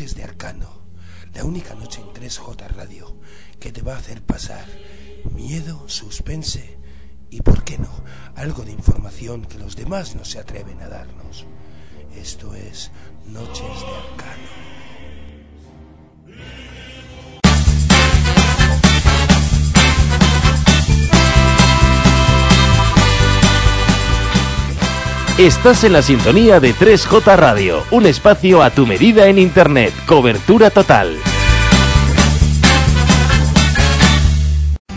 Noches 0.00 0.16
de 0.16 0.24
Arcano, 0.24 0.86
la 1.34 1.44
única 1.44 1.74
noche 1.74 2.00
en 2.00 2.06
3J 2.06 2.68
Radio 2.68 3.20
que 3.58 3.70
te 3.70 3.82
va 3.82 3.96
a 3.96 3.98
hacer 3.98 4.22
pasar 4.22 4.64
miedo, 5.34 5.90
suspense 5.90 6.78
y, 7.28 7.42
¿por 7.42 7.64
qué 7.64 7.76
no?, 7.76 8.02
algo 8.34 8.62
de 8.62 8.72
información 8.72 9.44
que 9.44 9.58
los 9.58 9.76
demás 9.76 10.16
no 10.16 10.24
se 10.24 10.38
atreven 10.38 10.80
a 10.80 10.88
darnos. 10.88 11.44
Esto 12.16 12.54
es 12.54 12.90
Noches 13.26 13.58
de 13.58 14.12
Arcano. 14.14 14.69
Estás 25.40 25.84
en 25.84 25.94
la 25.94 26.02
sintonía 26.02 26.60
de 26.60 26.74
3J 26.74 27.34
Radio, 27.34 27.82
un 27.92 28.04
espacio 28.04 28.62
a 28.62 28.68
tu 28.68 28.86
medida 28.86 29.26
en 29.26 29.38
Internet, 29.38 29.90
cobertura 30.04 30.68
total. 30.68 31.16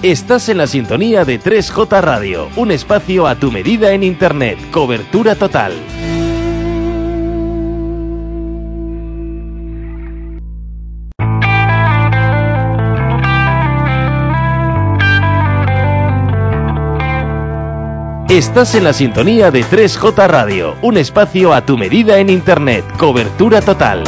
Estás 0.02 0.50
en 0.50 0.58
la 0.58 0.68
sintonía 0.68 1.24
de 1.24 1.40
3J 1.40 2.02
Radio, 2.02 2.50
un 2.58 2.72
espacio 2.72 3.26
a 3.26 3.36
tu 3.36 3.54
medida 3.54 3.94
en 3.94 4.04
Internet, 4.04 4.58
cobertura 4.70 5.36
total. 5.36 5.72
Estás 18.34 18.74
en 18.74 18.84
la 18.84 18.94
sintonía 18.94 19.52
de 19.52 19.64
3J 19.64 20.28
Radio, 20.28 20.76
un 20.82 20.98
espacio 20.98 21.54
a 21.54 21.64
tu 21.64 21.78
medida 21.78 22.18
en 22.18 22.32
Internet, 22.32 22.84
cobertura 22.98 23.62
total. 23.62 24.04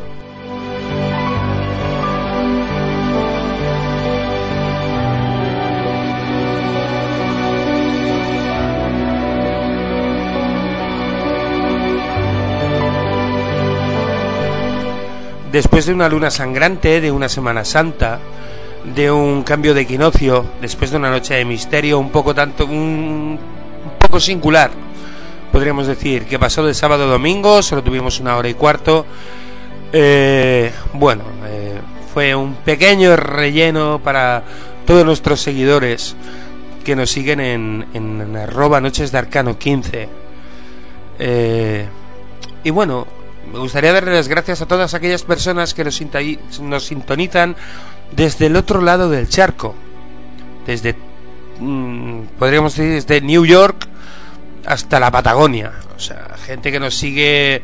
Después 15.52 15.86
de 15.86 15.94
una 15.94 16.08
luna 16.08 16.30
sangrante, 16.30 17.00
de 17.00 17.10
una 17.10 17.28
Semana 17.28 17.64
Santa, 17.64 18.20
de 18.94 19.10
un 19.10 19.42
cambio 19.42 19.74
de 19.74 19.82
equinoccio, 19.82 20.44
después 20.60 20.90
de 20.90 20.96
una 20.96 21.10
noche 21.10 21.34
de 21.34 21.44
misterio 21.44 21.98
un 21.98 22.10
poco 22.10 22.34
tanto 22.34 22.66
un, 22.66 23.38
poco 23.98 24.20
singular, 24.20 24.70
podríamos 25.50 25.86
decir 25.86 26.24
que 26.26 26.38
pasó 26.38 26.64
de 26.64 26.74
sábado 26.74 27.04
a 27.04 27.06
domingo, 27.06 27.62
solo 27.62 27.82
tuvimos 27.82 28.20
una 28.20 28.36
hora 28.36 28.48
y 28.48 28.54
cuarto. 28.54 29.06
Eh, 29.92 30.72
bueno, 30.94 31.24
eh, 31.46 31.80
fue 32.12 32.34
un 32.34 32.54
pequeño 32.54 33.16
relleno 33.16 34.00
para 34.02 34.42
todos 34.86 35.04
nuestros 35.04 35.40
seguidores 35.40 36.16
que 36.84 36.96
nos 36.96 37.10
siguen 37.10 37.40
en, 37.40 38.36
arroba 38.36 38.80
noches 38.80 39.12
de 39.12 39.18
arcano 39.18 39.58
15. 39.58 40.08
Eh, 41.18 41.88
y 42.64 42.70
bueno, 42.70 43.06
me 43.52 43.58
gustaría 43.58 43.92
darle 43.92 44.12
las 44.12 44.28
gracias 44.28 44.62
a 44.62 44.66
todas 44.66 44.94
aquellas 44.94 45.22
personas 45.22 45.74
que 45.74 45.84
nos, 45.84 46.00
nos 46.60 46.84
sintonizan 46.84 47.56
desde 48.12 48.46
el 48.46 48.56
otro 48.56 48.80
lado 48.80 49.10
del 49.10 49.28
charco, 49.28 49.74
desde, 50.66 50.96
mm, 51.58 52.22
podríamos 52.38 52.74
decir, 52.74 52.92
desde 52.92 53.20
New 53.20 53.44
York 53.44 53.89
hasta 54.70 55.00
la 55.00 55.10
Patagonia. 55.10 55.72
O 55.96 55.98
sea, 55.98 56.36
gente 56.46 56.70
que 56.70 56.78
nos 56.78 56.94
sigue 56.94 57.62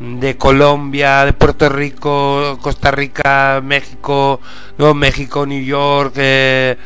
de 0.00 0.36
Colombia, 0.36 1.24
de 1.24 1.32
Puerto 1.32 1.68
Rico, 1.68 2.58
Costa 2.60 2.90
Rica, 2.90 3.60
México, 3.62 4.40
Nuevo 4.76 4.94
México, 4.94 5.46
New 5.46 5.62
York, 5.62 6.14
eh, 6.16 6.76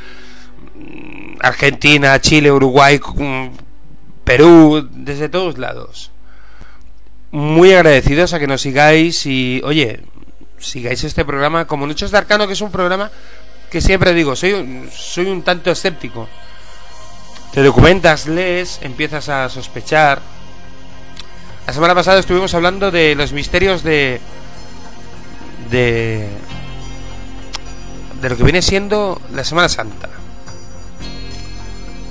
Argentina, 1.41 2.21
Chile, 2.21 2.53
Uruguay, 2.53 3.01
Perú, 4.25 4.87
desde 4.93 5.31
todos 5.31 5.57
lados. 5.57 6.11
Muy 7.31 7.73
agradecidos 7.73 8.35
a 8.35 8.39
que 8.39 8.47
nos 8.47 8.61
sigáis 8.61 9.25
y, 9.25 9.63
oye, 9.65 10.03
sigáis 10.59 11.03
este 11.05 11.25
programa 11.25 11.67
como 11.67 11.87
Noches 11.87 12.11
de 12.11 12.19
Arcano, 12.19 12.47
que 12.47 12.53
es 12.53 12.61
un 12.61 12.71
programa 12.71 13.11
que 13.71 13.81
siempre 13.81 14.13
digo, 14.13 14.37
soy, 14.37 14.89
soy 14.93 15.27
un 15.27 15.43
tanto 15.43 15.71
escéptico 15.71 16.29
te 17.55 17.63
documentas, 17.63 18.27
lees, 18.27 18.81
empiezas 18.83 19.29
a 19.29 19.49
sospechar. 19.49 20.21
La 21.69 21.73
semana 21.73 21.95
pasada 21.95 22.19
estuvimos 22.19 22.53
hablando 22.53 22.91
de 22.91 23.15
los 23.15 23.33
misterios 23.33 23.85
de. 23.85 24.21
de. 25.71 26.31
de 28.21 28.29
lo 28.29 28.37
que 28.37 28.43
viene 28.43 28.61
siendo 28.61 29.23
la 29.33 29.45
Semana 29.45 29.69
Santa. 29.69 30.09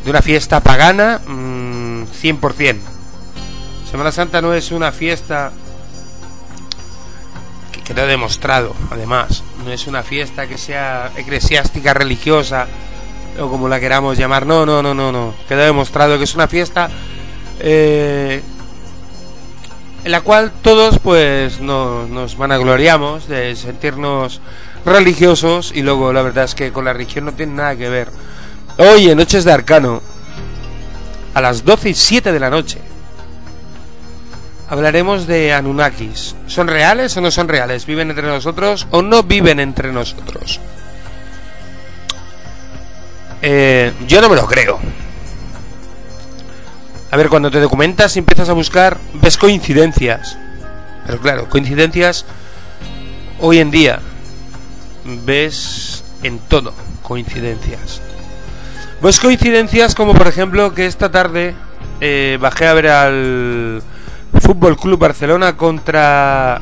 De 0.06 0.10
una 0.10 0.22
fiesta 0.22 0.62
pagana, 0.62 1.20
100%. 1.26 2.76
Mm, 2.76 3.90
Semana 3.92 4.14
Santa 4.14 4.42
no 4.42 4.54
es 4.54 4.72
una 4.72 4.94
fiesta 4.94 5.52
que 7.74 7.82
quedó 7.82 8.08
demostrado, 8.08 8.74
además. 8.90 9.44
No 9.66 9.74
es 9.74 9.88
una 9.88 10.04
fiesta 10.04 10.48
que 10.48 10.58
sea 10.58 11.12
eclesiástica, 11.18 11.94
religiosa 11.94 12.68
o 13.40 13.50
como 13.50 13.68
la 13.68 13.80
queramos 13.80 14.18
llamar. 14.18 14.46
No, 14.46 14.66
no, 14.66 14.82
no, 14.82 14.94
no, 14.94 15.12
no. 15.12 15.34
Queda 15.48 15.66
demostrado 15.66 16.18
que 16.18 16.24
es 16.24 16.36
una 16.36 16.48
fiesta 16.48 16.90
eh, 17.60 18.42
en 20.04 20.12
la 20.12 20.22
cual 20.22 20.52
todos 20.62 21.00
pues 21.00 21.62
no, 21.62 22.06
nos 22.08 22.38
vanagloriamos 22.38 23.28
de 23.28 23.56
sentirnos 23.56 24.42
religiosos 24.86 25.72
y 25.74 25.82
luego 25.82 26.12
la 26.12 26.22
verdad 26.22 26.44
es 26.44 26.56
que 26.56 26.74
con 26.74 26.86
la 26.86 26.94
religión 26.94 27.26
no 27.26 27.34
tiene 27.34 27.54
nada 27.54 27.76
que 27.76 27.90
ver. 27.90 28.10
Hoy 28.78 29.10
en 29.10 29.18
Noches 29.18 29.46
de 29.46 29.54
Arcano, 29.54 30.02
a 31.34 31.42
las 31.42 31.64
12 31.64 31.92
y 31.92 31.94
7 31.94 32.32
de 32.34 32.40
la 32.40 32.50
noche, 32.50 32.82
hablaremos 34.68 35.26
de 35.26 35.54
Anunnakis. 35.54 36.36
¿Son 36.48 36.68
reales 36.68 37.16
o 37.16 37.22
no 37.22 37.32
son 37.32 37.48
reales? 37.48 37.86
¿Viven 37.86 38.10
entre 38.10 38.28
nosotros 38.28 38.88
o 38.92 39.02
no 39.02 39.24
viven 39.24 39.60
entre 39.60 39.94
nosotros? 39.94 40.60
Eh, 43.46 43.92
yo 44.08 44.22
no 44.22 44.30
me 44.30 44.38
lo 44.38 44.48
creo. 44.48 44.80
A 47.12 47.18
ver, 47.18 47.28
cuando 47.28 47.52
te 47.52 47.60
documentas 47.60 48.16
y 48.16 48.20
empiezas 48.20 48.48
a 48.48 48.54
buscar, 48.54 48.98
ves 49.16 49.38
coincidencias. 49.38 50.38
Pero 51.06 51.20
claro, 51.20 51.50
coincidencias 51.50 52.26
hoy 53.42 53.60
en 53.60 53.70
día 53.70 54.00
ves 55.26 56.06
en 56.24 56.40
todo 56.40 56.74
coincidencias. 57.02 58.02
Ves 59.02 59.20
coincidencias 59.20 59.94
como 59.94 60.14
por 60.14 60.28
ejemplo 60.28 60.74
que 60.74 60.86
esta 60.86 61.12
tarde 61.12 61.54
eh, 62.00 62.38
bajé 62.40 62.68
a 62.68 62.74
ver 62.74 62.88
al 62.88 63.84
Fútbol 64.40 64.78
Club 64.78 65.00
Barcelona 65.00 65.58
contra 65.58 66.62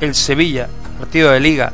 el 0.00 0.12
Sevilla, 0.16 0.66
partido 0.98 1.30
de 1.30 1.38
liga. 1.38 1.72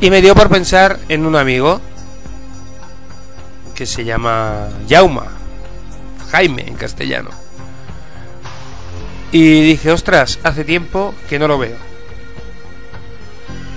Y 0.00 0.10
me 0.10 0.22
dio 0.22 0.36
por 0.36 0.48
pensar 0.48 1.00
en 1.08 1.26
un 1.26 1.34
amigo 1.34 1.80
que 3.74 3.86
se 3.86 4.04
llama 4.04 4.68
Jauma, 4.88 5.26
Jaime 6.30 6.64
en 6.66 6.74
castellano. 6.74 7.30
Y 9.30 9.62
dije, 9.62 9.90
ostras, 9.90 10.38
hace 10.42 10.64
tiempo 10.64 11.14
que 11.28 11.38
no 11.38 11.48
lo 11.48 11.58
veo. 11.58 11.76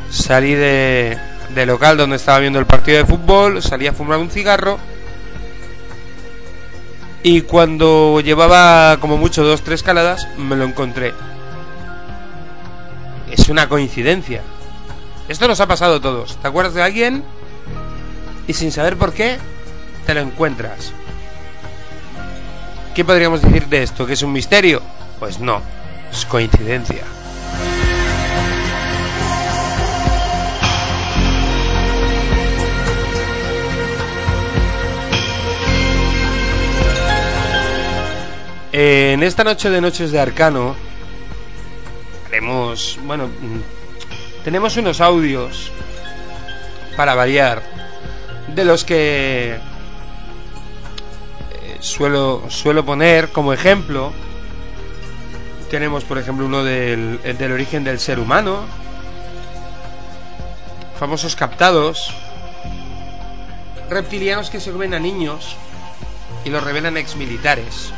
Salí 0.10 0.54
de, 0.54 1.18
de 1.54 1.66
local 1.66 1.98
donde 1.98 2.18
estaba 2.18 2.40
viendo 2.40 2.60
el 2.60 2.66
partido 2.66 2.98
de 2.98 3.06
fútbol, 3.06 3.62
salí 3.62 3.88
a 3.88 3.94
fumar 3.94 4.20
un 4.20 4.30
cigarro. 4.30 4.78
Y 7.24 7.42
cuando 7.42 8.20
llevaba 8.20 8.98
como 9.00 9.18
mucho 9.18 9.44
dos, 9.44 9.62
tres 9.64 9.82
caladas, 9.82 10.28
me 10.38 10.56
lo 10.56 10.66
encontré. 10.66 11.14
Es 13.32 13.50
una 13.50 13.68
coincidencia. 13.68 14.42
Esto 15.28 15.48
nos 15.48 15.60
ha 15.60 15.68
pasado 15.68 15.96
a 15.96 16.02
todos. 16.02 16.38
¿Te 16.38 16.48
acuerdas 16.48 16.76
de 16.76 16.84
alguien? 16.84 17.24
Y 18.48 18.54
sin 18.54 18.72
saber 18.72 18.96
por 18.96 19.12
qué, 19.12 19.40
te 20.06 20.14
lo 20.14 20.22
encuentras. 20.22 20.94
¿Qué 22.94 23.04
podríamos 23.04 23.42
decir 23.42 23.68
de 23.68 23.84
esto? 23.84 24.06
¿Que 24.06 24.14
es 24.14 24.22
un 24.22 24.32
misterio? 24.32 24.82
Pues 25.20 25.40
no, 25.40 25.62
es 26.12 26.26
coincidencia. 26.26 27.04
En 38.72 39.24
esta 39.24 39.46
noche 39.46 39.70
de 39.70 39.80
Noches 39.80 40.12
de 40.12 40.20
Arcano 40.20 40.76
haremos, 42.28 43.00
bueno, 43.04 43.30
tenemos 44.44 44.76
unos 44.76 45.00
audios 45.00 45.72
para 46.98 47.16
variar 47.16 47.64
de 48.54 48.66
los 48.66 48.84
que 48.84 49.58
suelo, 51.86 52.44
suelo 52.50 52.84
poner 52.84 53.32
como 53.32 53.54
ejemplo. 53.54 54.12
Tenemos, 55.70 56.04
por 56.04 56.18
ejemplo, 56.18 56.46
uno 56.46 56.64
del, 56.64 57.20
el 57.24 57.38
del 57.38 57.52
origen 57.52 57.84
del 57.84 58.00
ser 58.00 58.20
humano, 58.20 58.66
famosos 61.00 61.36
captados, 61.36 62.14
reptilianos 63.90 64.50
que 64.50 64.60
se 64.60 64.72
comen 64.72 64.94
a 64.94 65.00
niños 65.00 65.56
y 66.44 66.50
los 66.50 66.64
revelan 66.64 66.98
exmilitares. 66.98 67.92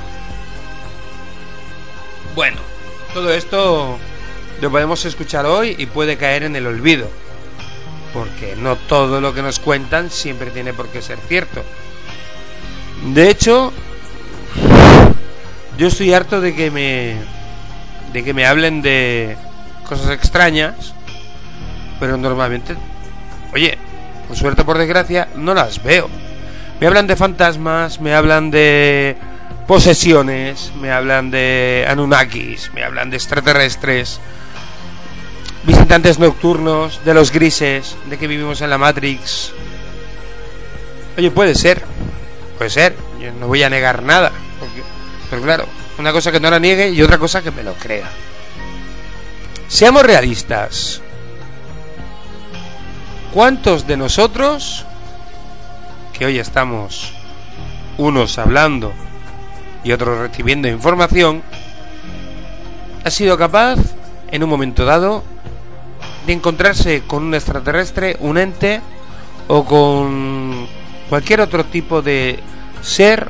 Bueno, 2.35 2.57
todo 3.13 3.33
esto 3.33 3.97
lo 4.61 4.71
podemos 4.71 5.05
escuchar 5.05 5.45
hoy 5.45 5.75
y 5.77 5.85
puede 5.85 6.17
caer 6.17 6.43
en 6.43 6.55
el 6.55 6.67
olvido, 6.67 7.09
porque 8.13 8.55
no 8.55 8.75
todo 8.75 9.21
lo 9.21 9.33
que 9.33 9.41
nos 9.41 9.59
cuentan 9.59 10.09
siempre 10.09 10.51
tiene 10.51 10.73
por 10.73 10.87
qué 10.89 11.01
ser 11.01 11.19
cierto. 11.27 11.63
De 13.05 13.29
hecho, 13.29 13.71
yo 15.77 15.87
estoy 15.87 16.13
harto 16.13 16.41
de 16.41 16.55
que 16.55 16.71
me 16.71 17.15
de 18.11 18.23
que 18.23 18.33
me 18.33 18.45
hablen 18.45 18.81
de 18.81 19.37
cosas 19.87 20.11
extrañas, 20.11 20.93
pero 21.99 22.17
normalmente, 22.17 22.75
oye, 23.53 23.77
por 24.27 24.37
suerte 24.37 24.63
por 24.63 24.77
desgracia, 24.77 25.27
no 25.35 25.53
las 25.53 25.83
veo. 25.83 26.09
Me 26.79 26.87
hablan 26.87 27.07
de 27.07 27.15
fantasmas, 27.15 27.99
me 27.99 28.13
hablan 28.13 28.51
de 28.51 29.17
posesiones, 29.67 30.71
me 30.79 30.91
hablan 30.91 31.31
de 31.31 31.85
Anunnakis, 31.87 32.71
me 32.73 32.83
hablan 32.83 33.09
de 33.09 33.17
extraterrestres, 33.17 34.19
visitantes 35.63 36.19
nocturnos, 36.19 37.03
de 37.03 37.13
los 37.13 37.31
grises, 37.31 37.97
de 38.09 38.17
que 38.17 38.27
vivimos 38.27 38.61
en 38.61 38.69
la 38.69 38.77
Matrix. 38.77 39.51
Oye, 41.17 41.31
puede 41.31 41.55
ser, 41.55 41.83
puede 42.57 42.69
ser, 42.69 42.95
yo 43.19 43.31
no 43.33 43.47
voy 43.47 43.63
a 43.63 43.69
negar 43.69 44.03
nada, 44.03 44.31
pero 45.29 45.41
claro, 45.41 45.65
una 45.97 46.11
cosa 46.11 46.31
que 46.31 46.39
no 46.39 46.49
la 46.49 46.59
niegue 46.59 46.89
y 46.89 47.01
otra 47.01 47.17
cosa 47.17 47.41
que 47.41 47.51
me 47.51 47.63
lo 47.63 47.73
crea. 47.73 48.09
Seamos 49.67 50.03
realistas. 50.03 51.01
¿Cuántos 53.33 53.85
de 53.85 53.97
nosotros, 53.97 54.85
que 56.13 56.25
hoy 56.25 56.39
estamos 56.39 57.13
unos 57.97 58.37
hablando 58.37 58.93
y 59.83 59.91
otros 59.91 60.17
recibiendo 60.19 60.67
información, 60.67 61.43
ha 63.03 63.11
sido 63.11 63.37
capaz, 63.37 63.77
en 64.31 64.43
un 64.43 64.49
momento 64.49 64.85
dado, 64.85 65.23
de 66.25 66.33
encontrarse 66.33 67.03
con 67.05 67.23
un 67.23 67.35
extraterrestre, 67.35 68.17
un 68.19 68.37
ente 68.37 68.81
o 69.47 69.63
con 69.65 70.67
cualquier 71.09 71.41
otro 71.41 71.65
tipo 71.65 72.01
de 72.01 72.39
ser 72.81 73.27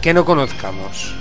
que 0.00 0.14
no 0.14 0.24
conozcamos. 0.24 1.14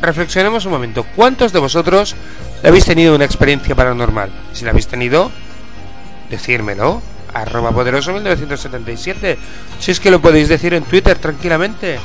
Reflexionemos 0.00 0.66
un 0.66 0.72
momento. 0.72 1.04
¿Cuántos 1.16 1.52
de 1.52 1.58
vosotros 1.58 2.14
habéis 2.62 2.84
tenido 2.84 3.14
una 3.14 3.24
experiencia 3.24 3.74
paranormal? 3.74 4.30
Si 4.52 4.64
la 4.64 4.70
habéis 4.70 4.86
tenido, 4.86 5.30
decírmelo. 6.30 7.02
Arroba 7.32 7.72
poderoso 7.72 8.12
1977. 8.12 9.38
Si 9.80 9.90
es 9.90 9.98
que 9.98 10.10
lo 10.10 10.20
podéis 10.20 10.48
decir 10.48 10.74
en 10.74 10.84
Twitter 10.84 11.18
tranquilamente. 11.18 11.98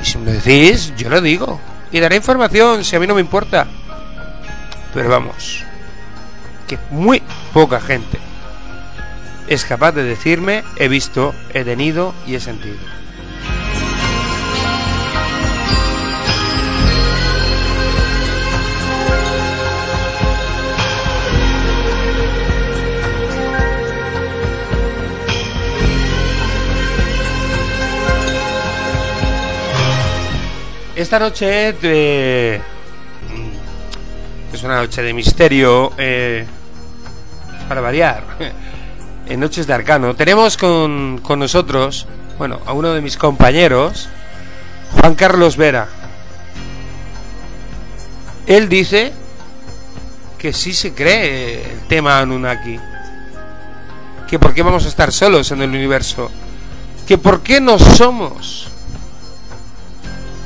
Y 0.00 0.04
si 0.04 0.18
me 0.18 0.26
lo 0.26 0.32
decís, 0.32 0.94
yo 0.96 1.10
lo 1.10 1.20
digo. 1.20 1.60
Y 1.90 2.00
daré 2.00 2.16
información, 2.16 2.84
si 2.84 2.96
a 2.96 3.00
mí 3.00 3.06
no 3.06 3.14
me 3.14 3.20
importa. 3.20 3.66
Pero 4.94 5.08
vamos, 5.08 5.64
que 6.66 6.78
muy 6.90 7.22
poca 7.52 7.80
gente 7.80 8.27
es 9.48 9.64
capaz 9.64 9.92
de 9.92 10.04
decirme 10.04 10.62
he 10.76 10.88
visto, 10.88 11.34
he 11.54 11.64
tenido 11.64 12.14
y 12.26 12.34
he 12.34 12.40
sentido. 12.40 12.76
Esta 30.94 31.20
noche 31.20 31.74
de... 31.74 32.60
es 34.52 34.62
una 34.64 34.78
noche 34.78 35.00
de 35.00 35.14
misterio, 35.14 35.92
eh, 35.96 36.44
para 37.68 37.80
variar, 37.80 38.24
en 39.28 39.40
Noches 39.40 39.66
de 39.66 39.74
Arcano. 39.74 40.14
Tenemos 40.14 40.56
con, 40.56 41.18
con 41.22 41.38
nosotros, 41.38 42.06
bueno, 42.38 42.60
a 42.66 42.72
uno 42.72 42.92
de 42.92 43.00
mis 43.00 43.16
compañeros, 43.16 44.08
Juan 44.92 45.14
Carlos 45.14 45.56
Vera. 45.56 45.88
Él 48.46 48.68
dice 48.68 49.12
que 50.38 50.52
sí 50.52 50.72
se 50.72 50.94
cree 50.94 51.72
el 51.72 51.80
tema 51.88 52.20
Anunnaki. 52.20 52.78
Que 54.26 54.38
por 54.38 54.54
qué 54.54 54.62
vamos 54.62 54.84
a 54.84 54.88
estar 54.88 55.12
solos 55.12 55.50
en 55.50 55.62
el 55.62 55.70
universo. 55.70 56.30
Que 57.06 57.18
por 57.18 57.42
qué 57.42 57.60
no 57.60 57.78
somos 57.78 58.68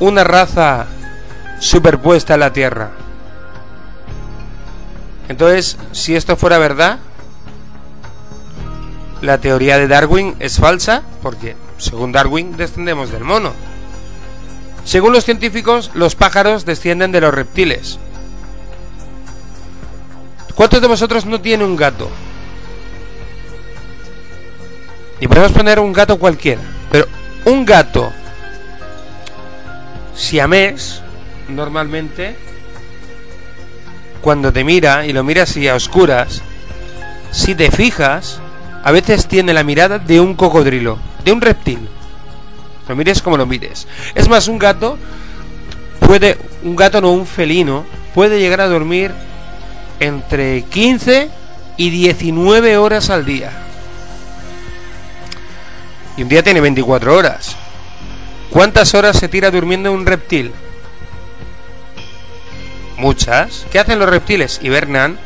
una 0.01 0.25
raza 0.25 0.87
superpuesta 1.61 2.35
a 2.35 2.39
la 2.39 2.53
Tierra. 2.53 2.91
Entonces, 5.29 5.79
si 5.93 6.17
esto 6.17 6.37
fuera 6.37 6.59
verdad, 6.59 6.99
la 9.23 9.39
teoría 9.39 9.79
de 9.79 9.89
Darwin 9.89 10.35
es 10.41 10.59
falsa, 10.59 11.03
porque 11.23 11.57
según 11.79 12.13
Darwin 12.13 12.57
descendemos 12.57 13.11
del 13.11 13.25
mono. 13.25 13.53
Según 14.85 15.13
los 15.13 15.25
científicos, 15.25 15.93
los 15.95 16.17
pájaros 16.17 16.65
descienden 16.65 17.13
de 17.13 17.21
los 17.21 17.33
reptiles. 17.33 17.99
¿Cuántos 20.57 20.83
de 20.83 20.89
vosotros 20.89 21.25
no 21.25 21.41
tiene 21.41 21.65
un 21.65 21.77
gato? 21.77 22.11
Y 25.21 25.29
podemos 25.29 25.53
poner 25.53 25.79
un 25.79 25.93
gato 25.93 26.19
cualquiera, 26.19 26.61
pero 26.91 27.07
un 27.45 27.65
gato 27.65 28.13
siamés, 30.17 31.01
normalmente, 31.49 32.37
cuando 34.21 34.53
te 34.53 34.65
mira 34.65 35.07
y 35.07 35.13
lo 35.13 35.23
miras 35.23 35.51
así 35.51 35.69
a 35.69 35.77
oscuras, 35.77 36.43
si 37.31 37.55
te 37.55 37.71
fijas, 37.71 38.41
a 38.83 38.91
veces 38.91 39.27
tiene 39.27 39.53
la 39.53 39.65
mirada 39.65 39.99
de 39.99 40.21
un 40.21 40.35
cocodrilo, 40.35 40.99
de 41.25 41.33
un 41.33 41.41
reptil. 41.41 41.89
Lo 42.89 42.97
mires 42.97 43.23
como 43.23 43.37
lo 43.37 43.47
mires. 43.47 43.87
Es 44.15 44.29
más, 44.29 44.49
un 44.49 44.59
gato 44.59 44.99
puede, 46.01 46.37
un 46.63 46.77
gato 46.77 47.01
no, 47.01 47.13
un 47.13 47.27
felino, 47.27 47.85
puede 48.15 48.41
llegar 48.41 48.61
a 48.61 48.69
dormir 48.69 49.13
entre 50.01 50.63
15 50.63 51.31
y 51.77 51.91
19 51.91 52.77
horas 52.77 53.11
al 53.11 53.25
día. 53.25 53.51
Y 56.17 56.23
un 56.23 56.29
día 56.29 56.43
tiene 56.43 56.61
24 56.61 57.17
horas. 57.17 57.57
¿Cuántas 58.51 58.95
horas 58.95 59.17
se 59.17 59.29
tira 59.29 59.51
durmiendo 59.51 59.93
un 59.93 60.05
reptil? 60.05 60.53
Muchas. 62.99 63.67
¿Qué 63.73 63.79
hacen 63.79 63.99
los 63.99 64.09
reptiles? 64.09 64.61
Hibernan. 64.63 65.19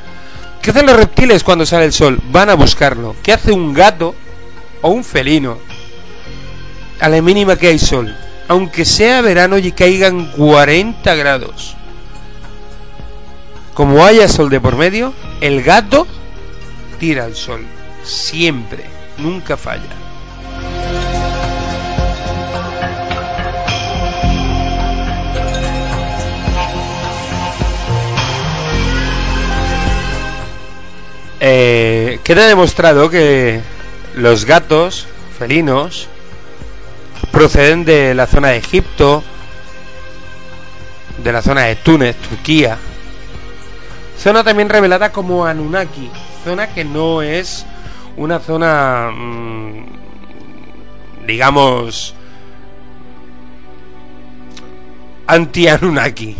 ¿Qué 0.66 0.72
hacen 0.72 0.86
los 0.86 0.96
reptiles 0.96 1.44
cuando 1.44 1.64
sale 1.64 1.84
el 1.84 1.92
sol? 1.92 2.18
Van 2.32 2.50
a 2.50 2.54
buscarlo. 2.54 3.14
¿Qué 3.22 3.32
hace 3.32 3.52
un 3.52 3.72
gato 3.72 4.16
o 4.82 4.88
un 4.88 5.04
felino? 5.04 5.58
A 6.98 7.08
la 7.08 7.22
mínima 7.22 7.54
que 7.54 7.68
hay 7.68 7.78
sol. 7.78 8.12
Aunque 8.48 8.84
sea 8.84 9.20
verano 9.20 9.58
y 9.58 9.70
caigan 9.70 10.32
40 10.32 11.14
grados. 11.14 11.76
Como 13.74 14.04
haya 14.04 14.26
sol 14.26 14.50
de 14.50 14.58
por 14.58 14.74
medio, 14.74 15.14
el 15.40 15.62
gato 15.62 16.04
tira 16.98 17.26
al 17.26 17.36
sol. 17.36 17.64
Siempre. 18.02 18.86
Nunca 19.18 19.56
falla. 19.56 20.05
Eh, 31.48 32.18
queda 32.24 32.48
demostrado 32.48 33.08
que 33.08 33.60
los 34.16 34.46
gatos 34.46 35.06
felinos 35.38 36.08
proceden 37.30 37.84
de 37.84 38.16
la 38.16 38.26
zona 38.26 38.48
de 38.48 38.56
Egipto, 38.56 39.22
de 41.22 41.32
la 41.32 41.42
zona 41.42 41.62
de 41.62 41.76
Túnez, 41.76 42.16
Turquía, 42.16 42.78
zona 44.18 44.42
también 44.42 44.68
revelada 44.68 45.12
como 45.12 45.46
Anunnaki, 45.46 46.10
zona 46.42 46.74
que 46.74 46.84
no 46.84 47.22
es 47.22 47.64
una 48.16 48.40
zona, 48.40 49.12
mmm, 49.14 49.86
digamos, 51.28 52.12
anti-Anunnaki, 55.28 56.36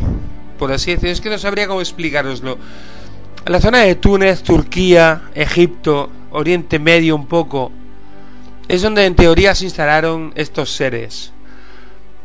por 0.59 0.73
así 0.73 0.91
decirlo. 0.91 1.13
Es 1.13 1.21
que 1.21 1.31
no 1.31 1.39
sabría 1.39 1.69
cómo 1.69 1.81
explicaroslo. 1.81 2.59
La 3.47 3.61
zona 3.61 3.83
de 3.83 3.95
Túnez, 3.95 4.43
Turquía, 4.43 5.23
Egipto, 5.37 6.11
Oriente 6.33 6.81
Medio 6.81 7.15
un 7.15 7.27
poco, 7.29 7.71
es 8.67 8.83
donde 8.83 9.05
en 9.05 9.15
teoría 9.15 9.55
se 9.55 9.67
instalaron 9.67 10.33
estos 10.35 10.73
seres. 10.73 11.33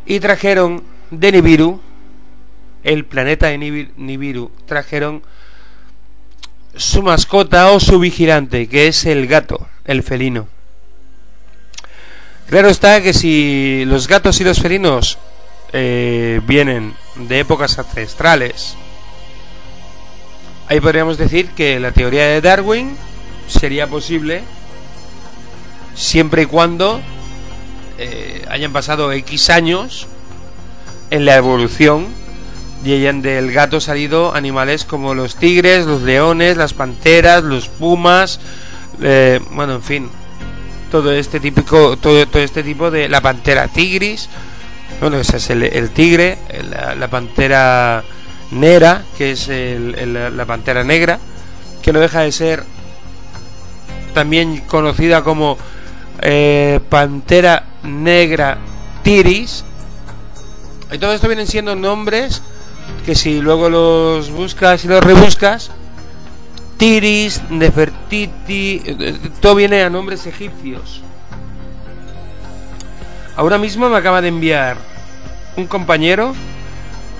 Y 0.08 0.20
trajeron 0.20 0.84
de 1.12 1.32
Nibiru, 1.32 1.80
el 2.84 3.06
planeta 3.06 3.50
de 3.50 3.60
Nibiru, 3.60 4.52
trajeron 4.66 5.22
su 6.76 7.04
mascota 7.04 7.70
o 7.70 7.80
su 7.80 8.00
vigilante, 8.00 8.68
que 8.68 8.88
es 8.88 9.06
el 9.06 9.28
gato, 9.28 9.68
el 9.86 10.02
felino. 10.02 10.48
Claro 12.50 12.70
está 12.70 13.00
que 13.04 13.14
si 13.14 13.84
los 13.86 14.08
gatos 14.08 14.42
y 14.42 14.44
los 14.44 14.60
felinos 14.60 15.20
eh, 15.72 16.42
vienen 16.48 16.96
de 17.16 17.42
épocas 17.42 17.78
ancestrales, 17.78 18.76
Ahí 20.72 20.80
podríamos 20.80 21.18
decir 21.18 21.50
que 21.50 21.82
la 21.82 21.92
teoría 21.92 22.28
de 22.28 22.40
Darwin 22.40 22.96
sería 23.46 23.88
posible 23.88 24.42
siempre 25.96 26.44
y 26.44 26.46
cuando 26.46 27.02
eh, 27.98 28.46
hayan 28.50 28.72
pasado 28.72 29.12
X 29.12 29.50
años 29.50 30.08
en 31.10 31.26
la 31.26 31.36
evolución 31.36 32.08
y 32.86 32.94
hayan 32.94 33.22
del 33.22 33.52
gato 33.52 33.82
salido 33.82 34.34
animales 34.34 34.86
como 34.86 35.14
los 35.14 35.36
tigres, 35.36 35.86
los 35.88 36.04
leones, 36.04 36.56
las 36.56 36.74
panteras, 36.74 37.44
los 37.44 37.68
pumas, 37.68 38.40
eh, 39.02 39.42
bueno, 39.52 39.74
en 39.74 39.84
fin, 39.84 40.10
todo 40.90 41.12
este 41.12 41.42
típico, 41.42 41.98
todo, 41.98 42.26
todo, 42.28 42.42
este 42.42 42.64
tipo 42.64 42.90
de 42.90 43.10
la 43.10 43.20
pantera 43.20 43.68
tigris, 43.68 44.30
bueno, 45.02 45.18
ese 45.18 45.36
es 45.36 45.50
el, 45.50 45.90
tigre, 45.90 46.38
la 46.98 47.10
pantera 47.10 48.06
Nera, 48.52 49.04
que 49.18 49.32
es 49.32 49.50
la 49.50 50.46
pantera 50.46 50.84
negra, 50.84 51.20
que 51.82 51.94
no 51.94 52.00
deja 52.00 52.22
de 52.22 52.32
ser 52.32 52.64
también 54.14 54.62
conocida 54.68 55.24
como 55.24 55.58
eh, 56.22 56.80
pantera 56.90 57.64
negra 57.84 58.58
tiris. 59.04 59.64
Y 60.92 60.98
todo 60.98 61.14
esto 61.14 61.28
vienen 61.28 61.48
siendo 61.48 61.76
nombres 61.76 62.42
que 63.06 63.16
si 63.16 63.42
luego 63.42 63.70
los 63.70 64.30
buscas 64.30 64.84
y 64.84 64.88
los 64.88 65.04
rebuscas, 65.04 65.72
Tiris, 66.78 67.42
Nefertiti, 67.52 68.82
todo 69.40 69.54
viene 69.56 69.84
a 69.84 69.90
nombres 69.90 70.26
egipcios. 70.26 71.02
Ahora 73.36 73.58
mismo 73.58 73.88
me 73.88 73.98
acaba 73.98 74.22
de 74.22 74.30
enviar 74.30 74.78
un 75.58 75.68
compañero 75.68 76.34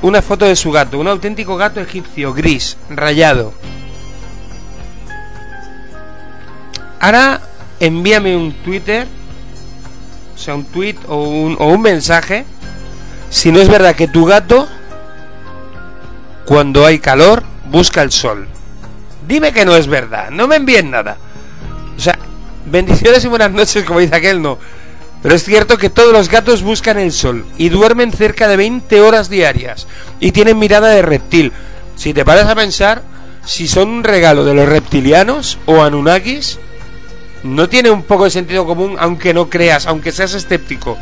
una 0.02 0.22
foto 0.22 0.46
de 0.46 0.56
su 0.56 0.72
gato, 0.72 1.00
un 1.00 1.08
auténtico 1.08 1.58
gato 1.58 1.80
egipcio, 1.80 2.34
gris, 2.34 2.78
rayado. 2.90 3.54
Ahora 7.00 7.42
envíame 7.80 8.36
un 8.36 8.54
Twitter, 8.64 9.08
o 10.36 10.38
sea, 10.38 10.56
un 10.56 10.66
tweet 10.66 10.96
o 11.08 11.28
un, 11.28 11.56
o 11.60 11.68
un 11.68 11.82
mensaje, 11.82 12.46
si 13.30 13.52
no 13.52 13.60
es 13.60 13.70
verdad 13.70 13.96
que 13.96 14.08
tu 14.08 14.26
gato, 14.26 14.68
cuando 16.46 16.86
hay 16.86 17.00
calor, 17.00 17.44
busca 17.70 18.02
el 18.02 18.12
sol. 18.12 18.48
Dime 19.28 19.54
que 19.54 19.66
no 19.66 19.76
es 19.76 19.88
verdad, 19.88 20.30
no 20.32 20.48
me 20.48 20.58
envíen 20.58 20.92
nada. 20.92 21.18
O 21.96 22.00
sea, 22.00 22.18
bendiciones 22.66 23.24
y 23.24 23.28
buenas 23.28 23.52
noches, 23.52 23.84
como 23.84 24.00
dice 24.00 24.16
aquel, 24.16 24.42
no. 24.42 24.58
Pero 25.22 25.36
es 25.36 25.44
cierto 25.44 25.78
que 25.78 25.90
todos 25.90 26.14
los 26.14 26.30
gatos 26.30 26.64
buscan 26.64 26.98
el 26.98 27.12
sol 27.12 27.46
y 27.58 27.70
duermen 27.70 28.12
cerca 28.12 28.48
de 28.48 28.58
20 28.58 29.02
horas 29.02 29.30
diarias 29.30 29.88
y 30.20 30.32
tienen 30.32 30.58
mirada 30.58 30.90
de 30.90 31.02
reptil. 31.02 31.52
Si 31.96 32.14
te 32.14 32.26
paras 32.26 32.48
a 32.48 32.56
pensar, 32.56 33.04
si 33.46 33.68
son 33.68 33.90
un 33.90 34.04
regalo 34.04 34.44
de 34.44 34.56
los 34.56 34.68
reptilianos 34.68 35.60
o 35.66 35.84
Anunnakis, 35.84 36.60
no 37.44 37.70
tiene 37.70 37.92
un 37.92 38.04
poco 38.04 38.26
de 38.26 38.32
sentido 38.32 38.66
común, 38.66 38.98
aunque 39.00 39.34
no 39.34 39.50
creas, 39.50 39.86
aunque 39.86 40.12
seas 40.12 40.34
escéptico. 40.34 40.98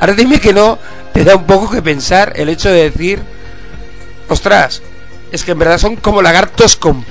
Ahora 0.00 0.14
dime 0.14 0.40
que 0.40 0.52
no, 0.52 0.78
te 1.12 1.24
da 1.24 1.36
un 1.36 1.44
poco 1.44 1.70
que 1.70 1.82
pensar 1.82 2.32
el 2.36 2.48
hecho 2.48 2.70
de 2.70 2.90
decir, 2.90 3.20
ostras, 4.28 4.82
es 5.30 5.44
que 5.44 5.52
en 5.52 5.58
verdad 5.58 5.78
son 5.78 5.96
como 5.96 6.22
lagartos 6.22 6.76
con. 6.76 7.04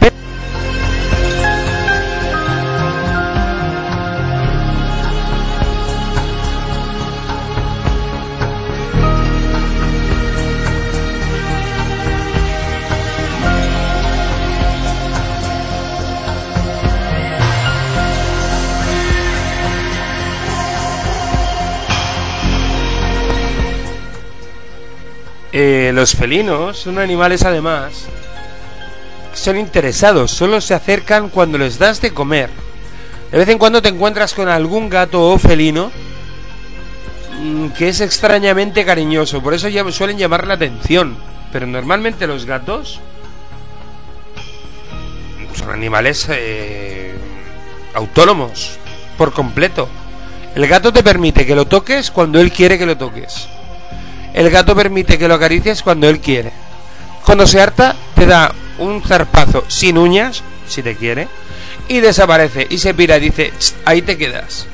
Eh, 25.71 25.91
los 25.93 26.15
felinos 26.15 26.79
son 26.79 26.97
animales 26.97 27.43
además 27.45 28.07
son 29.33 29.55
interesados, 29.55 30.31
solo 30.31 30.61
se 30.61 30.73
acercan 30.73 31.29
cuando 31.29 31.59
les 31.59 31.77
das 31.77 32.01
de 32.01 32.11
comer. 32.11 32.49
De 33.31 33.37
vez 33.37 33.47
en 33.49 33.59
cuando 33.59 33.79
te 33.79 33.89
encuentras 33.89 34.33
con 34.33 34.49
algún 34.49 34.89
gato 34.89 35.29
o 35.29 35.37
felino 35.37 35.91
mm, 37.39 37.67
que 37.77 37.89
es 37.89 38.01
extrañamente 38.01 38.83
cariñoso, 38.83 39.43
por 39.43 39.53
eso 39.53 39.67
ya 39.67 39.89
suelen 39.91 40.17
llamar 40.17 40.47
la 40.47 40.55
atención. 40.55 41.15
Pero 41.51 41.67
normalmente 41.67 42.25
los 42.25 42.45
gatos 42.45 42.99
son 45.53 45.69
animales 45.69 46.25
eh, 46.31 47.13
autónomos 47.93 48.79
por 49.19 49.33
completo. 49.33 49.87
El 50.55 50.65
gato 50.65 50.91
te 50.91 51.03
permite 51.03 51.45
que 51.45 51.53
lo 51.53 51.67
toques 51.67 52.09
cuando 52.09 52.41
él 52.41 52.51
quiere 52.51 52.79
que 52.79 52.87
lo 52.87 52.97
toques. 52.97 53.47
El 54.33 54.49
gato 54.49 54.75
permite 54.75 55.17
que 55.17 55.27
lo 55.27 55.35
acaricies 55.35 55.81
cuando 55.81 56.07
él 56.07 56.19
quiere. 56.19 56.51
Cuando 57.25 57.47
se 57.47 57.61
harta, 57.61 57.95
te 58.15 58.25
da 58.25 58.53
un 58.79 59.01
zarpazo 59.01 59.65
sin 59.67 59.97
uñas, 59.97 60.43
si 60.67 60.81
te 60.81 60.95
quiere, 60.95 61.27
y 61.87 61.99
desaparece 61.99 62.67
y 62.69 62.77
se 62.77 62.93
pira 62.93 63.17
y 63.17 63.21
dice, 63.21 63.51
ahí 63.85 64.01
te 64.01 64.17
quedas. 64.17 64.67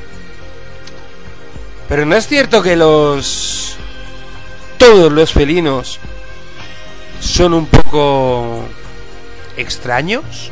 Pero 1.88 2.06
no 2.06 2.16
es 2.16 2.28
cierto 2.28 2.62
que 2.62 2.76
los... 2.76 3.78
Todos 4.78 5.12
los 5.12 5.32
felinos 5.32 6.00
son 7.22 7.54
un 7.54 7.66
poco 7.66 8.66
extraños. 9.58 10.52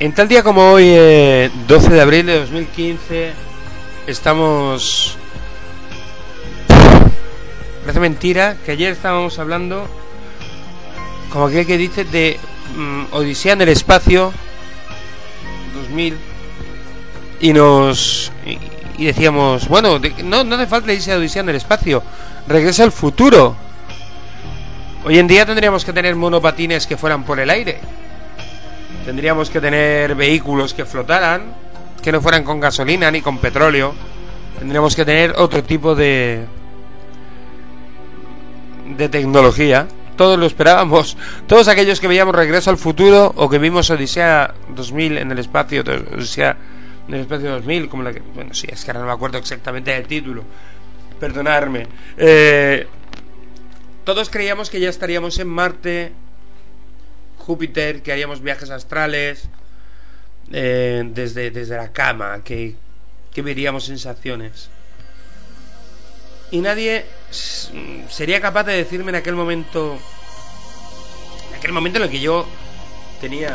En 0.00 0.14
tal 0.14 0.28
día 0.28 0.42
como 0.42 0.72
hoy, 0.72 0.86
12 0.88 0.96
eh, 0.96 1.90
de 1.90 2.00
abril 2.00 2.24
de 2.24 2.38
2015, 2.40 3.32
estamos... 4.06 5.18
Parece 7.82 8.00
mentira 8.00 8.56
que 8.64 8.72
ayer 8.72 8.92
estábamos 8.92 9.38
hablando, 9.38 9.86
como 11.30 11.48
aquel 11.48 11.66
que 11.66 11.76
dice, 11.76 12.04
de 12.04 12.40
mm, 12.74 13.12
Odisea 13.12 13.52
en 13.52 13.60
el 13.60 13.68
espacio 13.68 14.32
2000 15.74 16.16
y 17.40 17.52
nos... 17.52 18.32
Y, 18.96 19.04
decíamos, 19.04 19.68
bueno, 19.68 20.00
no, 20.24 20.44
no 20.44 20.54
hace 20.54 20.66
falta 20.66 20.94
irse 20.94 21.12
a 21.12 21.18
Odisea 21.18 21.42
en 21.42 21.50
el 21.50 21.56
espacio, 21.56 22.02
regresa 22.48 22.84
al 22.84 22.92
futuro. 22.92 23.54
Hoy 25.04 25.18
en 25.18 25.26
día 25.26 25.44
tendríamos 25.44 25.84
que 25.84 25.92
tener 25.92 26.16
monopatines 26.16 26.86
que 26.86 26.96
fueran 26.96 27.22
por 27.22 27.38
el 27.38 27.50
aire 27.50 27.99
Tendríamos 29.04 29.50
que 29.50 29.60
tener 29.60 30.14
vehículos 30.14 30.74
que 30.74 30.84
flotaran, 30.84 31.54
que 32.02 32.12
no 32.12 32.20
fueran 32.20 32.44
con 32.44 32.60
gasolina 32.60 33.10
ni 33.10 33.22
con 33.22 33.38
petróleo. 33.38 33.94
Tendríamos 34.58 34.94
que 34.94 35.04
tener 35.04 35.34
otro 35.36 35.62
tipo 35.62 35.94
de 35.94 36.44
de 38.96 39.08
tecnología. 39.08 39.86
Todos 40.16 40.38
lo 40.38 40.46
esperábamos. 40.46 41.16
Todos 41.46 41.68
aquellos 41.68 42.00
que 42.00 42.08
veíamos 42.08 42.34
Regreso 42.34 42.70
al 42.70 42.76
Futuro 42.76 43.32
o 43.36 43.48
que 43.48 43.58
vimos 43.58 43.90
Odisea 43.90 44.54
2000 44.68 45.18
en 45.18 45.30
el 45.30 45.38
espacio, 45.38 45.82
Odisea 45.82 46.56
en 47.08 47.14
el 47.14 47.20
espacio 47.22 47.50
2000, 47.52 47.88
como 47.88 48.02
la 48.02 48.12
que, 48.12 48.20
bueno, 48.34 48.54
sí, 48.54 48.68
es 48.70 48.84
que 48.84 48.90
ahora 48.90 49.00
no 49.00 49.06
me 49.06 49.12
acuerdo 49.12 49.38
exactamente 49.38 49.92
del 49.92 50.06
título. 50.06 50.44
Perdonarme. 51.18 51.86
Eh, 52.16 52.86
todos 54.04 54.30
creíamos 54.30 54.70
que 54.70 54.80
ya 54.80 54.88
estaríamos 54.88 55.38
en 55.38 55.48
Marte 55.48 56.12
Júpiter, 57.40 58.02
que 58.02 58.12
haríamos 58.12 58.42
viajes 58.42 58.70
astrales 58.70 59.48
eh, 60.52 61.02
desde, 61.06 61.50
desde 61.50 61.76
la 61.76 61.92
cama, 61.92 62.42
que, 62.44 62.76
que 63.32 63.42
veríamos 63.42 63.84
sensaciones. 63.84 64.70
Y 66.52 66.60
nadie 66.60 67.06
sería 68.08 68.40
capaz 68.40 68.64
de 68.64 68.74
decirme 68.74 69.10
en 69.10 69.16
aquel 69.16 69.34
momento, 69.34 69.98
en 71.50 71.56
aquel 71.56 71.72
momento 71.72 71.98
en 71.98 72.04
el 72.04 72.10
que 72.10 72.20
yo 72.20 72.46
tenía, 73.20 73.52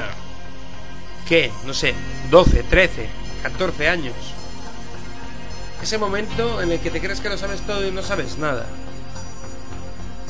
¿qué? 1.28 1.52
No 1.66 1.74
sé, 1.74 1.94
12, 2.32 2.64
13, 2.64 3.08
14 3.44 3.90
años. 3.90 4.16
Ese 5.82 5.98
momento 5.98 6.62
en 6.62 6.72
el 6.72 6.80
que 6.80 6.90
te 6.90 7.00
crees 7.00 7.20
que 7.20 7.30
lo 7.30 7.38
sabes 7.38 7.62
todo 7.62 7.86
y 7.86 7.92
no 7.92 8.02
sabes 8.02 8.38
nada 8.38 8.66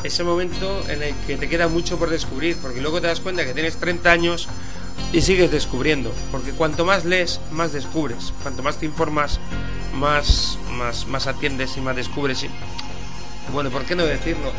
ese 0.04 0.24
momento 0.24 0.84
en 0.90 1.04
el 1.04 1.16
que 1.28 1.38
te 1.38 1.50
queda 1.50 1.68
mucho 1.68 1.98
por 1.98 2.10
descubrir, 2.10 2.58
porque 2.58 2.82
luego 2.82 3.02
te 3.02 3.08
das 3.08 3.20
cuenta 3.20 3.46
que 3.46 3.54
tienes 3.54 3.78
30 3.78 4.12
años 4.12 4.48
y 5.12 5.22
sigues 5.22 5.52
descubriendo, 5.52 6.14
porque 6.32 6.52
cuanto 6.52 6.86
más 6.86 7.06
lees, 7.06 7.40
más 7.52 7.74
descubres, 7.74 8.34
cuanto 8.44 8.64
más 8.64 8.78
te 8.78 8.86
informas, 8.86 9.40
más, 9.94 10.58
más, 10.72 11.08
más 11.08 11.28
atiendes 11.28 11.78
y 11.78 11.82
más 11.82 11.96
descubres. 11.96 12.44
Y... 12.44 12.50
Bueno, 13.52 13.70
¿por 13.70 13.84
qué 13.84 13.96
no 13.96 14.06
decirlo? 14.06 14.52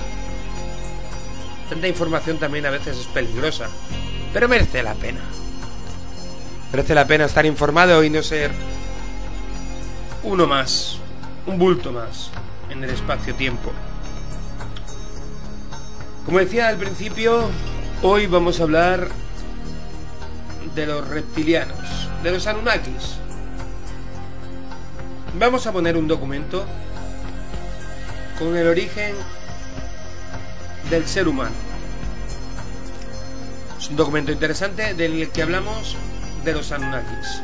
Tanta 1.69 1.89
información 1.89 2.39
también 2.39 2.67
a 2.67 2.71
veces 2.71 2.97
es 2.97 3.07
peligrosa, 3.07 3.69
pero 4.33 4.49
merece 4.49 4.83
la 4.83 4.95
pena. 4.95 5.21
Merece 6.73 6.95
la 6.95 7.07
pena 7.07 7.25
estar 7.25 7.47
informado 7.47 8.03
y 8.05 8.11
no 8.11 8.23
ser 8.23 8.51
uno 10.23 10.47
más, 10.47 10.99
un 11.47 11.59
bulto 11.59 11.93
más 11.93 12.31
en 12.71 12.83
el 12.83 12.91
espacio-tiempo. 12.91 13.73
Como 16.27 16.41
decía 16.41 16.67
al 16.67 16.77
principio, 16.77 17.49
hoy 18.03 18.27
vamos 18.27 18.59
a 18.59 18.65
hablar 18.65 19.07
de 20.75 20.85
los 20.85 21.07
reptilianos, 21.07 21.79
de 22.25 22.33
los 22.33 22.49
Anunnakis. 22.49 23.19
Vamos 25.39 25.69
a 25.69 25.73
poner 25.73 25.97
un 25.97 26.09
documento 26.09 26.67
con 28.41 28.57
el 28.57 28.67
origen 28.67 29.15
del 30.91 31.07
ser 31.07 31.29
humano. 31.29 31.55
Es 33.79 33.89
un 33.89 33.95
documento 33.95 34.33
interesante 34.33 34.95
del 34.95 35.31
que 35.31 35.43
hablamos 35.43 35.95
de 36.45 36.53
los 36.55 36.73
Anunnakis. 36.73 37.41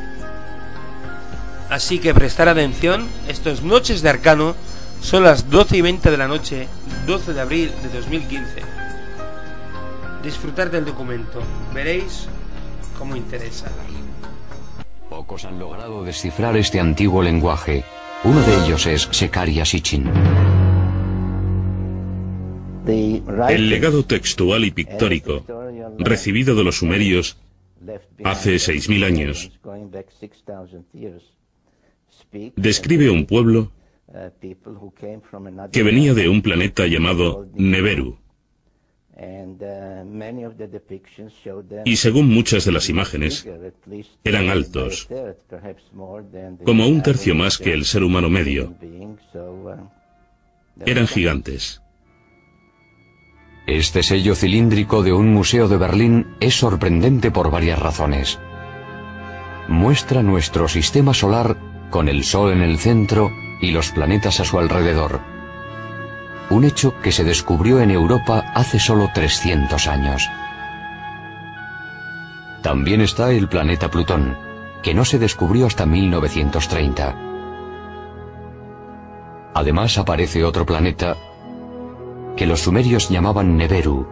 Así 1.70 2.00
que 2.00 2.12
prestar 2.14 2.48
atención, 2.48 3.08
esto 3.28 3.48
es 3.48 3.62
Noches 3.62 4.02
de 4.02 4.10
Arcano, 4.10 4.56
son 5.00 5.22
las 5.22 5.48
12 5.50 5.76
y 5.76 5.80
20 5.82 6.10
de 6.10 6.16
la 6.16 6.26
noche, 6.26 6.66
12 7.06 7.32
de 7.32 7.40
abril 7.40 7.72
de 7.80 7.88
2015 8.00 8.71
disfrutar 10.22 10.70
del 10.70 10.84
documento. 10.84 11.40
Veréis 11.74 12.28
cómo 12.98 13.16
interesa. 13.16 13.70
Pocos 15.08 15.44
han 15.44 15.58
logrado 15.58 16.04
descifrar 16.04 16.56
este 16.56 16.80
antiguo 16.80 17.22
lenguaje. 17.22 17.84
Uno 18.24 18.40
de 18.40 18.64
ellos 18.64 18.86
es 18.86 19.08
Sekaria 19.10 19.64
Sitchin. 19.64 20.10
El 22.86 23.68
legado 23.68 24.04
textual 24.04 24.64
y 24.64 24.70
pictórico 24.70 25.44
recibido 25.98 26.54
de 26.54 26.64
los 26.64 26.78
sumerios 26.78 27.36
hace 28.24 28.56
6.000 28.56 29.04
años 29.04 29.50
describe 32.56 33.10
un 33.10 33.26
pueblo 33.26 33.70
que 35.70 35.82
venía 35.82 36.14
de 36.14 36.28
un 36.28 36.42
planeta 36.42 36.86
llamado 36.86 37.46
Neberu 37.54 38.18
y 41.84 41.96
según 41.96 42.28
muchas 42.28 42.64
de 42.64 42.72
las 42.72 42.88
imágenes, 42.88 43.46
eran 44.24 44.48
altos, 44.48 45.08
como 46.64 46.86
un 46.86 47.02
tercio 47.02 47.34
más 47.34 47.58
que 47.58 47.72
el 47.72 47.84
ser 47.84 48.04
humano 48.04 48.30
medio. 48.30 48.74
Uh, 49.34 49.76
eran 50.86 51.06
gigantes. 51.06 51.82
Este 53.66 54.02
sello 54.02 54.34
cilíndrico 54.34 55.02
de 55.02 55.12
un 55.12 55.32
museo 55.32 55.68
de 55.68 55.76
Berlín 55.76 56.26
es 56.40 56.54
sorprendente 56.54 57.30
por 57.30 57.50
varias 57.50 57.78
razones. 57.78 58.40
Muestra 59.68 60.22
nuestro 60.22 60.68
sistema 60.68 61.14
solar 61.14 61.56
con 61.90 62.08
el 62.08 62.24
Sol 62.24 62.52
en 62.52 62.62
el 62.62 62.78
centro 62.78 63.30
y 63.60 63.70
los 63.70 63.90
planetas 63.90 64.40
a 64.40 64.44
su 64.44 64.58
alrededor 64.58 65.31
un 66.50 66.64
hecho 66.64 66.98
que 67.00 67.12
se 67.12 67.24
descubrió 67.24 67.80
en 67.80 67.90
Europa 67.90 68.52
hace 68.54 68.78
solo 68.78 69.10
300 69.14 69.86
años. 69.86 70.28
También 72.62 73.00
está 73.00 73.32
el 73.32 73.48
planeta 73.48 73.90
Plutón, 73.90 74.36
que 74.82 74.94
no 74.94 75.04
se 75.04 75.18
descubrió 75.18 75.66
hasta 75.66 75.86
1930. 75.86 77.16
Además 79.54 79.98
aparece 79.98 80.44
otro 80.44 80.64
planeta 80.64 81.16
que 82.36 82.46
los 82.46 82.60
sumerios 82.60 83.10
llamaban 83.10 83.56
Neberu 83.56 84.06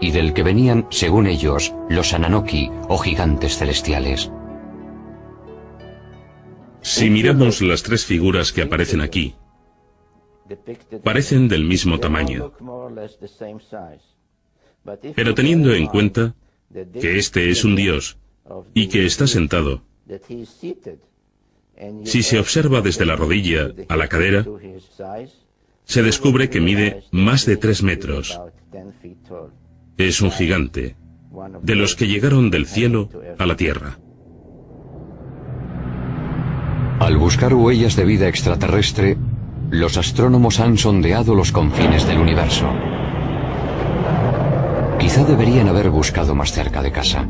y 0.00 0.10
del 0.10 0.32
que 0.32 0.42
venían, 0.42 0.86
según 0.90 1.26
ellos, 1.26 1.74
los 1.88 2.12
Ananoki 2.12 2.70
o 2.88 2.98
gigantes 2.98 3.58
celestiales. 3.58 4.30
Si 6.82 7.08
miramos 7.08 7.62
las 7.62 7.82
tres 7.82 8.04
figuras 8.04 8.52
que 8.52 8.62
aparecen 8.62 9.00
aquí, 9.00 9.34
parecen 11.02 11.48
del 11.48 11.64
mismo 11.64 11.98
tamaño. 11.98 12.52
Pero 15.14 15.34
teniendo 15.34 15.74
en 15.74 15.86
cuenta 15.86 16.34
que 17.00 17.18
este 17.18 17.50
es 17.50 17.64
un 17.64 17.76
dios 17.76 18.18
y 18.74 18.88
que 18.88 19.06
está 19.06 19.26
sentado, 19.26 19.82
si 22.04 22.22
se 22.22 22.38
observa 22.38 22.80
desde 22.80 23.06
la 23.06 23.16
rodilla 23.16 23.70
a 23.88 23.96
la 23.96 24.08
cadera, 24.08 24.44
se 25.84 26.02
descubre 26.02 26.50
que 26.50 26.60
mide 26.60 27.04
más 27.10 27.46
de 27.46 27.56
tres 27.56 27.82
metros. 27.82 28.40
Es 29.96 30.20
un 30.20 30.30
gigante, 30.30 30.96
de 31.62 31.74
los 31.74 31.94
que 31.96 32.06
llegaron 32.06 32.50
del 32.50 32.66
cielo 32.66 33.08
a 33.38 33.46
la 33.46 33.56
tierra. 33.56 33.98
Al 37.00 37.16
buscar 37.16 37.54
huellas 37.54 37.96
de 37.96 38.04
vida 38.04 38.28
extraterrestre, 38.28 39.16
los 39.70 39.96
astrónomos 39.96 40.60
han 40.60 40.78
sondeado 40.78 41.34
los 41.34 41.52
confines 41.52 42.06
del 42.06 42.18
universo. 42.18 42.66
Quizá 44.98 45.24
deberían 45.24 45.68
haber 45.68 45.90
buscado 45.90 46.34
más 46.34 46.52
cerca 46.52 46.82
de 46.82 46.92
casa. 46.92 47.26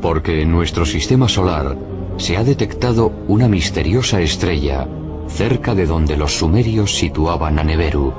Porque 0.00 0.42
en 0.42 0.52
nuestro 0.52 0.86
sistema 0.86 1.28
solar 1.28 1.76
se 2.16 2.36
ha 2.36 2.44
detectado 2.44 3.12
una 3.26 3.48
misteriosa 3.48 4.20
estrella 4.20 4.86
cerca 5.28 5.74
de 5.74 5.86
donde 5.86 6.16
los 6.16 6.38
sumerios 6.38 6.96
situaban 6.96 7.58
a 7.58 7.64
Neberu, 7.64 8.12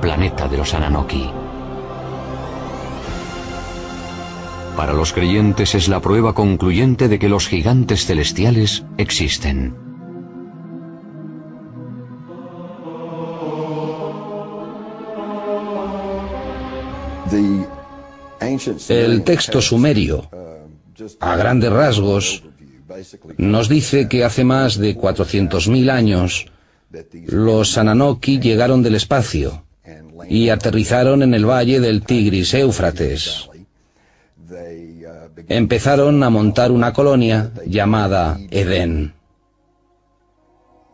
planeta 0.00 0.48
de 0.48 0.58
los 0.58 0.74
Ananoki. 0.74 1.30
Para 4.76 4.94
los 4.94 5.12
creyentes 5.12 5.74
es 5.74 5.88
la 5.88 6.00
prueba 6.00 6.32
concluyente 6.32 7.08
de 7.08 7.18
que 7.18 7.28
los 7.28 7.46
gigantes 7.46 8.06
celestiales 8.06 8.84
existen. 8.96 9.81
El 18.88 19.22
texto 19.22 19.62
sumerio, 19.62 20.28
a 21.20 21.36
grandes 21.36 21.72
rasgos, 21.72 22.42
nos 23.38 23.68
dice 23.68 24.08
que 24.08 24.24
hace 24.24 24.44
más 24.44 24.78
de 24.78 24.96
400.000 24.96 25.90
años 25.90 26.46
los 27.26 27.78
Ananoki 27.78 28.38
llegaron 28.38 28.82
del 28.82 28.96
espacio 28.96 29.64
y 30.28 30.50
aterrizaron 30.50 31.22
en 31.22 31.34
el 31.34 31.48
valle 31.48 31.80
del 31.80 32.02
Tigris 32.02 32.54
Éufrates. 32.54 33.48
Empezaron 35.48 36.22
a 36.22 36.30
montar 36.30 36.70
una 36.70 36.92
colonia 36.92 37.50
llamada 37.66 38.38
Edén. 38.50 39.14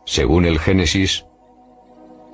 Según 0.05 0.45
el 0.45 0.59
Génesis, 0.59 1.25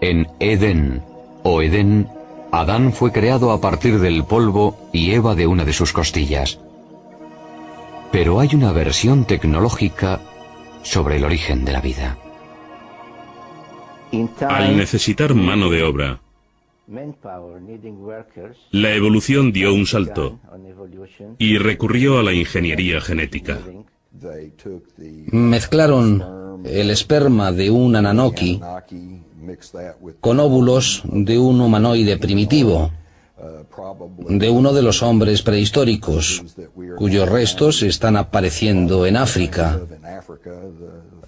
en 0.02 0.28
Edén 0.40 1.04
o 1.44 1.62
Edén, 1.62 2.08
Adán 2.56 2.94
fue 2.94 3.12
creado 3.12 3.52
a 3.52 3.60
partir 3.60 4.00
del 4.00 4.24
polvo 4.24 4.78
y 4.94 5.12
Eva 5.12 5.36
de 5.36 5.46
una 5.46 5.66
de 5.66 5.74
sus 5.74 5.92
costillas. 5.92 6.58
Pero 8.14 8.40
hay 8.40 8.56
una 8.56 8.72
versión 8.72 9.26
tecnológica 9.26 10.22
sobre 10.82 11.18
el 11.18 11.26
origen 11.26 11.66
de 11.66 11.74
la 11.74 11.82
vida. 11.82 12.18
Al 14.48 14.78
necesitar 14.78 15.34
mano 15.34 15.70
de 15.70 15.84
obra, 15.84 16.22
la 18.72 18.94
evolución 18.94 19.52
dio 19.52 19.74
un 19.74 19.86
salto 19.86 20.40
y 21.38 21.58
recurrió 21.58 22.20
a 22.20 22.24
la 22.24 22.32
ingeniería 22.32 23.02
genética. 23.02 23.60
Mezclaron 25.32 26.62
el 26.64 26.90
esperma 26.90 27.52
de 27.52 27.70
un 27.70 27.96
ananoki 27.96 28.62
con 30.20 30.40
óvulos 30.40 31.04
de 31.06 31.38
un 31.38 31.62
humanoide 31.62 32.18
primitivo, 32.18 32.92
de 34.28 34.50
uno 34.50 34.74
de 34.74 34.82
los 34.82 35.04
hombres 35.04 35.42
prehistóricos, 35.42 36.44
cuyos 36.98 37.30
restos 37.30 37.84
están 37.84 38.18
apareciendo 38.18 39.06
en 39.06 39.18
África, 39.18 39.80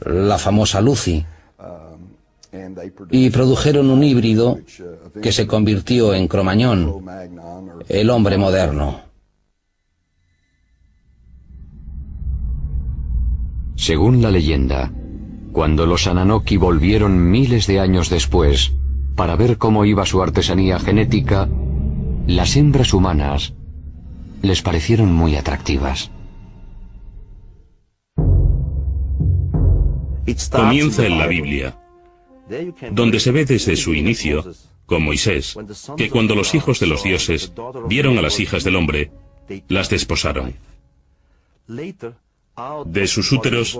la 0.05 0.37
famosa 0.37 0.81
Lucy, 0.81 1.25
y 3.11 3.29
produjeron 3.29 3.89
un 3.89 4.03
híbrido 4.03 4.59
que 5.21 5.31
se 5.31 5.45
convirtió 5.45 6.13
en 6.13 6.27
Cromañón, 6.27 7.05
el 7.87 8.09
hombre 8.09 8.37
moderno. 8.37 9.06
Según 13.77 14.23
la 14.23 14.31
leyenda, 14.31 14.91
cuando 15.53 15.85
los 15.85 16.07
Ananoki 16.07 16.57
volvieron 16.57 17.31
miles 17.31 17.67
de 17.67 17.79
años 17.79 18.09
después 18.09 18.73
para 19.15 19.35
ver 19.35 19.57
cómo 19.57 19.85
iba 19.85 20.05
su 20.05 20.21
artesanía 20.21 20.79
genética, 20.79 21.47
las 22.25 22.57
hembras 22.57 22.93
humanas 22.93 23.53
les 24.41 24.61
parecieron 24.61 25.13
muy 25.13 25.35
atractivas. 25.35 26.11
Comienza 30.51 31.05
en 31.05 31.17
la 31.17 31.27
Biblia, 31.27 31.79
donde 32.91 33.19
se 33.19 33.31
ve 33.31 33.45
desde 33.45 33.75
su 33.75 33.93
inicio, 33.93 34.43
con 34.85 35.03
Moisés, 35.03 35.55
que 35.95 36.09
cuando 36.09 36.35
los 36.35 36.53
hijos 36.55 36.79
de 36.79 36.87
los 36.87 37.03
dioses 37.03 37.53
vieron 37.87 38.17
a 38.17 38.21
las 38.21 38.39
hijas 38.39 38.63
del 38.63 38.75
hombre, 38.75 39.11
las 39.67 39.89
desposaron. 39.89 40.55
De 42.85 43.05
sus 43.05 43.31
úteros 43.31 43.79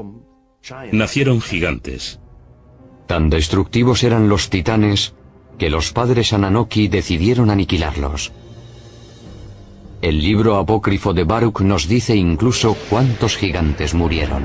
nacieron 0.92 1.42
gigantes. 1.42 2.20
Tan 3.08 3.30
destructivos 3.30 4.04
eran 4.04 4.30
los 4.30 4.50
titanes 4.50 5.16
que 5.58 5.72
los 5.72 5.92
padres 5.92 6.32
Ananoki 6.34 6.88
decidieron 6.88 7.50
aniquilarlos. 7.50 8.32
El 10.02 10.22
libro 10.22 10.58
apócrifo 10.58 11.14
de 11.14 11.24
Baruch 11.24 11.62
nos 11.62 11.88
dice 11.88 12.16
incluso 12.16 12.78
cuántos 12.90 13.36
gigantes 13.36 13.96
murieron. 13.96 14.44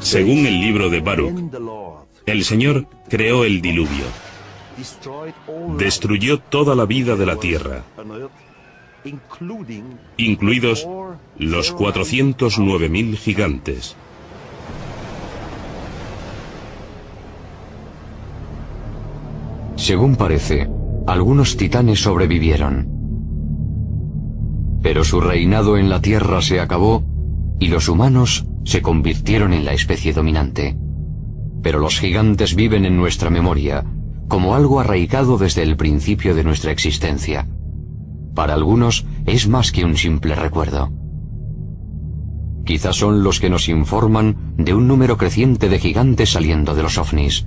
Según 0.00 0.46
el 0.46 0.60
libro 0.60 0.90
de 0.90 1.00
Baruch, 1.00 1.54
el 2.26 2.44
Señor 2.44 2.86
creó 3.08 3.44
el 3.44 3.62
diluvio. 3.62 4.04
Destruyó 5.78 6.38
toda 6.38 6.74
la 6.74 6.84
vida 6.84 7.16
de 7.16 7.26
la 7.26 7.36
tierra, 7.36 7.82
incluidos 10.18 10.86
los 11.40 11.74
409.000 11.74 13.16
gigantes. 13.16 13.96
Según 19.76 20.16
parece, 20.16 20.68
algunos 21.06 21.56
titanes 21.56 22.02
sobrevivieron. 22.02 22.88
Pero 24.82 25.02
su 25.02 25.22
reinado 25.22 25.78
en 25.78 25.88
la 25.88 26.02
Tierra 26.02 26.42
se 26.42 26.60
acabó 26.60 27.04
y 27.58 27.68
los 27.68 27.88
humanos 27.88 28.44
se 28.64 28.82
convirtieron 28.82 29.54
en 29.54 29.64
la 29.64 29.72
especie 29.72 30.12
dominante. 30.12 30.76
Pero 31.62 31.78
los 31.78 31.98
gigantes 31.98 32.54
viven 32.54 32.84
en 32.84 32.98
nuestra 32.98 33.30
memoria, 33.30 33.86
como 34.28 34.54
algo 34.54 34.78
arraigado 34.78 35.38
desde 35.38 35.62
el 35.62 35.78
principio 35.78 36.34
de 36.34 36.44
nuestra 36.44 36.70
existencia. 36.70 37.48
Para 38.34 38.52
algunos 38.52 39.06
es 39.24 39.48
más 39.48 39.72
que 39.72 39.86
un 39.86 39.96
simple 39.96 40.34
recuerdo. 40.34 40.99
Quizás 42.64 42.96
son 42.96 43.22
los 43.22 43.40
que 43.40 43.50
nos 43.50 43.68
informan 43.68 44.54
de 44.56 44.74
un 44.74 44.86
número 44.86 45.16
creciente 45.16 45.68
de 45.68 45.78
gigantes 45.78 46.30
saliendo 46.30 46.74
de 46.74 46.82
los 46.82 46.98
ovnis. 46.98 47.46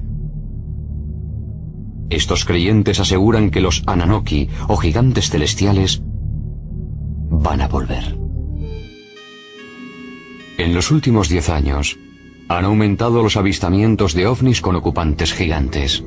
Estos 2.10 2.46
creyentes 2.46 3.00
aseguran 3.00 3.50
que 3.50 3.62
los 3.62 3.84
Ananoki 3.88 4.50
o 4.68 4.78
gigantes 4.78 5.30
celestiales 5.30 6.02
van 7.30 7.62
a 7.62 7.68
volver. 7.68 8.18
En 10.58 10.76
los 10.76 10.92
últimos 10.92 11.30
diez 11.30 11.50
años, 11.50 11.98
han 12.48 12.66
aumentado 12.66 13.24
los 13.24 13.38
avistamientos 13.38 14.14
de 14.14 14.28
ovnis 14.28 14.62
con 14.62 14.76
ocupantes 14.76 15.34
gigantes. 15.34 16.04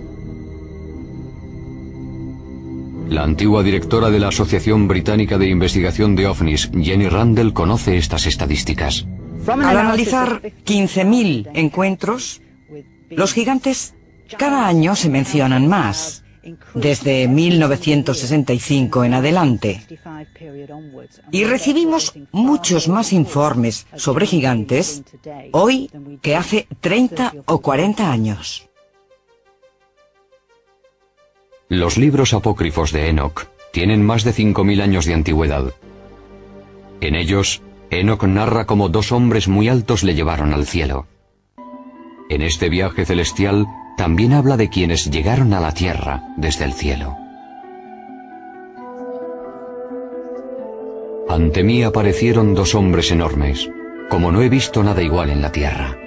La 3.08 3.22
antigua 3.22 3.62
directora 3.62 4.10
de 4.10 4.18
la 4.18 4.28
Asociación 4.28 4.88
Británica 4.88 5.38
de 5.38 5.48
Investigación 5.48 6.16
de 6.16 6.26
OVNIs, 6.26 6.70
Jenny 6.80 7.08
Randall, 7.08 7.52
conoce 7.52 7.96
estas 7.96 8.26
estadísticas. 8.26 9.06
Al 9.46 9.78
analizar 9.78 10.42
15.000 10.42 11.50
encuentros, 11.54 12.42
los 13.10 13.32
gigantes 13.32 13.94
cada 14.36 14.66
año 14.66 14.96
se 14.96 15.08
mencionan 15.08 15.68
más, 15.68 16.24
desde 16.74 17.28
1965 17.28 19.04
en 19.04 19.14
adelante. 19.14 19.82
Y 21.30 21.44
recibimos 21.44 22.12
muchos 22.32 22.88
más 22.88 23.12
informes 23.12 23.86
sobre 23.96 24.26
gigantes 24.26 25.02
hoy 25.52 25.90
que 26.22 26.36
hace 26.36 26.66
30 26.80 27.34
o 27.46 27.60
40 27.60 28.10
años. 28.10 28.65
Los 31.68 31.98
libros 31.98 32.32
apócrifos 32.32 32.92
de 32.92 33.08
Enoch 33.08 33.48
tienen 33.72 34.00
más 34.00 34.22
de 34.22 34.32
5.000 34.32 34.82
años 34.82 35.04
de 35.04 35.14
antigüedad. 35.14 35.74
En 37.00 37.16
ellos, 37.16 37.60
Enoch 37.90 38.22
narra 38.22 38.66
cómo 38.66 38.88
dos 38.88 39.10
hombres 39.10 39.48
muy 39.48 39.68
altos 39.68 40.04
le 40.04 40.14
llevaron 40.14 40.52
al 40.52 40.66
cielo. 40.66 41.08
En 42.30 42.42
este 42.42 42.68
viaje 42.68 43.04
celestial, 43.04 43.66
también 43.96 44.32
habla 44.32 44.56
de 44.56 44.68
quienes 44.68 45.10
llegaron 45.10 45.52
a 45.54 45.60
la 45.60 45.72
tierra 45.72 46.22
desde 46.36 46.64
el 46.66 46.72
cielo. 46.72 47.16
Ante 51.28 51.64
mí 51.64 51.82
aparecieron 51.82 52.54
dos 52.54 52.76
hombres 52.76 53.10
enormes, 53.10 53.68
como 54.08 54.30
no 54.30 54.40
he 54.40 54.48
visto 54.48 54.84
nada 54.84 55.02
igual 55.02 55.30
en 55.30 55.42
la 55.42 55.50
tierra. 55.50 55.98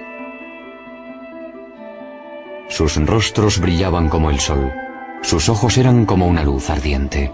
Sus 2.70 2.96
rostros 3.06 3.60
brillaban 3.60 4.08
como 4.08 4.30
el 4.30 4.40
sol, 4.40 4.72
sus 5.22 5.50
ojos 5.50 5.78
eran 5.78 6.06
como 6.06 6.28
una 6.28 6.44
luz 6.44 6.70
ardiente. 6.70 7.32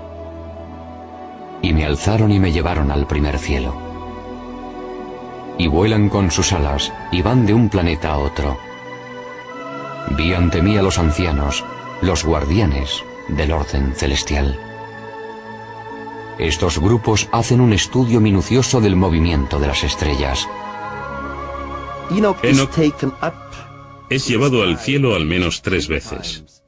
Y 1.62 1.74
me 1.74 1.86
alzaron 1.86 2.32
y 2.32 2.40
me 2.40 2.52
llevaron 2.52 2.92
al 2.92 3.08
primer 3.08 3.40
cielo. 3.40 3.74
Y 5.58 5.68
vuelan 5.68 6.10
con 6.10 6.32
sus 6.32 6.52
alas 6.54 6.92
y 7.12 7.22
van 7.22 7.46
de 7.46 7.54
un 7.54 7.70
planeta 7.70 8.14
a 8.14 8.18
otro 8.18 8.58
Vi 10.12 10.34
ante 10.34 10.62
mí 10.62 10.78
a 10.78 10.84
los 10.84 10.98
ancianos, 11.00 11.64
los 12.02 12.24
guardianes 12.24 13.04
del 13.28 13.52
orden 13.52 13.94
celestial. 13.96 14.60
Estos 16.38 16.80
grupos 16.80 17.28
hacen 17.32 17.60
un 17.60 17.74
estudio 17.74 18.20
minucioso 18.22 18.82
del 18.82 18.96
movimiento 18.96 19.60
de 19.60 19.68
las 19.68 19.84
estrellas. 19.84 20.48
Enoch 22.12 22.38
es 24.10 24.28
llevado 24.28 24.62
al 24.62 24.78
cielo 24.78 25.16
al 25.16 25.26
menos 25.26 25.62
tres 25.64 25.88
veces. 25.88 26.64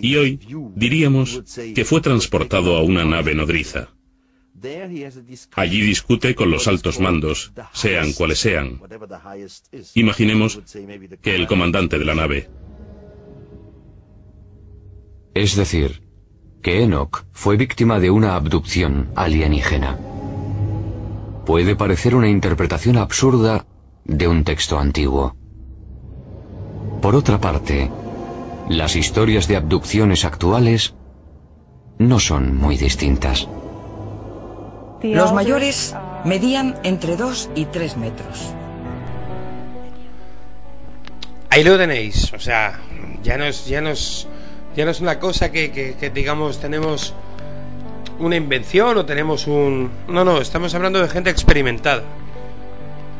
Y 0.00 0.16
hoy 0.16 0.40
diríamos 0.74 1.42
que 1.74 1.84
fue 1.84 2.00
transportado 2.00 2.76
a 2.76 2.82
una 2.82 3.04
nave 3.04 3.34
nodriza. 3.34 3.88
Allí 5.56 5.80
discute 5.80 6.34
con 6.34 6.50
los 6.50 6.68
altos 6.68 7.00
mandos, 7.00 7.52
sean 7.72 8.12
cuales 8.12 8.38
sean. 8.38 8.80
Imaginemos 9.94 10.60
que 11.20 11.34
el 11.34 11.46
comandante 11.46 11.98
de 11.98 12.04
la 12.04 12.14
nave. 12.14 12.48
Es 15.34 15.56
decir, 15.56 16.02
que 16.62 16.82
Enoch 16.82 17.24
fue 17.32 17.56
víctima 17.56 17.98
de 18.00 18.10
una 18.10 18.36
abducción 18.36 19.10
alienígena. 19.16 19.98
Puede 21.44 21.76
parecer 21.76 22.14
una 22.14 22.28
interpretación 22.28 22.96
absurda 22.96 23.66
de 24.04 24.28
un 24.28 24.44
texto 24.44 24.78
antiguo. 24.78 25.36
Por 27.02 27.16
otra 27.16 27.38
parte, 27.38 27.90
las 28.68 28.96
historias 28.96 29.48
de 29.48 29.56
abducciones 29.56 30.24
actuales 30.24 30.94
no 31.98 32.18
son 32.18 32.56
muy 32.56 32.76
distintas. 32.76 33.48
Los 35.02 35.32
mayores 35.32 35.94
medían 36.24 36.78
entre 36.82 37.16
2 37.16 37.50
y 37.54 37.66
3 37.66 37.96
metros. 37.98 38.54
Ahí 41.50 41.62
lo 41.62 41.76
tenéis, 41.76 42.32
o 42.32 42.40
sea, 42.40 42.80
ya 43.22 43.36
no 43.36 43.44
es, 43.44 43.66
ya 43.66 43.80
no 43.80 43.90
es, 43.90 44.26
ya 44.74 44.84
no 44.84 44.90
es 44.90 45.00
una 45.00 45.20
cosa 45.20 45.52
que, 45.52 45.70
que 45.70 46.10
digamos 46.10 46.58
tenemos 46.58 47.14
una 48.18 48.36
invención 48.36 48.96
o 48.96 49.04
tenemos 49.04 49.46
un... 49.46 49.90
No, 50.08 50.24
no, 50.24 50.40
estamos 50.40 50.74
hablando 50.74 51.00
de 51.00 51.08
gente 51.08 51.30
experimentada. 51.30 52.02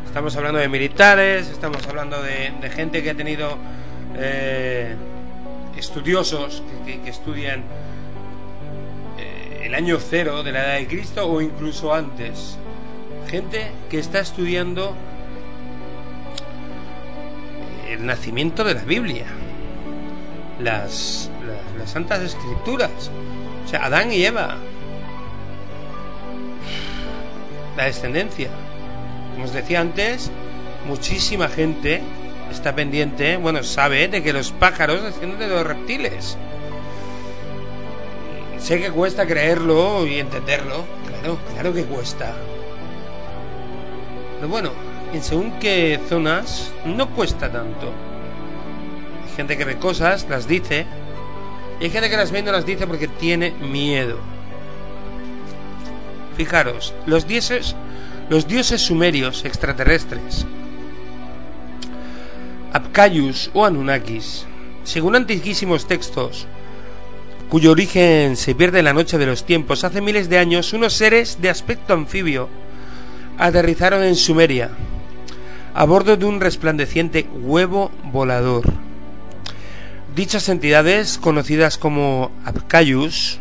Estamos 0.07 0.37
hablando 0.37 0.61
de 0.61 0.69
militares, 0.69 1.49
estamos 1.49 1.87
hablando 1.89 2.23
de, 2.23 2.53
gente 2.71 3.03
que 3.03 3.11
ha 3.11 3.15
tenido 3.15 3.59
eh, 4.17 4.95
estudiosos 5.85 6.63
que, 6.85 7.09
estudian 7.09 7.63
eh, 9.19 9.63
el 9.65 9.75
año 9.75 9.99
cero 10.01 10.43
de 10.43 10.53
la 10.53 10.65
edad 10.65 10.75
de 10.79 10.87
Cristo 10.87 11.27
o 11.27 11.41
incluso 11.41 11.95
antes. 11.95 12.57
Gente 13.29 13.71
que 13.91 13.99
está 13.99 14.21
estudiando 14.21 14.95
el 17.89 18.05
nacimiento 18.07 18.65
de 18.65 18.75
la 18.75 18.83
Biblia, 18.83 19.27
las, 20.61 21.31
las, 21.47 21.79
las 21.79 21.91
santas 21.91 22.21
escrituras, 22.21 23.11
o 23.65 23.69
sea, 23.69 23.87
Adán 23.87 24.13
y 24.13 24.25
Eva, 24.25 24.57
la 27.77 27.85
descendencia. 27.85 28.49
Como 29.33 29.45
os 29.47 29.53
decía 29.53 29.81
antes, 29.81 30.31
muchísima 30.87 31.49
gente 31.49 32.03
está 32.51 32.75
pendiente, 32.75 33.37
bueno, 33.37 33.63
sabe 33.63 34.09
de 34.09 34.23
que 34.23 34.33
los 34.33 34.53
pájaros 34.53 35.03
descienden 35.03 35.39
de 35.39 35.49
los 35.49 35.67
reptiles. 35.67 36.37
Sé 38.59 38.81
que 38.81 38.91
cuesta 38.91 39.27
creerlo 39.27 40.07
y 40.07 40.19
entenderlo, 40.19 40.85
claro, 41.07 41.39
claro 41.53 41.75
que 41.75 41.85
cuesta. 41.85 42.35
Pero 44.37 44.49
bueno, 44.49 44.71
en 45.13 45.23
según 45.23 45.59
qué 45.59 46.01
zonas 46.09 46.73
no 46.85 47.11
cuesta 47.11 47.51
tanto. 47.51 47.93
Hay 49.25 49.37
gente 49.37 49.57
que 49.57 49.65
ve 49.65 49.77
cosas, 49.77 50.27
las 50.29 50.49
dice, 50.49 50.87
y 51.81 51.85
hay 51.85 51.91
gente 51.91 52.09
que 52.09 52.17
las 52.17 52.31
ve 52.31 52.39
y 52.41 52.43
no 52.43 52.53
las 52.53 52.67
dice 52.67 52.87
porque 52.87 53.09
tiene 53.09 53.51
miedo. 53.51 54.19
Fijaros, 56.37 56.95
los 57.07 57.27
dioses, 57.27 57.77
los 58.29 58.49
dioses 58.49 58.81
sumerios 58.81 59.45
extraterrestres, 59.45 60.47
Apcayus 62.75 63.53
o 63.55 63.65
Anunnakis, 63.65 64.47
según 64.83 65.15
antiquísimos 65.15 65.87
textos, 65.87 66.49
cuyo 67.49 67.71
origen 67.71 68.37
se 68.37 68.57
pierde 68.57 68.81
en 68.81 68.87
la 68.87 68.93
noche 68.93 69.17
de 69.17 69.27
los 69.27 69.47
tiempos, 69.47 69.85
hace 69.85 70.01
miles 70.01 70.29
de 70.29 70.39
años, 70.39 70.73
unos 70.73 70.95
seres 70.95 71.41
de 71.41 71.51
aspecto 71.51 71.95
anfibio 71.95 72.49
aterrizaron 73.39 74.03
en 74.03 74.17
Sumeria, 74.17 74.71
a 75.73 75.85
bordo 75.85 76.17
de 76.17 76.25
un 76.25 76.41
resplandeciente 76.41 77.29
huevo 77.43 77.93
volador. 78.11 78.65
Dichas 80.17 80.49
entidades, 80.49 81.17
conocidas 81.19 81.79
como 81.79 82.33
Apcayus, 82.45 83.39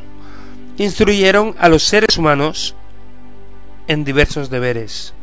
instruyeron 0.78 1.56
a 1.58 1.70
los 1.70 1.82
seres 1.82 2.20
humanos 2.20 2.76
en 3.88 4.04
diversos 4.04 4.52
deberes, 4.52 5.16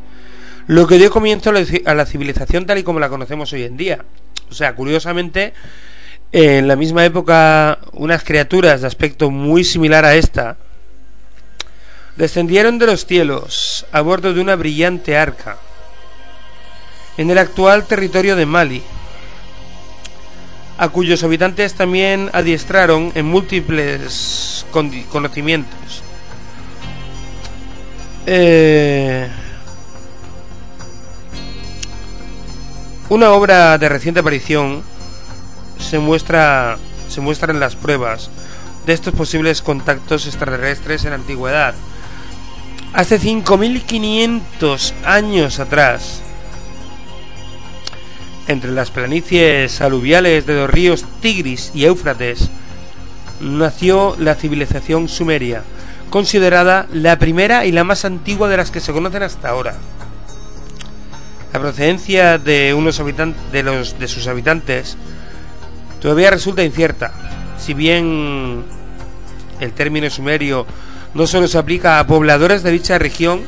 lo 0.71 0.87
que 0.87 0.99
dio 0.99 1.11
comienzo 1.11 1.51
a 1.51 1.95
la 1.95 2.07
civilización 2.07 2.65
tal 2.65 2.79
y 2.79 2.85
como 2.85 3.01
la 3.01 3.09
conocemos 3.09 3.53
hoy 3.53 3.65
en 3.65 3.77
día. 3.77 4.05
O 4.49 4.55
sea, 4.55 4.77
curiosamente, 4.77 5.53
en 6.31 6.69
la 6.69 6.77
misma 6.77 7.05
época, 7.05 7.81
unas 7.91 8.23
criaturas 8.23 8.81
de 8.81 8.87
aspecto 8.87 9.33
muy 9.33 9.65
similar 9.65 10.05
a 10.05 10.15
esta 10.15 10.59
descendieron 12.15 12.79
de 12.79 12.87
los 12.87 13.05
cielos 13.05 13.85
a 13.91 14.01
bordo 14.01 14.33
de 14.33 14.41
una 14.41 14.55
brillante 14.55 15.17
arca 15.17 15.57
en 17.17 17.31
el 17.31 17.39
actual 17.39 17.87
territorio 17.87 18.37
de 18.37 18.47
Mali, 18.47 18.85
a 20.79 20.89
cuyos 20.89 21.25
habitantes 21.25 21.75
también 21.75 22.31
adiestraron 22.33 23.11
en 23.17 23.27
múltiples 23.27 24.65
conocimientos 24.71 26.05
eh, 28.27 29.29
una 33.11 33.33
obra 33.33 33.77
de 33.77 33.89
reciente 33.89 34.21
aparición 34.21 34.83
se 35.79 35.99
muestra, 35.99 36.79
se 37.09 37.21
las 37.55 37.75
pruebas 37.75 38.31
de 38.87 38.93
estos 38.93 39.13
posibles 39.13 39.63
contactos 39.63 40.27
extraterrestres 40.27 41.05
en 41.05 41.11
la 41.11 41.17
antigüedad. 41.17 41.75
Hace 42.93 43.21
5.500 43.21 44.93
años 45.05 45.59
atrás, 45.59 46.23
entre 48.47 48.71
las 48.71 48.93
planicies 48.93 49.81
aluviales 49.81 50.47
de 50.47 50.55
los 50.55 50.71
ríos 50.71 51.05
Tigris 51.21 51.73
y 51.75 51.87
Éufrates, 51.87 52.49
nació 53.41 54.15
la 54.21 54.37
civilización 54.37 55.09
sumeria, 55.09 55.65
considerada 56.11 56.87
la 56.93 57.19
primera 57.19 57.65
y 57.65 57.73
la 57.73 57.83
más 57.83 58.05
antigua 58.05 58.49
de 58.49 58.57
las 58.57 58.71
que 58.71 58.81
se 58.81 58.93
conocen 58.93 59.25
hasta 59.25 59.49
ahora. 59.49 59.75
La 61.53 61.59
procedencia 61.59 62.39
de 62.39 62.75
unos 62.75 63.03
de 63.53 63.63
los 63.63 63.99
de 63.99 64.09
sus 64.09 64.27
habitantes 64.29 64.97
todavía 66.01 66.31
resulta 66.31 66.63
incierta, 66.63 67.13
si 67.59 67.75
bien 67.75 68.65
el 69.59 69.73
término 69.73 70.09
sumerio 70.11 70.67
no 71.13 71.27
solo 71.27 71.49
se 71.49 71.59
aplica 71.59 71.99
a 71.99 72.07
pobladores 72.07 72.63
de 72.63 72.71
dicha 72.71 72.99
región, 72.99 73.43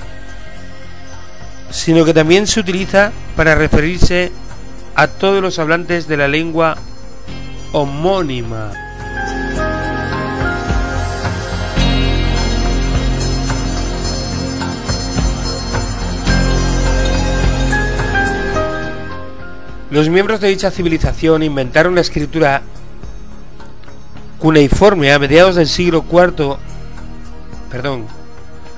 sino 1.71 2.05
que 2.05 2.13
también 2.13 2.47
se 2.47 2.61
utiliza 2.61 3.13
para 3.37 3.55
referirse 3.55 4.33
a 4.95 5.07
todos 5.07 5.41
los 5.41 5.59
hablantes 5.59 6.07
de 6.09 6.17
la 6.17 6.29
lengua 6.29 6.77
homónima. 7.73 8.92
Los 19.93 20.09
miembros 20.09 20.41
de 20.41 20.49
dicha 20.49 20.71
civilización 20.71 21.43
inventaron 21.43 21.95
la 21.95 22.01
escritura 22.01 22.63
cuneiforme 24.39 25.13
a 25.13 25.19
mediados 25.19 25.55
del 25.57 25.69
siglo 25.69 26.03
IV, 26.11 26.57
perdón, 27.71 28.07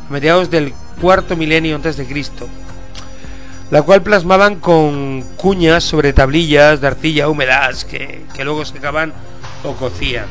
a 0.08 0.12
mediados 0.12 0.50
del 0.50 0.74
cuarto 1.00 1.36
milenio 1.36 1.76
antes 1.76 1.96
de 1.96 2.04
Cristo, 2.04 2.48
la 3.70 3.82
cual 3.82 4.02
plasmaban 4.02 4.56
con 4.56 5.22
cuñas 5.36 5.84
sobre 5.84 6.12
tablillas 6.12 6.80
de 6.80 6.88
arcilla 6.88 7.28
húmedas 7.28 7.84
que, 7.84 8.24
luego 8.42 8.64
se 8.64 8.78
acaban 8.78 9.12
o 9.62 9.74
cocían. 9.74 10.26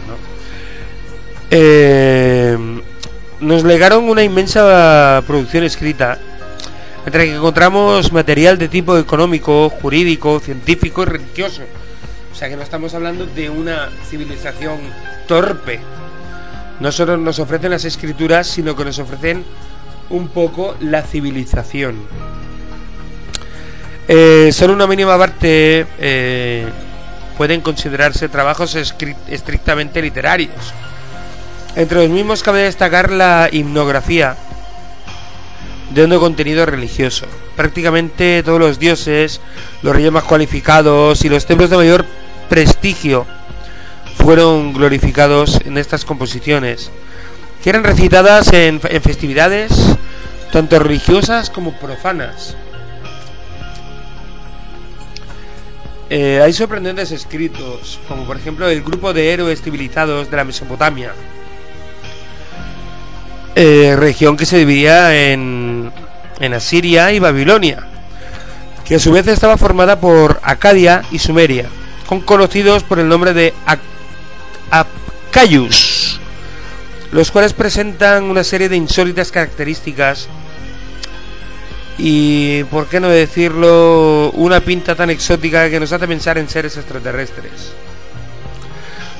Eh, 1.50 2.58
nos 3.39 3.63
legaron 3.63 4.10
una 4.10 4.22
inmensa 4.22 5.24
producción 5.26 5.63
escrita 5.63 6.19
entre 7.06 7.26
que 7.26 7.36
encontramos 7.36 8.12
material 8.12 8.58
de 8.58 8.70
tipo 8.70 8.98
económico, 8.98 9.70
jurídico, 9.70 10.39
científico 10.39 11.04
y 11.04 11.06
religioso. 11.06 11.63
O 12.32 12.36
sea 12.36 12.50
que 12.50 12.56
no 12.56 12.63
estamos 12.63 12.94
hablando 12.94 13.26
de 13.26 13.50
una 13.50 13.89
civilización 14.10 14.80
torpe. 15.28 15.80
No 16.80 16.92
solo 16.92 17.18
nos 17.18 17.39
ofrecen 17.39 17.72
las 17.72 17.86
escrituras, 17.86 18.48
sino 18.48 18.76
que 18.76 18.86
nos 18.86 19.00
ofrecen 19.00 19.44
un 20.10 20.30
poco 20.30 20.76
la 20.80 21.02
civilización. 21.02 21.96
Eh, 24.08 24.50
solo 24.52 24.74
una 24.74 24.88
mínima 24.88 25.18
parte 25.18 25.86
eh, 26.00 26.66
pueden 27.38 27.62
considerarse 27.62 28.30
trabajos 28.30 28.76
estrictamente 28.76 30.02
literarios. 30.02 30.74
Entre 31.76 31.98
los 31.98 32.10
mismos 32.10 32.44
cabe 32.44 32.63
destacar 32.63 33.12
la 33.12 33.50
himnografía, 33.52 34.36
de 35.91 36.06
un 36.06 36.19
contenido 36.19 36.65
religioso. 36.65 37.26
Prácticamente 37.56 38.41
todos 38.43 38.60
los 38.60 38.80
dioses, 38.80 39.41
los 39.82 39.96
reyes 39.96 40.12
más 40.12 40.24
cualificados 40.24 41.24
y 41.26 41.30
los 41.30 41.46
templos 41.46 41.69
de 41.69 41.78
mayor 41.78 42.06
prestigio 42.50 43.26
fueron 44.15 44.74
glorificados 44.74 45.60
en 45.65 45.78
estas 45.78 46.06
composiciones, 46.06 46.91
que 47.63 47.69
eran 47.69 47.84
recitadas 47.84 48.52
en, 48.54 48.80
festividades 48.80 49.72
tanto 50.52 50.80
religiosas 50.80 51.50
como 51.50 51.74
profanas. 51.74 52.56
Eh, 56.10 56.41
hay 56.43 56.54
sorprendentes 56.54 57.12
escritos, 57.12 58.00
como 58.08 58.26
por 58.26 58.38
ejemplo 58.38 58.69
el 58.69 58.84
grupo 58.84 59.13
de 59.13 59.34
héroes 59.34 59.62
civilizados 59.62 60.30
de 60.30 60.38
la 60.38 60.43
Mesopotamia, 60.43 61.13
eh, 63.56 63.96
región 63.98 64.38
que 64.38 64.46
se 64.46 64.58
dividía 64.58 65.32
en, 65.32 65.92
en 66.39 66.54
Asiria 66.54 67.12
y 67.12 67.20
Babilonia, 67.20 67.88
que 68.86 68.96
a 68.96 69.00
su 69.00 69.12
vez 69.12 69.28
estaba 69.28 69.58
formada 69.58 70.00
por 70.00 70.39
Acadia 70.44 71.04
y 71.12 71.20
Sumeria, 71.20 71.68
con 72.08 72.22
conocidos 72.22 72.84
por 72.84 73.00
el 73.00 73.08
nombre 73.08 73.34
de 73.34 73.54
Apcayus, 74.72 76.20
los 77.12 77.32
cuales 77.32 77.54
presentan 77.54 78.24
una 78.24 78.44
serie 78.44 78.70
de 78.70 78.76
insólitas 78.76 79.32
características 79.32 80.28
y, 81.98 82.63
por 82.66 82.88
qué 82.88 83.00
no 83.00 83.10
decirlo, 83.10 84.32
una 84.32 84.60
pinta 84.62 84.96
tan 84.96 85.10
exótica 85.10 85.70
que 85.70 85.80
nos 85.80 85.92
hace 85.92 86.08
pensar 86.08 86.38
en 86.38 86.50
seres 86.50 86.76
extraterrestres. 86.76 87.74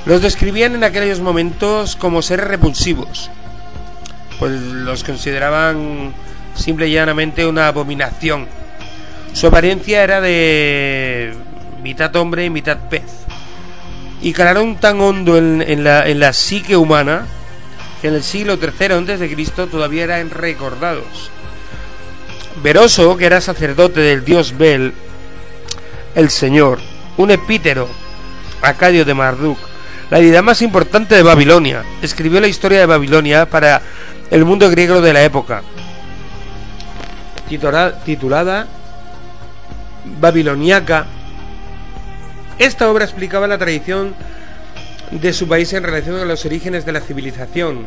Los 0.06 0.20
describían 0.20 0.74
en 0.74 0.84
aquellos 0.84 1.20
momentos 1.20 1.96
como 1.96 2.20
seres 2.20 2.48
repulsivos, 2.48 3.30
pues 4.38 4.52
los 4.52 5.04
consideraban 5.04 6.14
simple 6.54 6.88
y 6.88 6.92
llanamente 6.92 7.46
una 7.46 7.68
abominación. 7.68 8.46
Su 9.32 9.48
apariencia 9.48 10.02
era 10.02 10.20
de 10.20 11.34
mitad 11.82 12.14
hombre 12.16 12.44
y 12.44 12.50
mitad 12.50 12.78
pez. 12.88 13.02
Y 14.22 14.32
calaron 14.32 14.76
tan 14.76 15.00
hondo 15.00 15.36
en, 15.36 15.84
la, 15.84 16.08
en 16.08 16.20
la 16.20 16.32
psique 16.32 16.76
humana 16.76 17.26
que 18.00 18.08
en 18.08 18.14
el 18.14 18.22
siglo 18.22 18.58
III 18.60 19.12
a.C. 19.12 19.66
todavía 19.70 20.04
eran 20.04 20.30
recordados. 20.30 21.30
Veroso, 22.62 23.16
que 23.16 23.26
era 23.26 23.40
sacerdote 23.40 24.00
del 24.00 24.24
dios 24.24 24.56
Bel, 24.56 24.94
el 26.14 26.30
Señor, 26.30 26.78
un 27.16 27.30
epítero, 27.30 27.88
Acadio 28.62 29.04
de 29.04 29.14
Marduk, 29.14 29.58
la 30.10 30.20
deidad 30.20 30.42
más 30.42 30.62
importante 30.62 31.14
de 31.14 31.22
Babilonia, 31.22 31.82
escribió 32.02 32.40
la 32.40 32.46
historia 32.46 32.78
de 32.78 32.86
Babilonia 32.86 33.46
para 33.46 33.82
el 34.30 34.44
mundo 34.44 34.70
griego 34.70 35.00
de 35.00 35.12
la 35.12 35.22
época, 35.22 35.62
titulada 38.04 38.66
Babiloniaca. 40.20 41.06
Esta 42.58 42.90
obra 42.90 43.04
explicaba 43.04 43.46
la 43.46 43.58
tradición 43.58 44.14
de 45.10 45.32
su 45.32 45.48
país 45.48 45.72
en 45.72 45.82
relación 45.82 46.16
a 46.16 46.24
los 46.24 46.44
orígenes 46.44 46.84
de 46.84 46.92
la 46.92 47.00
civilización. 47.00 47.86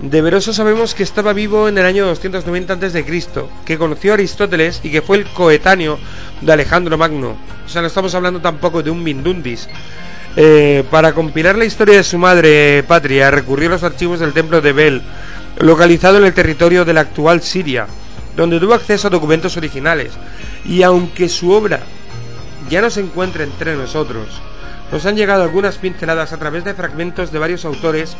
De 0.00 0.20
Veroso 0.20 0.52
sabemos 0.52 0.94
que 0.94 1.02
estaba 1.02 1.32
vivo 1.32 1.68
en 1.68 1.78
el 1.78 1.86
año 1.86 2.06
290 2.06 2.74
a.C., 2.74 3.04
que 3.64 3.78
conoció 3.78 4.12
a 4.12 4.14
Aristóteles 4.14 4.80
y 4.82 4.90
que 4.90 5.02
fue 5.02 5.18
el 5.18 5.24
coetáneo 5.26 5.98
de 6.40 6.52
Alejandro 6.52 6.98
Magno. 6.98 7.36
O 7.64 7.68
sea, 7.68 7.80
no 7.80 7.88
estamos 7.88 8.14
hablando 8.14 8.40
tampoco 8.40 8.82
de 8.82 8.90
un 8.90 9.02
Mindundis. 9.02 9.68
Eh, 10.36 10.82
para 10.90 11.12
compilar 11.12 11.56
la 11.56 11.64
historia 11.64 11.96
de 11.96 12.02
su 12.02 12.18
madre 12.18 12.82
patria, 12.88 13.30
recurrió 13.30 13.68
a 13.68 13.72
los 13.72 13.84
archivos 13.84 14.18
del 14.18 14.32
templo 14.32 14.60
de 14.60 14.72
Bel, 14.72 15.02
localizado 15.58 16.18
en 16.18 16.24
el 16.24 16.34
territorio 16.34 16.84
de 16.84 16.94
la 16.94 17.02
actual 17.02 17.42
Siria, 17.42 17.86
donde 18.36 18.60
tuvo 18.60 18.74
acceso 18.74 19.08
a 19.08 19.10
documentos 19.10 19.56
originales. 19.56 20.12
Y 20.64 20.82
aunque 20.82 21.28
su 21.28 21.50
obra 21.50 21.80
ya 22.68 22.80
no 22.80 22.90
se 22.90 23.00
encuentra 23.00 23.44
entre 23.44 23.76
nosotros, 23.76 24.28
nos 24.90 25.06
han 25.06 25.16
llegado 25.16 25.42
algunas 25.42 25.78
pinceladas 25.78 26.32
a 26.32 26.38
través 26.38 26.64
de 26.64 26.74
fragmentos 26.74 27.32
de 27.32 27.38
varios 27.38 27.64
autores 27.64 28.16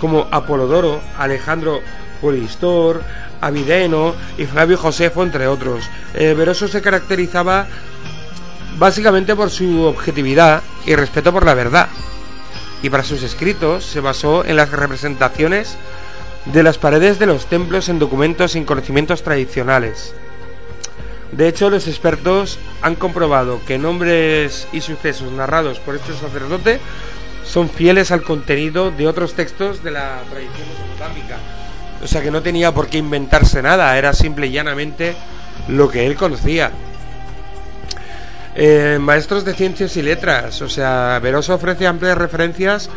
como 0.00 0.28
Apolodoro, 0.30 1.00
Alejandro 1.18 1.80
Polistor, 2.20 3.02
Avideno 3.40 4.14
y 4.36 4.44
Flavio 4.44 4.76
Josefo, 4.76 5.22
entre 5.22 5.46
otros. 5.46 5.84
Eh, 6.14 6.34
Veroso 6.36 6.68
se 6.68 6.82
caracterizaba 6.82 7.66
básicamente 8.78 9.34
por 9.34 9.50
su 9.50 9.82
objetividad 9.82 10.62
y 10.86 10.94
respeto 10.94 11.32
por 11.32 11.44
la 11.44 11.54
verdad. 11.54 11.88
Y 12.82 12.90
para 12.90 13.02
sus 13.02 13.22
escritos 13.22 13.84
se 13.84 14.00
basó 14.00 14.44
en 14.44 14.56
las 14.56 14.70
representaciones 14.70 15.76
de 16.52 16.62
las 16.62 16.78
paredes 16.78 17.18
de 17.18 17.26
los 17.26 17.46
templos 17.46 17.88
en 17.88 17.98
documentos 17.98 18.52
sin 18.52 18.64
conocimientos 18.64 19.22
tradicionales. 19.22 20.14
De 21.32 21.46
hecho, 21.46 21.68
los 21.68 21.86
expertos 21.86 22.58
han 22.80 22.94
comprobado 22.94 23.60
que 23.66 23.78
nombres 23.78 24.66
y 24.72 24.80
sucesos 24.80 25.30
narrados 25.30 25.78
por 25.78 25.94
este 25.94 26.14
sacerdote 26.14 26.80
son 27.44 27.68
fieles 27.68 28.10
al 28.10 28.22
contenido 28.22 28.90
de 28.90 29.06
otros 29.06 29.34
textos 29.34 29.82
de 29.82 29.90
la 29.90 30.22
tradición 30.30 30.68
mesopotámica. 30.68 31.36
O 32.02 32.06
sea 32.06 32.22
que 32.22 32.30
no 32.30 32.42
tenía 32.42 32.72
por 32.72 32.88
qué 32.88 32.98
inventarse 32.98 33.60
nada, 33.62 33.98
era 33.98 34.12
simple 34.12 34.46
y 34.46 34.52
llanamente 34.52 35.16
lo 35.68 35.90
que 35.90 36.06
él 36.06 36.14
conocía. 36.14 36.70
Eh, 38.54 38.98
maestros 39.00 39.44
de 39.44 39.54
ciencias 39.54 39.96
y 39.96 40.02
letras. 40.02 40.62
O 40.62 40.68
sea, 40.68 41.18
Veroso 41.22 41.54
ofrece 41.54 41.86
amplias 41.86 42.16
referencias 42.16 42.88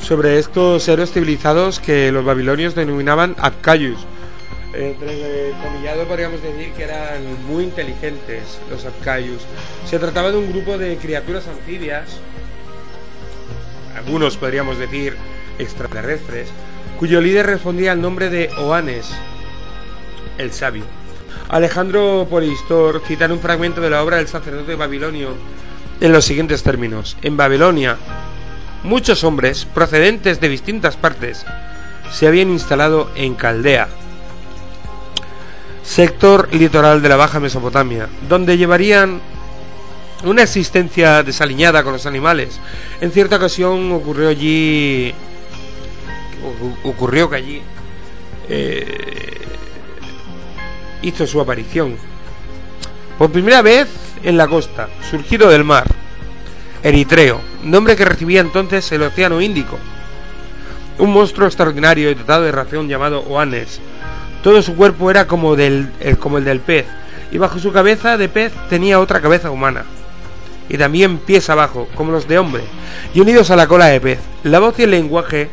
sobre 0.00 0.38
estos 0.38 0.86
héroes 0.88 1.12
civilizados 1.12 1.80
que 1.80 2.12
los 2.12 2.24
babilonios 2.24 2.74
denominaban 2.74 3.34
Abkayus. 3.38 3.98
Entre 4.74 5.52
comillado 5.62 6.04
podríamos 6.04 6.42
decir 6.42 6.72
que 6.72 6.82
eran 6.82 7.22
muy 7.46 7.64
inteligentes 7.64 8.58
los 8.68 8.84
Abkayus. 8.84 9.42
Se 9.86 9.98
trataba 9.98 10.32
de 10.32 10.38
un 10.38 10.50
grupo 10.50 10.76
de 10.78 10.96
criaturas 10.96 11.46
anfibias, 11.46 12.18
algunos 13.96 14.36
podríamos 14.36 14.78
decir 14.78 15.16
extraterrestres, 15.58 16.48
cuyo 16.98 17.20
líder 17.20 17.46
respondía 17.46 17.92
al 17.92 18.00
nombre 18.00 18.30
de 18.30 18.50
Oanes, 18.58 19.08
el 20.38 20.52
sabio. 20.52 20.84
Alejandro 21.48 22.26
Polistor 22.28 23.02
cita 23.06 23.26
un 23.26 23.38
fragmento 23.38 23.80
de 23.80 23.90
la 23.90 24.02
obra 24.02 24.16
del 24.16 24.28
sacerdote 24.28 24.74
babilonio 24.74 25.36
en 26.00 26.12
los 26.12 26.24
siguientes 26.24 26.62
términos. 26.62 27.16
En 27.22 27.36
Babilonia, 27.36 27.96
muchos 28.84 29.24
hombres 29.24 29.64
procedentes 29.64 30.40
de 30.40 30.48
distintas 30.48 30.96
partes 30.96 31.44
se 32.12 32.28
habían 32.28 32.50
instalado 32.50 33.10
en 33.16 33.34
Caldea, 33.34 33.88
sector 35.82 36.48
litoral 36.52 37.02
de 37.02 37.08
la 37.08 37.16
Baja 37.16 37.40
Mesopotamia, 37.40 38.08
donde 38.28 38.56
llevarían 38.56 39.20
una 40.22 40.42
existencia 40.42 41.22
desaliñada 41.22 41.82
con 41.82 41.94
los 41.94 42.06
animales. 42.06 42.60
En 43.00 43.10
cierta 43.10 43.36
ocasión 43.36 43.90
ocurrió 43.90 44.28
allí 44.28 45.12
ocurrió 46.84 47.30
que 47.30 47.36
allí 47.36 47.62
eh, 48.48 49.40
hizo 51.02 51.26
su 51.26 51.40
aparición. 51.40 51.96
Por 53.18 53.30
primera 53.30 53.62
vez 53.62 53.88
en 54.22 54.36
la 54.36 54.46
costa, 54.46 54.88
surgido 55.08 55.48
del 55.48 55.64
mar, 55.64 55.86
Eritreo, 56.84 57.40
nombre 57.62 57.96
que 57.96 58.04
recibía 58.04 58.42
entonces 58.42 58.92
el 58.92 59.02
Océano 59.02 59.40
Índico. 59.40 59.78
Un 60.98 61.14
monstruo 61.14 61.46
extraordinario 61.46 62.10
y 62.10 62.14
dotado 62.14 62.44
de 62.44 62.52
ración 62.52 62.90
llamado 62.90 63.20
Oanes. 63.20 63.80
Todo 64.42 64.60
su 64.60 64.76
cuerpo 64.76 65.10
era 65.10 65.26
como, 65.26 65.54
el, 65.54 65.90
como 66.20 66.36
el 66.36 66.44
del 66.44 66.60
pez, 66.60 66.84
y 67.32 67.38
bajo 67.38 67.58
su 67.58 67.72
cabeza 67.72 68.18
de 68.18 68.28
pez 68.28 68.52
tenía 68.68 69.00
otra 69.00 69.22
cabeza 69.22 69.50
humana. 69.50 69.86
Y 70.68 70.76
también 70.76 71.16
pies 71.16 71.48
abajo, 71.48 71.88
como 71.94 72.12
los 72.12 72.28
de 72.28 72.38
hombre, 72.38 72.64
y 73.14 73.20
unidos 73.20 73.50
a 73.50 73.56
la 73.56 73.66
cola 73.66 73.86
de 73.86 74.02
pez. 74.02 74.18
La 74.42 74.58
voz 74.58 74.78
y 74.78 74.82
el 74.82 74.90
lenguaje 74.90 75.48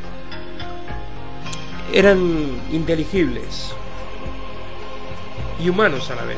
eran 1.94 2.60
inteligibles 2.74 3.72
y 5.64 5.70
humanos 5.70 6.12
a 6.12 6.16
la 6.16 6.24
vez. 6.24 6.38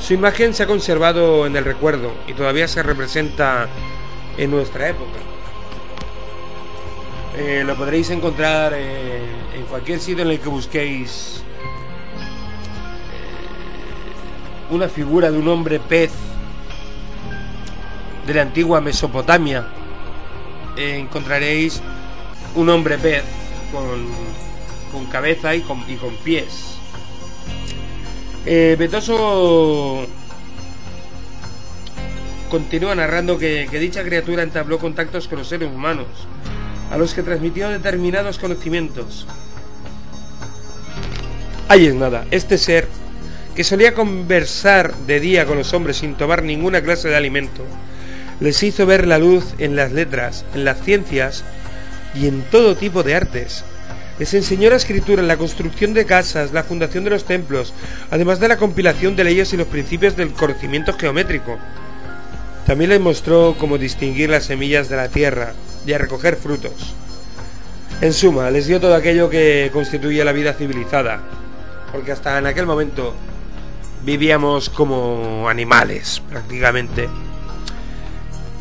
Su 0.00 0.14
imagen 0.14 0.54
se 0.54 0.62
ha 0.62 0.66
conservado 0.66 1.44
en 1.44 1.56
el 1.56 1.64
recuerdo 1.66 2.14
y 2.26 2.32
todavía 2.32 2.68
se 2.68 2.82
representa 2.82 3.68
en 4.38 4.50
nuestra 4.50 4.88
época. 4.88 5.18
Eh, 7.36 7.62
lo 7.64 7.76
podréis 7.76 8.10
encontrar 8.10 8.72
eh, 8.74 9.20
en 9.54 9.64
cualquier 9.66 10.00
sitio 10.00 10.24
en 10.24 10.30
el 10.30 10.40
que 10.40 10.48
busquéis 10.48 11.42
eh, 13.12 13.24
una 14.70 14.88
figura 14.88 15.30
de 15.30 15.38
un 15.38 15.46
hombre 15.48 15.78
pez 15.78 16.10
de 18.26 18.34
la 18.34 18.42
antigua 18.42 18.80
Mesopotamia. 18.80 19.68
encontraréis 20.76 21.82
un 22.54 22.68
hombre 22.68 22.98
pez 22.98 23.24
con, 23.72 24.06
con 24.92 25.06
cabeza 25.06 25.54
y 25.54 25.60
con, 25.60 25.82
y 25.88 25.96
con 25.96 26.14
pies. 26.16 26.76
Betoso 28.44 30.06
continúa 32.48 32.94
narrando 32.94 33.38
que, 33.38 33.66
dicha 33.68 34.02
criatura 34.02 34.42
entabló 34.42 34.78
contactos 34.78 35.28
con 35.28 35.38
los 35.38 35.48
seres 35.48 35.70
humanos, 35.70 36.06
a 36.90 36.98
los 36.98 37.14
que 37.14 37.22
transmitió 37.22 37.68
determinados 37.68 38.38
conocimientos. 38.38 39.26
Ahí 41.68 41.86
es 41.86 41.94
nada, 41.94 42.26
este 42.30 42.58
ser, 42.58 42.88
que 43.54 43.64
solía 43.64 43.94
conversar 43.94 44.94
de 45.06 45.20
día 45.20 45.46
con 45.46 45.58
los 45.58 45.72
hombres 45.74 45.98
sin 45.98 46.14
tomar 46.14 46.42
ninguna 46.42 46.82
clase 46.82 47.08
de 47.08 47.16
alimento, 47.16 47.64
les 48.40 48.62
hizo 48.62 48.86
ver 48.86 49.06
la 49.06 49.18
luz 49.18 49.54
en 49.58 49.76
las 49.76 49.92
letras, 49.92 50.44
en 50.54 50.64
las 50.64 50.80
ciencias 50.82 51.44
y 52.14 52.26
en 52.26 52.42
todo 52.42 52.76
tipo 52.76 53.02
de 53.02 53.14
artes, 53.14 53.64
les 54.18 54.34
enseñó 54.34 54.70
la 54.70 54.76
escritura, 54.76 55.22
la 55.22 55.36
construcción 55.36 55.94
de 55.94 56.04
casas, 56.04 56.52
la 56.52 56.64
fundación 56.64 57.04
de 57.04 57.10
los 57.10 57.24
templos, 57.24 57.72
además 58.10 58.40
de 58.40 58.48
la 58.48 58.56
compilación 58.56 59.14
de 59.14 59.24
leyes 59.24 59.52
y 59.52 59.56
los 59.56 59.68
principios 59.68 60.16
del 60.16 60.32
conocimiento 60.32 60.92
geométrico. 60.92 61.58
También 62.68 62.90
les 62.90 63.00
mostró 63.00 63.56
cómo 63.58 63.78
distinguir 63.78 64.28
las 64.28 64.44
semillas 64.44 64.90
de 64.90 64.96
la 64.96 65.08
tierra 65.08 65.54
y 65.86 65.94
a 65.94 65.96
recoger 65.96 66.36
frutos. 66.36 66.94
En 68.02 68.12
suma, 68.12 68.50
les 68.50 68.66
dio 68.66 68.78
todo 68.78 68.94
aquello 68.94 69.30
que 69.30 69.70
constituye 69.72 70.22
la 70.22 70.32
vida 70.32 70.52
civilizada, 70.52 71.22
porque 71.90 72.12
hasta 72.12 72.36
en 72.36 72.44
aquel 72.44 72.66
momento 72.66 73.14
vivíamos 74.04 74.68
como 74.68 75.48
animales 75.48 76.20
prácticamente. 76.28 77.08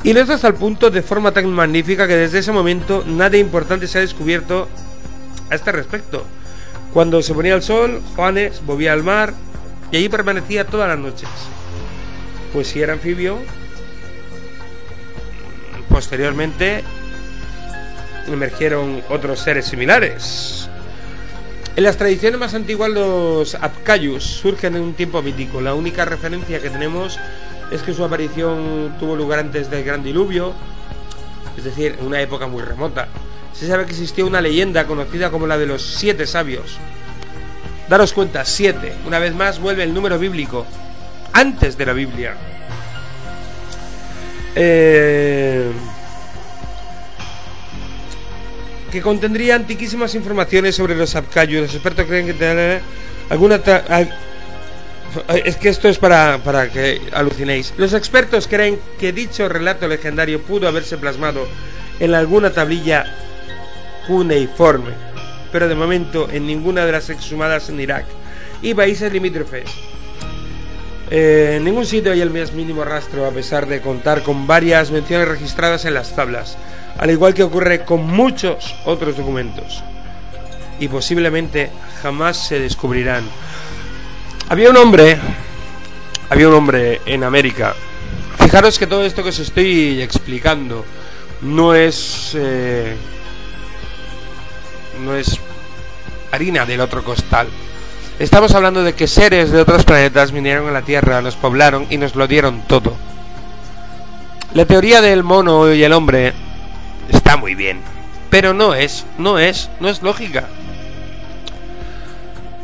Y 0.05 0.13
lo 0.13 0.21
hizo 0.21 0.35
hasta 0.35 0.47
el 0.47 0.53
punto 0.53 0.89
de 0.89 1.01
forma 1.01 1.33
tan 1.33 1.51
magnífica 1.51 2.07
que 2.07 2.15
desde 2.15 2.39
ese 2.39 2.53
momento 2.53 3.03
nada 3.05 3.35
importante 3.35 3.87
se 3.87 3.97
ha 3.97 4.01
descubierto 4.01 4.69
a 5.49 5.55
este 5.55 5.73
respecto. 5.73 6.23
Cuando 6.93 7.21
se 7.21 7.33
ponía 7.33 7.55
el 7.55 7.61
sol, 7.61 8.01
Juanes 8.15 8.65
volvía 8.65 8.93
al 8.93 9.03
mar 9.03 9.33
y 9.91 9.97
allí 9.97 10.07
permanecía 10.07 10.65
todas 10.65 10.87
las 10.87 10.97
noches. 10.97 11.27
Pues 12.53 12.69
si 12.69 12.81
era 12.81 12.93
anfibio, 12.93 13.39
posteriormente 15.97 16.83
emergieron 18.27 19.01
otros 19.09 19.39
seres 19.39 19.65
similares. 19.65 20.69
En 21.75 21.83
las 21.83 21.97
tradiciones 21.97 22.39
más 22.39 22.53
antiguas 22.53 22.91
los 22.91 23.55
Apcayus 23.55 24.23
surgen 24.23 24.75
en 24.75 24.83
un 24.83 24.93
tiempo 24.93 25.23
mítico. 25.23 25.59
La 25.59 25.73
única 25.73 26.05
referencia 26.05 26.61
que 26.61 26.69
tenemos 26.69 27.17
es 27.71 27.81
que 27.81 27.95
su 27.95 28.05
aparición 28.05 28.95
tuvo 28.99 29.15
lugar 29.15 29.39
antes 29.39 29.71
del 29.71 29.83
gran 29.83 30.03
diluvio, 30.03 30.53
es 31.57 31.63
decir, 31.63 31.95
en 31.99 32.05
una 32.05 32.21
época 32.21 32.45
muy 32.45 32.61
remota. 32.61 33.07
Se 33.53 33.67
sabe 33.67 33.85
que 33.85 33.93
existía 33.93 34.23
una 34.23 34.39
leyenda 34.39 34.85
conocida 34.85 35.31
como 35.31 35.47
la 35.47 35.57
de 35.57 35.65
los 35.65 35.81
siete 35.81 36.27
sabios. 36.27 36.77
Daros 37.89 38.13
cuenta, 38.13 38.45
siete. 38.45 38.93
Una 39.07 39.17
vez 39.17 39.33
más 39.33 39.59
vuelve 39.59 39.81
el 39.81 39.95
número 39.95 40.19
bíblico, 40.19 40.67
antes 41.33 41.75
de 41.75 41.85
la 41.87 41.93
Biblia. 41.93 42.35
Eh, 44.59 45.71
que 48.91 49.01
contendría 49.01 49.55
antiquísimas 49.55 50.15
informaciones 50.15 50.75
sobre 50.75 50.95
los 50.95 51.15
Apcayus. 51.15 51.61
Los 51.61 51.73
expertos 51.75 52.05
creen 52.07 52.25
que 52.25 52.81
alguna... 53.29 53.61
Es 55.45 55.55
que 55.57 55.69
esto 55.69 55.87
es 55.87 55.97
para, 55.97 56.39
para 56.43 56.69
que 56.69 57.01
alucinéis. 57.13 57.73
Los 57.77 57.93
expertos 57.93 58.47
creen 58.47 58.79
que 58.99 59.13
dicho 59.13 59.47
relato 59.47 59.87
legendario 59.87 60.41
pudo 60.41 60.67
haberse 60.67 60.97
plasmado 60.97 61.47
en 61.99 62.13
alguna 62.13 62.51
tablilla 62.51 63.05
cuneiforme, 64.07 64.91
pero 65.51 65.67
de 65.67 65.75
momento 65.75 66.29
en 66.31 66.47
ninguna 66.47 66.85
de 66.85 66.91
las 66.91 67.09
exhumadas 67.09 67.69
en 67.69 67.79
Irak 67.79 68.05
y 68.61 68.73
países 68.73 69.11
limítrofes. 69.11 69.69
Eh, 71.09 71.55
en 71.57 71.63
ningún 71.63 71.85
sitio 71.85 72.11
hay 72.11 72.21
el 72.21 72.29
más 72.29 72.51
mínimo 72.51 72.83
rastro, 72.83 73.25
a 73.25 73.31
pesar 73.31 73.65
de 73.65 73.81
contar 73.81 74.23
con 74.23 74.45
varias 74.45 74.91
menciones 74.91 75.27
registradas 75.27 75.85
en 75.85 75.93
las 75.93 76.15
tablas 76.15 76.57
al 76.97 77.11
igual 77.11 77.33
que 77.33 77.43
ocurre 77.43 77.85
con 77.85 78.05
muchos 78.05 78.75
otros 78.85 79.17
documentos, 79.17 79.83
y 80.79 80.87
posiblemente 80.87 81.69
jamás 82.01 82.47
se 82.47 82.59
descubrirán. 82.59 83.23
Había 84.49 84.69
un 84.69 84.77
hombre, 84.77 85.17
había 86.29 86.47
un 86.47 86.55
hombre 86.55 87.01
en 87.05 87.23
América. 87.23 87.75
Fijaros 88.39 88.79
que 88.79 88.87
todo 88.87 89.05
esto 89.05 89.23
que 89.23 89.29
os 89.29 89.39
estoy 89.39 90.01
explicando 90.01 90.85
no 91.41 91.75
es 91.75 92.31
eh, 92.35 92.95
no 95.03 95.15
es 95.15 95.39
harina 96.31 96.65
del 96.65 96.81
otro 96.81 97.03
costal. 97.03 97.47
Estamos 98.19 98.55
hablando 98.55 98.83
de 98.83 98.95
que 98.95 99.05
seres 99.05 99.51
de 99.51 99.61
otros 99.61 99.85
planetas 99.85 100.31
vinieron 100.31 100.67
a 100.67 100.71
la 100.71 100.81
Tierra, 100.81 101.21
nos 101.21 101.35
poblaron 101.35 101.85
y 101.91 101.97
nos 101.97 102.15
lo 102.15 102.27
dieron 102.27 102.63
todo. 102.63 102.95
La 104.55 104.65
teoría 104.65 105.01
del 105.01 105.23
mono 105.23 105.71
y 105.71 105.83
el 105.83 105.93
hombre 105.93 106.33
está 107.09 107.37
muy 107.37 107.53
bien, 107.53 107.79
pero 108.31 108.55
no 108.55 108.73
es, 108.73 109.05
no 109.19 109.37
es, 109.37 109.69
no 109.79 109.87
es 109.87 110.01
lógica. 110.01 110.47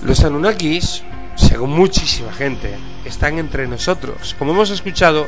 Los 0.02 0.24
Anunnakis, 0.24 1.04
según 1.36 1.70
muchísima 1.70 2.34
gente, 2.34 2.74
están 3.06 3.38
entre 3.38 3.68
nosotros, 3.68 4.36
como 4.40 4.54
hemos 4.54 4.72
escuchado 4.72 5.28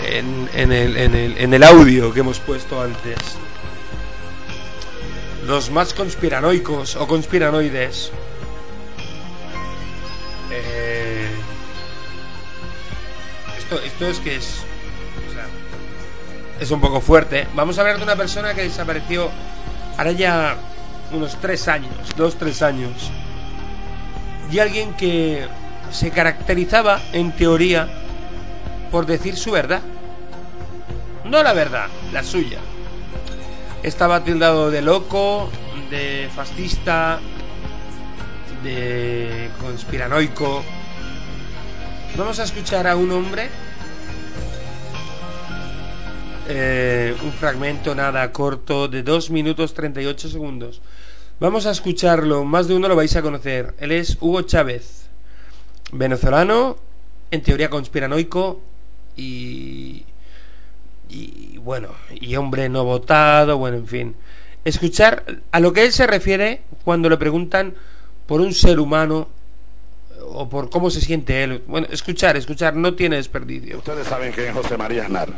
en, 0.00 0.72
el, 0.72 0.96
en 1.38 1.54
el 1.54 1.62
audio 1.62 2.12
que 2.12 2.20
hemos 2.20 2.40
puesto 2.40 2.82
antes. 2.82 3.18
Los 5.46 5.70
más 5.70 5.94
conspiranoicos 5.94 6.96
o 6.96 7.06
conspiranoides 7.06 8.10
eh, 10.50 11.28
esto, 13.58 13.80
esto 13.80 14.06
es 14.06 14.18
que 14.20 14.36
es 14.36 14.64
es 16.60 16.70
un 16.70 16.80
poco 16.80 17.00
fuerte. 17.00 17.46
Vamos 17.54 17.78
a 17.78 17.82
hablar 17.82 17.98
de 17.98 18.04
una 18.04 18.16
persona 18.16 18.54
que 18.54 18.62
desapareció 18.62 19.30
ahora 19.96 20.12
ya 20.12 20.56
unos 21.12 21.36
tres 21.40 21.68
años, 21.68 21.92
dos, 22.16 22.36
tres 22.36 22.62
años. 22.62 23.10
Y 24.50 24.58
alguien 24.58 24.94
que 24.94 25.46
se 25.90 26.10
caracterizaba, 26.10 27.00
en 27.12 27.32
teoría, 27.32 27.88
por 28.90 29.06
decir 29.06 29.36
su 29.36 29.50
verdad. 29.50 29.82
No 31.24 31.42
la 31.42 31.52
verdad, 31.52 31.88
la 32.12 32.22
suya. 32.22 32.58
Estaba 33.82 34.24
tildado 34.24 34.70
de 34.70 34.82
loco, 34.82 35.50
de 35.90 36.28
fascista, 36.34 37.20
de 38.62 39.50
conspiranoico. 39.60 40.62
Vamos 42.16 42.38
a 42.38 42.44
escuchar 42.44 42.86
a 42.86 42.96
un 42.96 43.12
hombre 43.12 43.48
eh, 46.48 47.16
un 47.24 47.32
fragmento 47.32 47.92
nada 47.96 48.30
corto 48.30 48.86
de 48.86 49.02
2 49.02 49.30
minutos 49.30 49.74
38 49.74 50.28
segundos. 50.28 50.80
Vamos 51.40 51.66
a 51.66 51.72
escucharlo, 51.72 52.44
más 52.44 52.68
de 52.68 52.74
uno 52.74 52.86
lo 52.86 52.94
vais 52.94 53.16
a 53.16 53.22
conocer. 53.22 53.74
Él 53.80 53.90
es 53.90 54.16
Hugo 54.20 54.42
Chávez, 54.42 55.08
venezolano, 55.92 56.76
en 57.32 57.42
teoría 57.42 57.68
conspiranoico 57.68 58.60
y, 59.16 60.04
y 61.08 61.58
bueno, 61.58 61.88
y 62.14 62.36
hombre 62.36 62.68
no 62.68 62.84
votado, 62.84 63.58
bueno, 63.58 63.78
en 63.78 63.86
fin. 63.88 64.16
Escuchar 64.64 65.24
a 65.50 65.58
lo 65.58 65.72
que 65.72 65.84
él 65.84 65.92
se 65.92 66.06
refiere 66.06 66.62
cuando 66.84 67.10
le 67.10 67.16
preguntan 67.16 67.74
por 68.26 68.40
un 68.40 68.52
ser 68.52 68.80
humano 68.80 69.28
o 70.28 70.48
por 70.48 70.70
cómo 70.70 70.90
se 70.90 71.00
siente 71.00 71.42
él. 71.42 71.62
Bueno, 71.66 71.86
escuchar, 71.90 72.36
escuchar, 72.36 72.74
no 72.74 72.94
tiene 72.94 73.16
desperdicio. 73.16 73.78
Ustedes 73.78 74.06
saben 74.06 74.32
quién 74.32 74.48
es 74.48 74.54
José 74.54 74.76
María 74.76 75.04
Aznar. 75.04 75.28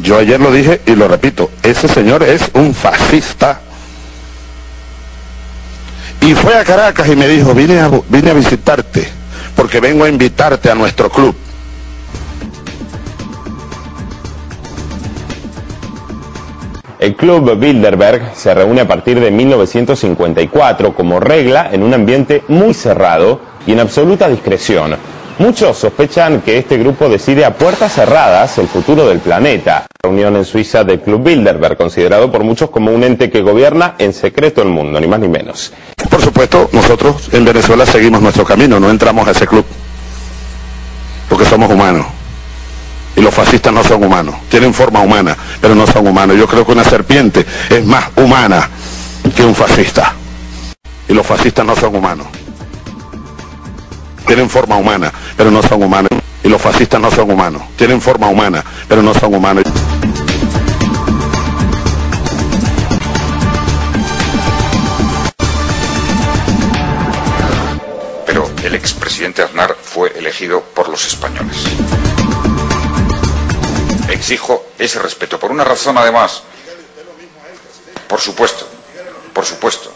Yo 0.00 0.18
ayer 0.18 0.40
lo 0.40 0.52
dije 0.52 0.80
y 0.86 0.96
lo 0.96 1.06
repito, 1.06 1.50
ese 1.62 1.86
señor 1.88 2.22
es 2.22 2.50
un 2.54 2.74
fascista. 2.74 3.60
Y 6.20 6.34
fue 6.34 6.56
a 6.56 6.64
Caracas 6.64 7.08
y 7.08 7.16
me 7.16 7.28
dijo, 7.28 7.54
vine 7.54 7.78
a, 7.78 7.90
vine 8.08 8.30
a 8.30 8.34
visitarte 8.34 9.06
porque 9.54 9.80
vengo 9.80 10.04
a 10.04 10.08
invitarte 10.08 10.70
a 10.70 10.74
nuestro 10.74 11.10
club. 11.10 11.34
El 16.98 17.16
Club 17.16 17.58
Bilderberg 17.58 18.34
se 18.34 18.54
reúne 18.54 18.82
a 18.82 18.88
partir 18.88 19.20
de 19.20 19.30
1954 19.30 20.94
como 20.94 21.20
regla 21.20 21.70
en 21.72 21.82
un 21.82 21.94
ambiente 21.94 22.42
muy 22.48 22.74
cerrado 22.74 23.40
y 23.66 23.72
en 23.72 23.80
absoluta 23.80 24.28
discreción 24.28 24.96
Muchos 25.38 25.78
sospechan 25.78 26.42
que 26.42 26.58
este 26.58 26.78
grupo 26.78 27.08
decide 27.08 27.44
a 27.44 27.52
puertas 27.52 27.92
cerradas 27.92 28.56
el 28.58 28.68
futuro 28.68 29.08
del 29.08 29.18
planeta. 29.18 29.84
Reunión 30.00 30.36
en 30.36 30.44
Suiza 30.44 30.84
del 30.84 31.00
Club 31.00 31.24
Bilderberg, 31.24 31.76
considerado 31.76 32.30
por 32.30 32.44
muchos 32.44 32.70
como 32.70 32.92
un 32.92 33.02
ente 33.02 33.30
que 33.30 33.42
gobierna 33.42 33.96
en 33.98 34.12
secreto 34.12 34.62
el 34.62 34.68
mundo, 34.68 35.00
ni 35.00 35.08
más 35.08 35.18
ni 35.18 35.26
menos. 35.26 35.72
Por 36.08 36.22
supuesto, 36.22 36.68
nosotros 36.72 37.30
en 37.32 37.44
Venezuela 37.44 37.84
seguimos 37.84 38.22
nuestro 38.22 38.44
camino, 38.44 38.78
no 38.78 38.90
entramos 38.90 39.26
a 39.26 39.32
ese 39.32 39.46
club, 39.48 39.64
porque 41.28 41.44
somos 41.46 41.68
humanos. 41.68 42.06
Y 43.16 43.20
los 43.20 43.32
fascistas 43.32 43.72
no 43.72 43.84
son 43.84 44.02
humanos, 44.02 44.34
tienen 44.48 44.74
forma 44.74 45.00
humana, 45.00 45.36
pero 45.60 45.74
no 45.74 45.86
son 45.86 46.06
humanos. 46.06 46.36
Yo 46.36 46.46
creo 46.46 46.66
que 46.66 46.72
una 46.72 46.84
serpiente 46.84 47.46
es 47.70 47.84
más 47.84 48.06
humana 48.16 48.68
que 49.36 49.44
un 49.44 49.54
fascista. 49.54 50.14
Y 51.08 51.14
los 51.14 51.26
fascistas 51.26 51.64
no 51.64 51.76
son 51.76 51.94
humanos 51.94 52.26
tienen 54.26 54.48
forma 54.48 54.76
humana, 54.76 55.12
pero 55.36 55.50
no 55.50 55.62
son 55.62 55.82
humanos. 55.82 56.10
Y 56.42 56.48
los 56.48 56.60
fascistas 56.60 57.00
no 57.00 57.10
son 57.10 57.30
humanos. 57.30 57.62
Tienen 57.76 58.00
forma 58.00 58.28
humana, 58.28 58.64
pero 58.88 59.02
no 59.02 59.14
son 59.14 59.34
humanos. 59.34 59.64
Pero 68.26 68.50
el 68.62 68.74
expresidente 68.74 69.42
Aznar 69.42 69.76
fue 69.80 70.12
elegido 70.18 70.62
por 70.74 70.88
los 70.88 71.06
españoles. 71.06 71.64
Exijo 74.14 74.66
ese 74.78 75.00
respeto, 75.00 75.40
por 75.40 75.50
una 75.50 75.64
razón 75.64 75.98
además. 75.98 76.44
Por 78.08 78.20
supuesto, 78.20 78.64
por 79.32 79.44
supuesto. 79.44 79.90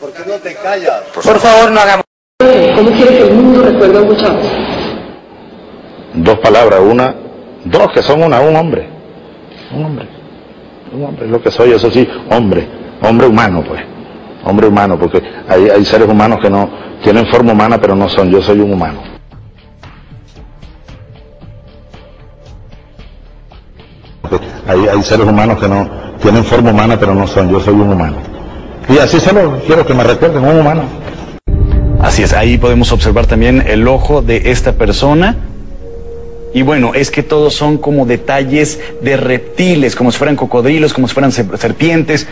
¿Por 0.00 0.12
qué 0.12 0.22
no 0.24 0.34
te 0.34 0.54
callas? 0.54 1.02
Por 1.12 1.40
favor, 1.40 1.72
no 1.72 1.80
hagamos. 1.80 2.04
¿Cómo 2.76 2.90
quiere 2.92 3.16
que 3.16 3.22
el 3.24 3.34
mundo 3.34 3.62
recuerde 3.62 3.98
a 3.98 4.00
Hugo 4.02 4.16
Chávez? 4.16 4.46
Dos 6.14 6.38
palabras, 6.38 6.80
una, 6.80 7.16
dos 7.64 7.88
que 7.92 8.02
son 8.02 8.22
una, 8.22 8.40
un 8.40 8.54
hombre. 8.54 8.88
un 9.72 9.84
hombre, 9.84 10.08
un 10.92 11.04
hombre, 11.04 11.24
es 11.26 11.30
lo 11.32 11.42
que 11.42 11.50
soy, 11.50 11.72
eso 11.72 11.90
sí, 11.90 12.08
hombre, 12.30 12.68
hombre 13.02 13.26
humano, 13.26 13.64
pues, 13.66 13.82
hombre 14.44 14.68
humano, 14.68 14.96
porque 14.96 15.20
hay, 15.48 15.68
hay 15.68 15.84
seres 15.84 16.08
humanos 16.08 16.38
que 16.40 16.48
no 16.48 16.70
tienen 17.02 17.26
forma 17.26 17.52
humana, 17.52 17.76
pero 17.80 17.96
no 17.96 18.08
son, 18.08 18.30
yo 18.30 18.40
soy 18.40 18.60
un 18.60 18.72
humano. 18.72 19.19
Hay, 24.66 24.86
hay 24.88 25.02
seres 25.02 25.26
humanos 25.26 25.58
que 25.58 25.68
no 25.68 25.88
tienen 26.20 26.44
forma 26.44 26.70
humana, 26.70 26.98
pero 26.98 27.14
no 27.14 27.26
son, 27.26 27.50
yo 27.50 27.60
soy 27.60 27.74
un 27.74 27.92
humano. 27.92 28.16
Y 28.88 28.98
así 28.98 29.20
solo 29.20 29.60
quiero 29.66 29.86
que 29.86 29.94
me 29.94 30.04
recuerden, 30.04 30.44
un 30.44 30.58
humano. 30.58 30.82
Así 32.00 32.22
es, 32.22 32.32
ahí 32.32 32.58
podemos 32.58 32.92
observar 32.92 33.26
también 33.26 33.62
el 33.66 33.86
ojo 33.86 34.22
de 34.22 34.50
esta 34.50 34.72
persona. 34.72 35.36
Y 36.52 36.62
bueno, 36.62 36.92
es 36.94 37.10
que 37.10 37.22
todos 37.22 37.54
son 37.54 37.78
como 37.78 38.06
detalles 38.06 38.80
de 39.02 39.16
reptiles, 39.16 39.94
como 39.94 40.10
si 40.10 40.18
fueran 40.18 40.34
cocodrilos, 40.34 40.92
como 40.92 41.06
si 41.06 41.14
fueran 41.14 41.30
serpientes. 41.30 42.26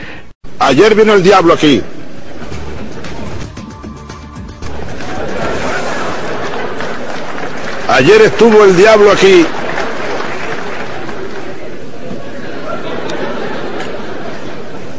Ayer 0.59 0.95
vino 0.95 1.15
el 1.15 1.23
diablo 1.23 1.55
aquí. 1.55 1.83
Ayer 7.89 8.23
estuvo 8.23 8.65
el 8.65 8.77
diablo 8.77 9.13
aquí. 9.13 9.47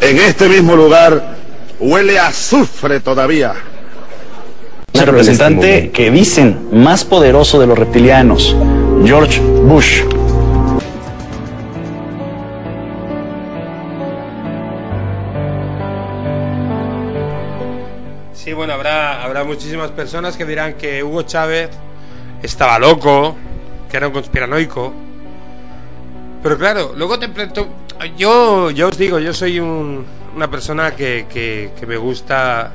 En 0.10 0.18
este 0.18 0.50
mismo 0.50 0.76
lugar 0.76 1.36
huele 1.80 2.18
a 2.18 2.30
azufre 2.30 3.00
todavía. 3.00 3.54
El 4.92 5.06
representante 5.06 5.92
que 5.92 6.10
dicen 6.10 6.70
más 6.74 7.06
poderoso 7.06 7.60
de 7.60 7.68
los 7.68 7.78
reptilianos, 7.78 8.56
George 9.06 9.40
Bush. 9.40 10.02
Sí, 18.34 18.52
bueno, 18.54 18.74
habrá, 18.74 19.24
habrá 19.24 19.44
muchísimas 19.44 19.92
personas 19.92 20.36
que 20.38 20.46
dirán 20.46 20.74
que 20.74 21.04
Hugo 21.04 21.22
Chávez 21.22 21.70
estaba 22.42 22.80
loco, 22.80 23.36
que 23.92 23.98
era 23.98 24.08
un 24.08 24.14
conspiranoico. 24.14 24.92
Pero 26.42 26.58
claro, 26.58 26.94
luego 26.96 27.20
te 27.20 27.30
yo, 28.06 28.72
yo 28.72 28.88
os 28.88 28.98
digo, 28.98 29.20
yo 29.20 29.34
soy 29.34 29.60
una 29.60 30.50
persona 30.50 30.96
que, 30.96 31.26
que, 31.30 31.86
me 31.86 31.98
gusta 31.98 32.72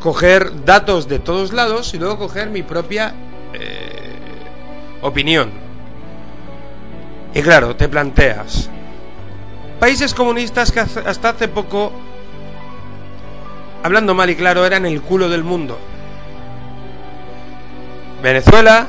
coger 0.00 0.64
datos 0.64 1.08
de 1.08 1.18
todos 1.18 1.52
lados 1.52 1.94
y 1.94 1.98
luego 1.98 2.18
coger 2.18 2.50
mi 2.50 2.62
propia 2.62 3.14
eh, 3.52 4.10
opinión. 5.02 5.50
Y 7.34 7.42
claro, 7.42 7.76
te 7.76 7.88
planteas, 7.88 8.68
países 9.78 10.14
comunistas 10.14 10.72
que 10.72 10.80
hasta 10.80 11.28
hace 11.28 11.48
poco, 11.48 11.92
hablando 13.82 14.14
mal 14.14 14.28
y 14.30 14.34
claro, 14.34 14.64
eran 14.64 14.86
el 14.86 15.02
culo 15.02 15.28
del 15.28 15.44
mundo. 15.44 15.78
Venezuela, 18.22 18.86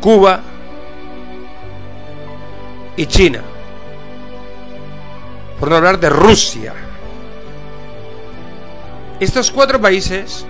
Cuba 0.00 0.40
y 2.96 3.06
China. 3.06 3.40
Por 5.58 5.70
no 5.70 5.76
hablar 5.76 5.98
de 6.00 6.10
Rusia. 6.10 6.74
Estos 9.20 9.50
cuatro 9.50 9.80
países 9.80 10.46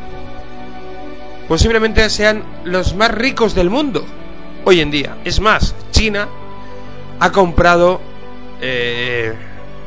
posiblemente 1.49 2.09
sean 2.09 2.45
los 2.65 2.95
más 2.95 3.11
ricos 3.11 3.55
del 3.55 3.71
mundo 3.71 4.05
hoy 4.65 4.81
en 4.81 4.91
día. 4.91 5.17
Es 5.25 5.41
más, 5.41 5.75
China 5.91 6.29
ha 7.19 7.33
comprado 7.33 8.01
eh, 8.61 9.35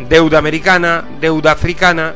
deuda 0.09 0.37
americana, 0.37 1.03
deuda 1.19 1.51
africana. 1.51 2.13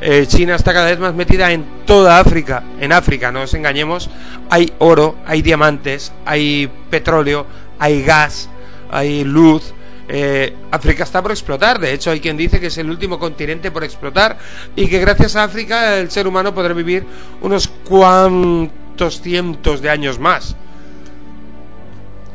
Eh, 0.00 0.24
China 0.26 0.54
está 0.56 0.72
cada 0.72 0.86
vez 0.86 0.98
más 0.98 1.14
metida 1.14 1.52
en 1.52 1.64
toda 1.84 2.18
África. 2.18 2.62
En 2.80 2.92
África, 2.92 3.30
no 3.30 3.42
os 3.42 3.54
engañemos, 3.54 4.10
hay 4.50 4.72
oro, 4.78 5.16
hay 5.26 5.42
diamantes, 5.42 6.12
hay 6.24 6.70
petróleo, 6.90 7.46
hay 7.78 8.02
gas, 8.02 8.48
hay 8.90 9.24
luz. 9.24 9.74
Eh, 10.08 10.54
África 10.70 11.02
está 11.02 11.20
por 11.20 11.32
explotar, 11.32 11.80
de 11.80 11.92
hecho 11.92 12.12
hay 12.12 12.20
quien 12.20 12.36
dice 12.36 12.60
que 12.60 12.68
es 12.68 12.78
el 12.78 12.88
último 12.88 13.18
continente 13.18 13.72
por 13.72 13.82
explotar 13.82 14.38
y 14.76 14.86
que 14.86 15.00
gracias 15.00 15.34
a 15.34 15.42
África 15.42 15.98
el 15.98 16.12
ser 16.12 16.28
humano 16.28 16.54
podrá 16.54 16.72
vivir 16.74 17.04
unos 17.40 17.66
cuantos 17.66 19.20
cientos 19.20 19.82
de 19.82 19.90
años 19.90 20.20
más. 20.20 20.54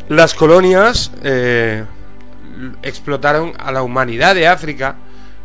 Las 0.09 0.33
colonias 0.33 1.11
eh, 1.23 1.85
explotaron 2.83 3.53
a 3.57 3.71
la 3.71 3.83
humanidad 3.83 4.35
de 4.35 4.47
África, 4.47 4.97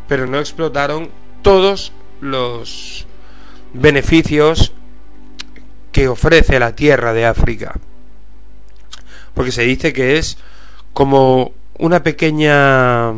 pero 0.09 0.27
no 0.27 0.39
explotaron 0.39 1.09
todos 1.41 1.93
los 2.19 3.07
beneficios 3.73 4.73
que 5.93 6.09
ofrece 6.09 6.59
la 6.59 6.75
tierra 6.75 7.13
de 7.13 7.25
África. 7.25 7.79
Porque 9.33 9.51
se 9.51 9.63
dice 9.63 9.93
que 9.93 10.17
es 10.17 10.37
como 10.93 11.53
una 11.79 12.01
pequeña, 12.01 13.11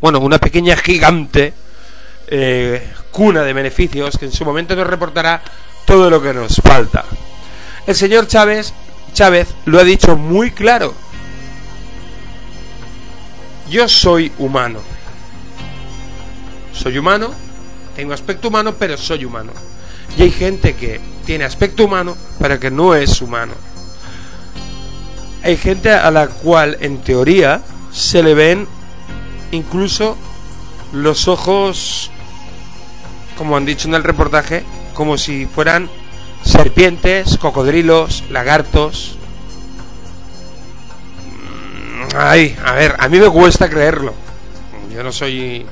bueno, 0.00 0.20
una 0.20 0.38
pequeña 0.38 0.76
gigante 0.76 1.54
eh, 2.28 2.92
cuna 3.10 3.42
de 3.42 3.52
beneficios 3.52 4.18
que 4.18 4.26
en 4.26 4.32
su 4.32 4.44
momento 4.44 4.76
nos 4.76 4.86
reportará 4.86 5.42
todo 5.84 6.10
lo 6.10 6.20
que 6.20 6.32
nos 6.32 6.56
falta. 6.56 7.04
El 7.86 7.94
señor 7.94 8.26
Chávez, 8.26 8.72
Chávez 9.12 9.48
lo 9.64 9.78
ha 9.78 9.84
dicho 9.84 10.16
muy 10.16 10.50
claro. 10.50 10.94
Yo 13.70 13.88
soy 13.88 14.32
humano. 14.38 14.80
Soy 16.72 16.98
humano 16.98 17.46
tengo 17.96 18.12
aspecto 18.12 18.48
humano, 18.48 18.74
pero 18.78 18.98
soy 18.98 19.24
humano. 19.24 19.52
Y 20.18 20.22
hay 20.22 20.30
gente 20.30 20.76
que 20.76 21.00
tiene 21.24 21.44
aspecto 21.44 21.86
humano, 21.86 22.14
pero 22.38 22.60
que 22.60 22.70
no 22.70 22.94
es 22.94 23.22
humano. 23.22 23.54
Hay 25.46 25.56
gente 25.56 25.92
a 25.92 26.10
la 26.10 26.26
cual, 26.26 26.76
en 26.80 26.98
teoría, 26.98 27.62
se 27.92 28.20
le 28.24 28.34
ven 28.34 28.66
incluso 29.52 30.16
los 30.92 31.28
ojos, 31.28 32.10
como 33.38 33.56
han 33.56 33.64
dicho 33.64 33.86
en 33.86 33.94
el 33.94 34.02
reportaje, 34.02 34.64
como 34.92 35.16
si 35.16 35.46
fueran 35.46 35.88
serpientes, 36.42 37.38
cocodrilos, 37.38 38.24
lagartos. 38.28 39.18
Mm, 41.30 42.16
ay, 42.16 42.56
a 42.64 42.72
ver, 42.72 42.96
a 42.98 43.08
mí 43.08 43.20
me 43.20 43.30
cuesta 43.30 43.70
creerlo. 43.70 44.14
Yo 44.92 45.04
no 45.04 45.12
soy 45.12 45.64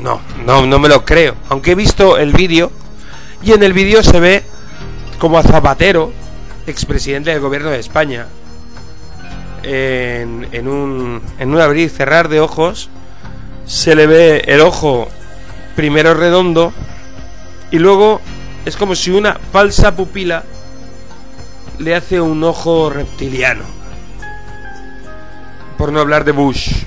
no, 0.00 0.20
no, 0.46 0.64
no 0.64 0.78
me 0.78 0.88
lo 0.88 1.04
creo. 1.04 1.34
Aunque 1.48 1.72
he 1.72 1.74
visto 1.74 2.18
el 2.18 2.32
vídeo 2.32 2.70
y 3.42 3.50
en 3.50 3.64
el 3.64 3.72
vídeo 3.72 4.04
se 4.04 4.20
ve 4.20 4.44
como 5.18 5.38
a 5.38 5.42
Zapatero, 5.42 6.12
expresidente 6.68 7.30
del 7.30 7.40
gobierno 7.40 7.70
de 7.70 7.80
España, 7.80 8.28
en, 9.62 10.48
en, 10.52 10.68
un, 10.68 11.22
en 11.38 11.54
un 11.54 11.60
abrir 11.60 11.86
y 11.86 11.88
cerrar 11.88 12.28
de 12.28 12.40
ojos, 12.40 12.88
se 13.66 13.94
le 13.94 14.06
ve 14.06 14.42
el 14.46 14.60
ojo 14.60 15.08
primero 15.76 16.14
redondo 16.14 16.72
y 17.70 17.78
luego 17.78 18.20
es 18.64 18.76
como 18.76 18.94
si 18.94 19.10
una 19.10 19.38
falsa 19.52 19.94
pupila 19.94 20.44
le 21.78 21.94
hace 21.94 22.20
un 22.20 22.42
ojo 22.44 22.90
reptiliano. 22.90 23.64
Por 25.78 25.92
no 25.92 26.00
hablar 26.00 26.24
de 26.24 26.32
Bush. 26.32 26.84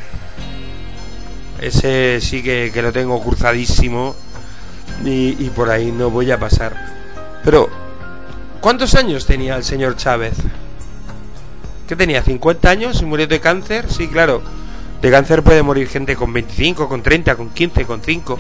Ese 1.59 2.19
sí 2.21 2.43
que, 2.43 2.71
lo 2.81 2.91
tengo 2.91 3.23
cruzadísimo 3.23 4.15
y, 5.03 5.43
y, 5.43 5.51
por 5.55 5.69
ahí 5.69 5.91
no 5.91 6.09
voy 6.09 6.29
a 6.29 6.39
pasar. 6.39 6.75
Pero, 7.43 7.69
¿cuántos 8.59 8.93
años 8.95 9.25
tenía 9.25 9.55
el 9.55 9.63
señor 9.63 9.95
Chávez? 9.95 10.35
¿Qué 11.87 11.95
tenía? 11.95 12.23
¿50 12.23 12.65
años 12.67 13.01
y 13.01 13.05
murió 13.05 13.27
de 13.27 13.39
cáncer? 13.39 13.91
Sí, 13.91 14.07
claro. 14.07 14.41
De 15.01 15.11
cáncer 15.11 15.43
puede 15.43 15.63
morir 15.63 15.87
gente 15.87 16.15
con 16.15 16.31
25, 16.31 16.87
con 16.87 17.03
30, 17.03 17.35
con 17.35 17.49
15, 17.49 17.85
con 17.85 18.01
5. 18.01 18.39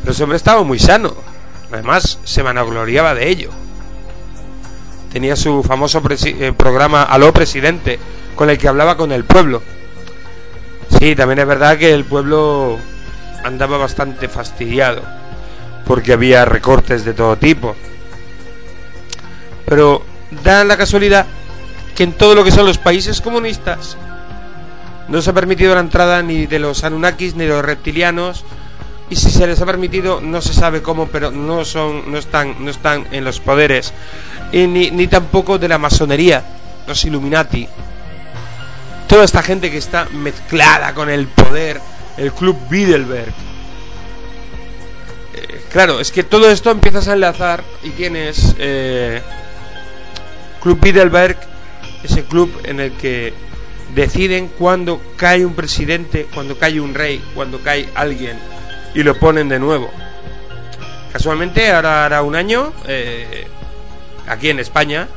Pero 0.00 0.12
ese 0.12 0.22
hombre 0.22 0.36
estaba 0.36 0.62
muy 0.62 0.78
sano. 0.78 1.14
Además, 1.72 2.18
se 2.24 2.42
vanagloriaba 2.42 3.14
de 3.14 3.28
ello. 3.28 3.50
Tenía 5.12 5.34
su 5.34 5.62
famoso 5.64 6.00
eh, 6.08 6.52
programa 6.56 7.02
Aló 7.02 7.32
Presidente, 7.32 7.98
con 8.36 8.50
el 8.50 8.58
que 8.58 8.68
hablaba 8.68 8.96
con 8.96 9.10
el 9.10 9.24
pueblo. 9.24 9.62
Sí, 10.98 11.16
también 11.16 11.40
es 11.40 11.46
verdad 11.46 11.78
que 11.78 11.92
el 11.92 12.04
pueblo 12.04 12.78
andaba 13.44 13.78
bastante 13.78 14.28
fastidiado 14.28 15.02
porque 15.86 16.12
había 16.12 16.44
recortes 16.44 17.04
de 17.04 17.14
todo 17.14 17.36
tipo. 17.36 17.74
Pero 19.66 20.04
da 20.44 20.62
la 20.62 20.76
casualidad 20.76 21.26
que 22.00 22.04
en 22.04 22.14
todo 22.14 22.34
lo 22.34 22.44
que 22.44 22.50
son 22.50 22.64
los 22.64 22.78
países 22.78 23.20
comunistas 23.20 23.98
no 25.08 25.20
se 25.20 25.28
ha 25.28 25.32
permitido 25.34 25.74
la 25.74 25.82
entrada 25.82 26.22
ni 26.22 26.46
de 26.46 26.58
los 26.58 26.82
Anunnakis 26.82 27.34
ni 27.34 27.44
de 27.44 27.50
los 27.50 27.62
reptilianos 27.62 28.42
y 29.10 29.16
si 29.16 29.30
se 29.30 29.46
les 29.46 29.60
ha 29.60 29.66
permitido 29.66 30.22
no 30.22 30.40
se 30.40 30.54
sabe 30.54 30.80
cómo, 30.80 31.08
pero 31.08 31.30
no 31.30 31.62
son 31.62 32.10
no 32.10 32.16
están 32.16 32.64
no 32.64 32.70
están 32.70 33.06
en 33.10 33.22
los 33.22 33.38
poderes 33.38 33.92
y 34.50 34.66
ni, 34.66 34.90
ni 34.90 35.08
tampoco 35.08 35.58
de 35.58 35.68
la 35.68 35.76
masonería 35.76 36.42
los 36.86 37.04
Illuminati, 37.04 37.68
toda 39.06 39.24
esta 39.24 39.42
gente 39.42 39.70
que 39.70 39.76
está 39.76 40.06
mezclada 40.06 40.94
con 40.94 41.10
el 41.10 41.26
poder, 41.26 41.82
el 42.16 42.32
Club 42.32 42.56
Bilderberg. 42.70 43.34
Eh, 45.34 45.64
claro, 45.70 46.00
es 46.00 46.10
que 46.10 46.24
todo 46.24 46.50
esto 46.50 46.70
empiezas 46.70 47.08
a 47.08 47.12
enlazar 47.12 47.62
y 47.82 47.90
tienes 47.90 48.56
eh, 48.58 49.20
Club 50.62 50.80
Bilderberg, 50.80 51.49
ese 52.02 52.24
club 52.24 52.50
en 52.64 52.80
el 52.80 52.92
que 52.92 53.32
deciden 53.94 54.48
cuando 54.48 55.00
cae 55.16 55.44
un 55.44 55.54
presidente, 55.54 56.26
cuando 56.32 56.58
cae 56.58 56.80
un 56.80 56.94
rey, 56.94 57.22
cuando 57.34 57.60
cae 57.60 57.88
alguien 57.94 58.38
y 58.94 59.02
lo 59.02 59.18
ponen 59.18 59.48
de 59.48 59.58
nuevo. 59.58 59.90
Casualmente, 61.12 61.70
ahora 61.72 62.04
hará 62.04 62.22
un 62.22 62.36
año, 62.36 62.72
eh, 62.86 63.46
aquí 64.28 64.50
en 64.50 64.60
España, 64.60 65.08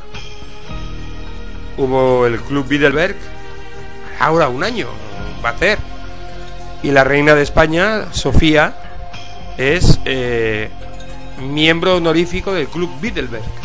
hubo 1.78 2.26
el 2.26 2.40
Club 2.42 2.68
Bilderberg, 2.68 3.16
ahora 4.20 4.50
un 4.50 4.64
año 4.64 4.88
va 5.44 5.50
a 5.50 5.54
hacer. 5.54 5.78
Y 6.82 6.92
la 6.92 7.04
reina 7.04 7.36
de 7.36 7.44
España, 7.44 8.12
Sofía, 8.12 8.76
es 9.58 10.00
eh, 10.06 10.70
miembro 11.40 11.98
honorífico 11.98 12.54
del 12.54 12.68
Club 12.68 12.90
Bilderberg. 13.00 13.63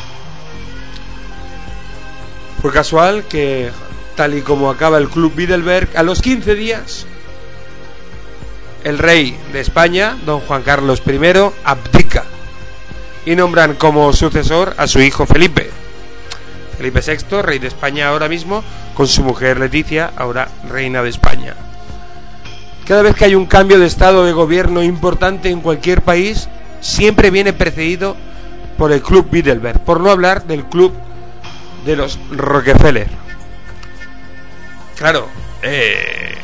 Fue 2.60 2.72
casual 2.72 3.24
que, 3.24 3.70
tal 4.16 4.34
y 4.34 4.42
como 4.42 4.70
acaba 4.70 4.98
el 4.98 5.08
Club 5.08 5.34
Bilderberg, 5.34 5.96
a 5.96 6.02
los 6.02 6.20
15 6.20 6.54
días, 6.54 7.06
el 8.84 8.98
rey 8.98 9.38
de 9.52 9.60
España, 9.60 10.16
don 10.26 10.40
Juan 10.40 10.62
Carlos 10.62 11.02
I, 11.06 11.18
abdica 11.64 12.24
y 13.24 13.36
nombran 13.36 13.74
como 13.74 14.12
sucesor 14.12 14.74
a 14.76 14.86
su 14.86 15.00
hijo 15.00 15.26
Felipe. 15.26 15.70
Felipe 16.78 17.00
VI, 17.00 17.42
rey 17.42 17.58
de 17.58 17.68
España 17.68 18.08
ahora 18.08 18.28
mismo, 18.28 18.64
con 18.94 19.06
su 19.06 19.22
mujer 19.22 19.60
Leticia, 19.60 20.12
ahora 20.16 20.48
reina 20.68 21.02
de 21.02 21.10
España. 21.10 21.54
Cada 22.86 23.02
vez 23.02 23.14
que 23.14 23.26
hay 23.26 23.34
un 23.34 23.46
cambio 23.46 23.78
de 23.78 23.86
estado 23.86 24.24
de 24.24 24.32
gobierno 24.32 24.82
importante 24.82 25.50
en 25.50 25.60
cualquier 25.60 26.02
país, 26.02 26.48
siempre 26.80 27.30
viene 27.30 27.52
precedido 27.52 28.16
por 28.78 28.92
el 28.92 29.02
Club 29.02 29.28
Bilderberg, 29.30 29.80
por 29.80 30.00
no 30.00 30.10
hablar 30.10 30.46
del 30.46 30.64
Club 30.64 30.92
de 31.84 31.96
los 31.96 32.18
Rockefeller. 32.30 33.08
Claro, 34.96 35.28
eh, 35.62 36.34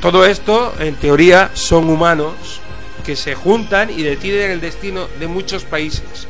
todo 0.00 0.24
esto, 0.24 0.74
en 0.78 0.94
teoría, 0.96 1.50
son 1.54 1.88
humanos 1.88 2.60
que 3.04 3.16
se 3.16 3.34
juntan 3.34 3.90
y 3.90 4.02
deciden 4.02 4.50
el 4.50 4.60
destino 4.60 5.06
de 5.18 5.26
muchos 5.26 5.64
países. 5.64 6.26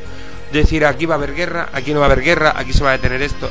Decir, 0.51 0.85
aquí 0.85 1.05
va 1.05 1.15
a 1.15 1.17
haber 1.17 1.33
guerra, 1.33 1.69
aquí 1.73 1.93
no 1.93 1.99
va 1.99 2.07
a 2.07 2.11
haber 2.11 2.23
guerra, 2.23 2.53
aquí 2.55 2.73
se 2.73 2.83
va 2.83 2.89
a 2.89 2.97
detener 2.97 3.21
esto. 3.21 3.49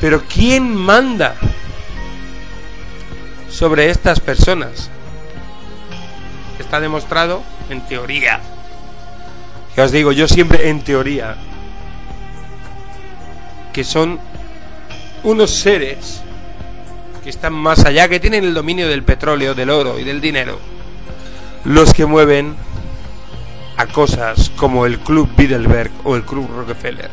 Pero 0.00 0.22
¿quién 0.32 0.74
manda 0.74 1.34
sobre 3.50 3.90
estas 3.90 4.20
personas? 4.20 4.90
Está 6.58 6.80
demostrado 6.80 7.42
en 7.68 7.86
teoría. 7.86 8.40
Ya 9.76 9.84
os 9.84 9.92
digo, 9.92 10.12
yo 10.12 10.26
siempre 10.26 10.68
en 10.70 10.82
teoría, 10.82 11.36
que 13.78 13.84
son 13.84 14.18
unos 15.22 15.54
seres 15.54 16.20
que 17.22 17.30
están 17.30 17.52
más 17.52 17.84
allá, 17.84 18.08
que 18.08 18.18
tienen 18.18 18.42
el 18.42 18.52
dominio 18.52 18.88
del 18.88 19.04
petróleo, 19.04 19.54
del 19.54 19.70
oro 19.70 20.00
y 20.00 20.02
del 20.02 20.20
dinero, 20.20 20.58
los 21.64 21.94
que 21.94 22.04
mueven 22.04 22.56
a 23.76 23.86
cosas 23.86 24.50
como 24.56 24.84
el 24.84 24.98
Club 24.98 25.30
Bilderberg 25.36 25.92
o 26.02 26.16
el 26.16 26.24
Club 26.24 26.50
Rockefeller. 26.56 27.08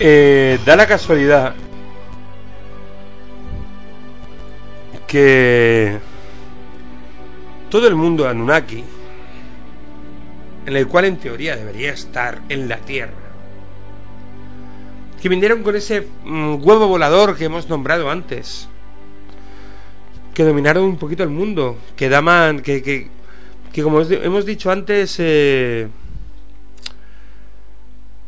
Eh, 0.00 0.58
da 0.66 0.74
la 0.74 0.88
casualidad 0.88 1.54
que 5.12 5.98
todo 7.68 7.86
el 7.86 7.94
mundo 7.94 8.26
Anunnaki, 8.26 8.82
en 10.64 10.74
el 10.74 10.88
cual 10.88 11.04
en 11.04 11.18
teoría 11.18 11.54
debería 11.54 11.92
estar 11.92 12.40
en 12.48 12.66
la 12.66 12.78
Tierra, 12.78 13.12
que 15.20 15.28
vinieron 15.28 15.62
con 15.62 15.76
ese 15.76 16.08
mm, 16.24 16.66
huevo 16.66 16.88
volador 16.88 17.36
que 17.36 17.44
hemos 17.44 17.68
nombrado 17.68 18.10
antes, 18.10 18.70
que 20.32 20.44
dominaron 20.44 20.84
un 20.84 20.96
poquito 20.96 21.22
el 21.24 21.28
mundo, 21.28 21.76
que 21.94 22.08
daman, 22.08 22.60
que, 22.60 22.82
que, 22.82 23.10
que 23.70 23.82
como 23.82 24.00
hemos 24.00 24.46
dicho 24.46 24.70
antes, 24.70 25.16
eh, 25.18 25.88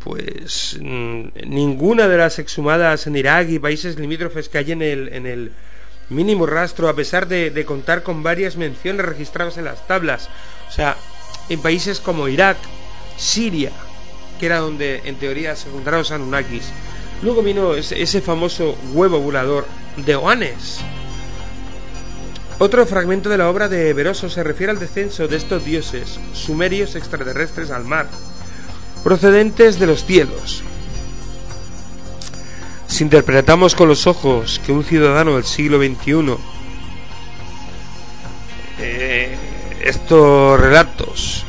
pues 0.01 0.79
mm, 0.83 1.29
ninguna 1.47 2.09
de 2.09 2.19
las 2.19 2.39
exhumadas 2.39 3.07
en 3.07 3.17
Irak 3.17 3.49
y 3.49 3.59
países 3.59 3.99
limítrofes 3.99 4.51
que 4.51 4.59
hay 4.59 4.73
en 4.73 4.83
el 4.83 5.53
mínimo 6.11 6.47
rastro, 6.47 6.89
a 6.89 6.95
pesar 6.95 7.29
de, 7.29 7.65
contar 7.65 8.03
con 8.03 8.23
varias 8.23 8.57
menciones 8.57 9.07
registradas 9.07 9.57
en 9.57 9.65
las 9.65 9.87
tablas. 9.87 10.29
O 10.69 10.73
sea, 10.73 10.97
en 11.49 11.61
países 11.61 12.01
como 12.01 12.29
Irak, 12.29 12.57
Siria, 13.17 13.73
que 14.39 14.47
era 14.47 14.59
donde 14.59 15.03
en 15.05 15.17
teoría 15.17 15.57
se 15.57 15.71
juntaron 15.71 16.01
los 16.01 16.11
Anunnakis. 16.11 16.71
Luego 17.23 17.43
vino 17.43 17.75
ese, 17.75 18.21
famoso 18.21 18.77
huevo 18.93 19.21
volador 19.21 19.67
de 19.97 20.17
Oanes. 20.17 20.81
Otro 22.59 22.87
fragmento 22.87 23.29
de 23.29 23.39
la 23.39 23.49
obra 23.49 23.69
de 23.69 23.93
Veroso 23.95 24.29
se 24.29 24.45
refiere 24.45 24.71
al 24.71 24.79
descenso 24.79 25.27
de 25.27 25.37
estos 25.37 25.65
dioses 25.65 26.21
sumerios 26.33 26.95
extraterrestres 26.95 27.71
al 27.71 27.85
mar, 27.85 28.09
procedentes 29.03 29.79
de 29.81 29.87
los 29.87 30.05
cielos, 30.05 30.63
si 32.95 33.03
interpretamos 33.03 33.75
con 33.75 33.89
los 33.89 34.07
ojos 34.07 34.61
que 34.65 34.71
un 34.71 34.85
ciudadano 34.85 35.35
del 35.35 35.43
siglo 35.43 35.79
XXI 35.79 36.37
eh, 38.79 39.37
estos 39.83 40.61
relatos 40.61 41.45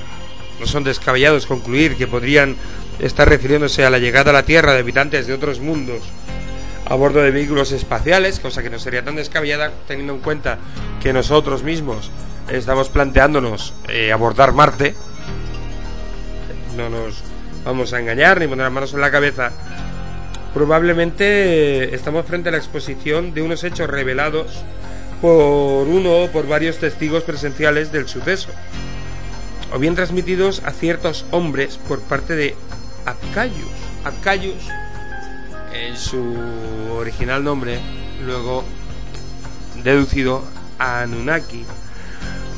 no 0.59 0.65
son 0.65 0.83
descabellados 0.83 1.45
concluir 1.45 1.97
que 1.97 2.07
podrían 2.07 2.55
estar 2.97 3.29
refiriéndose 3.29 3.85
a 3.85 3.91
la 3.91 3.99
llegada 3.99 4.31
a 4.31 4.33
la 4.33 4.41
Tierra 4.41 4.73
de 4.73 4.79
habitantes 4.79 5.27
de 5.27 5.35
otros 5.35 5.59
mundos 5.59 6.01
a 6.83 6.95
bordo 6.95 7.21
de 7.21 7.29
vehículos 7.29 7.71
espaciales, 7.73 8.39
cosa 8.39 8.63
que 8.63 8.71
no 8.71 8.79
sería 8.79 9.05
tan 9.05 9.15
descabellada 9.15 9.71
teniendo 9.87 10.13
en 10.13 10.21
cuenta 10.21 10.57
que 10.99 11.13
nosotros 11.13 11.61
mismos 11.61 12.09
estamos 12.49 12.89
planteándonos 12.89 13.75
eh, 13.87 14.11
abordar 14.11 14.53
Marte. 14.53 14.95
No 16.75 16.89
nos 16.89 17.23
vamos 17.63 17.93
a 17.93 17.99
engañar 17.99 18.39
ni 18.39 18.47
poner 18.47 18.63
las 18.63 18.73
manos 18.73 18.93
en 18.95 19.01
la 19.01 19.11
cabeza 19.11 19.51
probablemente 20.55 21.93
estamos 21.93 22.25
frente 22.25 22.47
a 22.47 22.53
la 22.53 22.57
exposición 22.57 23.33
de 23.33 23.41
unos 23.41 23.65
hechos 23.65 23.89
revelados 23.89 24.63
por 25.21 25.85
uno 25.85 26.23
o 26.23 26.31
por 26.31 26.47
varios 26.47 26.77
testigos 26.77 27.23
presenciales 27.23 27.91
del 27.91 28.07
suceso, 28.07 28.51
o 29.73 29.79
bien 29.79 29.95
transmitidos 29.95 30.63
a 30.63 30.71
ciertos 30.71 31.25
hombres 31.31 31.77
por 31.77 31.99
parte 31.99 32.37
de 32.37 32.55
Apcayus. 33.05 33.67
Apcayus, 34.05 34.69
en 35.73 35.97
su 35.97 36.33
original 36.95 37.43
nombre, 37.43 37.81
luego 38.25 38.63
deducido 39.83 40.41
a 40.79 41.01
Anunnaki. 41.01 41.65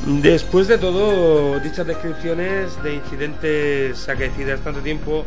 Después 0.06 0.68
de 0.68 0.78
todo, 0.78 1.58
dichas 1.58 1.84
descripciones 1.84 2.80
de 2.84 2.94
incidentes 2.94 4.08
acaecidas 4.08 4.60
tanto 4.60 4.82
tiempo 4.82 5.24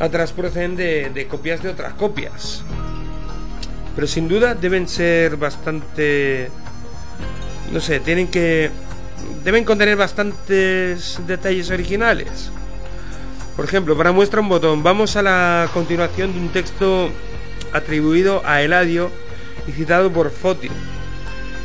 atrás 0.00 0.32
proceden 0.32 0.76
de, 0.76 1.26
copias 1.30 1.62
de 1.62 1.70
otras 1.70 1.94
copias. 1.94 2.62
Pero 3.94 4.06
sin 4.06 4.28
duda 4.28 4.54
deben 4.54 4.88
ser 4.88 5.36
bastante... 5.36 6.50
No 7.72 7.80
sé, 7.80 8.00
tienen 8.00 8.28
que... 8.28 8.70
Deben 9.44 9.64
contener 9.64 9.96
bastantes 9.96 11.20
detalles 11.26 11.70
originales. 11.70 12.50
Por 13.56 13.64
ejemplo, 13.64 13.96
para 13.96 14.12
muestra 14.12 14.40
un 14.40 14.48
botón, 14.48 14.82
vamos 14.82 15.16
a 15.16 15.22
la 15.22 15.68
continuación 15.72 16.32
de 16.32 16.40
un 16.40 16.48
texto 16.48 17.10
atribuido 17.72 18.42
a 18.44 18.62
Eladio 18.62 19.10
y 19.68 19.72
citado 19.72 20.12
por 20.12 20.30
Fotio. 20.30 20.70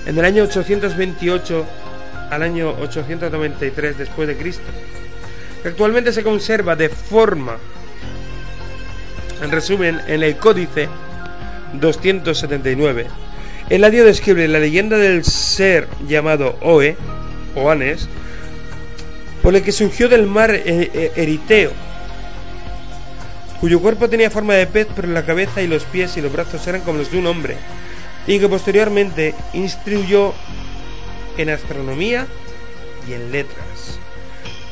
En 0.06 0.18
el 0.18 0.26
año 0.26 0.44
828 0.44 1.66
al 2.30 2.44
año 2.44 2.76
893 2.82 3.98
después 3.98 4.28
de 4.28 4.38
Cristo. 4.38 4.64
Actualmente 5.66 6.14
se 6.14 6.24
conserva 6.24 6.76
de 6.76 6.90
forma 6.90 7.58
en 9.42 9.52
resumen, 9.52 10.02
en 10.08 10.24
el 10.24 10.38
Códice 10.38 10.90
279, 11.74 13.08
Eladio 13.70 14.04
describe 14.04 14.48
la 14.48 14.60
leyenda 14.60 14.98
del 14.98 15.24
ser 15.24 15.88
llamado 16.08 16.58
Oe, 16.62 16.98
o 17.56 17.70
Anes, 17.70 18.08
por 19.44 19.56
el 19.56 19.64
que 19.64 19.72
surgió 19.72 20.10
del 20.10 20.26
mar 20.26 20.52
eh, 20.54 20.64
eh, 20.66 21.12
Eriteo, 21.16 21.72
cuyo 23.60 23.80
cuerpo 23.80 24.10
tenía 24.10 24.32
forma 24.32 24.54
de 24.54 24.68
pez, 24.68 24.88
pero 24.96 25.08
la 25.10 25.26
cabeza 25.26 25.62
y 25.62 25.68
los 25.68 25.84
pies 25.84 26.18
y 26.18 26.22
los 26.22 26.32
brazos 26.32 26.66
eran 26.68 26.82
como 26.82 26.98
los 26.98 27.12
de 27.12 27.20
un 27.20 27.28
hombre. 27.28 27.58
y 28.28 28.38
que 28.38 28.50
posteriormente 28.50 29.34
instruyó 29.54 30.34
en 31.38 31.50
astronomía 31.50 32.28
y 33.08 33.14
en 33.14 33.32
letras. 33.32 34.00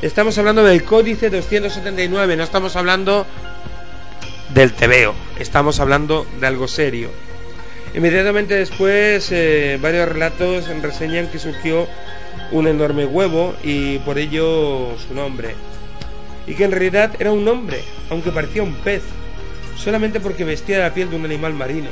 Estamos 0.01 0.37
hablando 0.37 0.63
del 0.63 0.83
Códice 0.83 1.29
279, 1.29 2.35
no 2.35 2.43
estamos 2.43 2.75
hablando 2.75 3.25
del 4.49 4.73
tebeo, 4.73 5.13
estamos 5.39 5.79
hablando 5.79 6.25
de 6.39 6.47
algo 6.47 6.67
serio. 6.67 7.09
Inmediatamente 7.93 8.55
después, 8.55 9.31
eh, 9.31 9.77
varios 9.81 10.07
relatos 10.07 10.67
reseñan 10.81 11.27
que 11.27 11.39
surgió 11.39 11.87
un 12.51 12.67
enorme 12.67 13.05
huevo 13.05 13.55
y 13.63 13.99
por 13.99 14.17
ello 14.17 14.95
su 15.07 15.13
nombre. 15.13 15.55
Y 16.45 16.53
que 16.53 16.63
en 16.63 16.71
realidad 16.71 17.11
era 17.19 17.31
un 17.31 17.47
hombre, 17.47 17.83
aunque 18.09 18.31
parecía 18.31 18.63
un 18.63 18.75
pez, 18.75 19.03
solamente 19.75 20.19
porque 20.19 20.43
vestía 20.43 20.79
la 20.79 20.93
piel 20.93 21.09
de 21.09 21.17
un 21.17 21.25
animal 21.25 21.53
marino. 21.53 21.89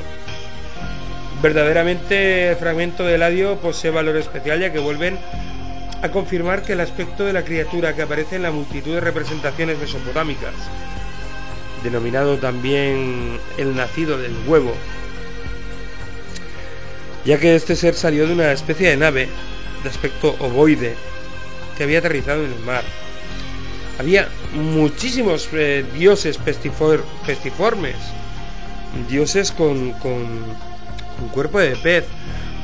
Verdaderamente 1.42 2.50
el 2.50 2.56
fragmento 2.56 3.04
de 3.04 3.18
ladio 3.18 3.58
posee 3.58 3.92
valor 3.92 4.16
especial 4.18 4.60
ya 4.60 4.72
que 4.72 4.80
vuelven 4.80 5.18
a 6.02 6.10
confirmar 6.10 6.64
que 6.64 6.74
el 6.74 6.80
aspecto 6.80 7.26
de 7.26 7.34
la 7.34 7.44
criatura 7.44 7.96
que 7.96 8.04
aparece 8.04 8.38
en 8.38 8.44
la 8.44 8.52
multitud 8.52 8.94
de 8.94 9.02
representaciones 9.02 9.78
mesopotámicas, 9.78 10.54
denominado 11.86 12.38
también 12.38 13.40
el 13.58 13.76
nacido 13.76 14.18
del 14.18 14.36
huevo, 14.48 14.74
ya 17.24 17.40
que 17.40 17.56
este 17.56 17.76
ser 17.76 17.94
salió 17.94 18.28
de 18.28 18.34
una 18.34 18.52
especie 18.52 18.90
de 18.90 18.98
nave 18.98 19.30
de 19.84 19.90
aspecto 19.90 20.36
ovoide 20.40 20.96
que 21.78 21.84
había 21.84 22.00
aterrizado 22.00 22.44
en 22.44 22.52
el 22.52 22.60
mar. 22.60 22.84
Había 24.00 24.28
muchísimos 24.54 25.48
eh, 25.54 25.86
dioses 25.94 26.38
pestiformes, 26.38 27.96
dioses 29.08 29.52
con, 29.52 29.92
con, 29.94 30.26
cuerpo 31.32 31.60
de 31.60 31.76
pez. 31.78 32.06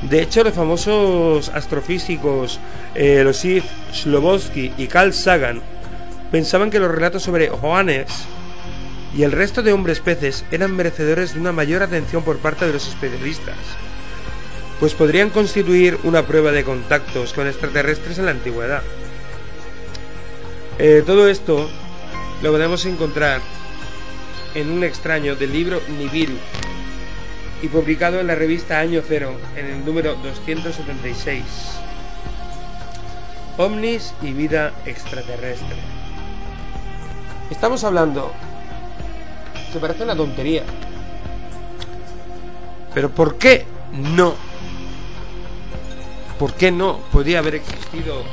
De 0.10 0.22
hecho, 0.22 0.44
los 0.44 0.54
famosos 0.54 1.50
astrofísicos 1.50 2.60
eh, 2.96 3.22
Losif 3.24 3.64
Slobowski 3.94 4.74
y 4.78 4.88
Carl 4.88 5.14
Sagan 5.14 5.62
pensaban 6.32 6.72
que 6.72 6.80
los 6.80 6.92
relatos 6.92 7.24
sobre 7.24 7.50
Johannes 7.50 8.08
y 9.16 9.24
el 9.24 9.32
resto 9.32 9.62
de 9.62 9.74
hombres 9.74 10.00
peces 10.00 10.46
eran 10.52 10.76
merecedores 10.76 11.34
de 11.34 11.40
una 11.40 11.52
mayor 11.52 11.84
atención 11.84 12.24
por 12.24 12.38
parte 12.38 12.66
de 12.66 12.74
los 12.74 12.88
especialistas 12.88 13.58
pues 14.82 14.96
podrían 14.96 15.30
constituir 15.30 16.00
una 16.04 16.26
prueba 16.26 16.52
de 16.52 16.64
contactos 16.64 17.34
con 17.34 17.46
extraterrestres 17.46 18.18
en 18.18 18.26
la 18.26 18.32
antigüedad. 18.32 18.82
Eh, 20.80 21.04
todo 21.06 21.30
esto 21.30 21.70
lo 22.42 22.52
podemos 22.52 22.84
encontrar 22.88 23.42
en 24.56 24.72
un 24.72 24.84
extraño 24.84 25.36
del 25.36 25.54
libro 25.54 25.80
Nibiru 26.00 26.34
y 27.62 27.68
publicado 27.68 28.20
en 28.20 28.26
la 28.26 28.34
revista 28.34 28.80
Año 28.80 29.04
Cero 29.08 29.38
en 29.56 29.68
el 29.68 29.86
número 29.86 30.16
276. 30.16 31.44
Omnis 33.58 34.16
y 34.24 34.34
vida 34.34 34.74
extraterrestre. 34.88 35.78
Estamos 37.52 37.84
hablando, 37.84 38.34
se 39.72 39.80
parece 39.80 40.04
una 40.04 40.16
tontería, 40.16 40.64
pero 42.94 43.10
¿por 43.10 43.38
qué 43.38 43.66
no 43.94 44.36
¿Por 46.42 46.54
qué 46.54 46.72
no 46.72 46.98
podía 47.12 47.38
haber 47.38 47.54
existido 47.54 48.24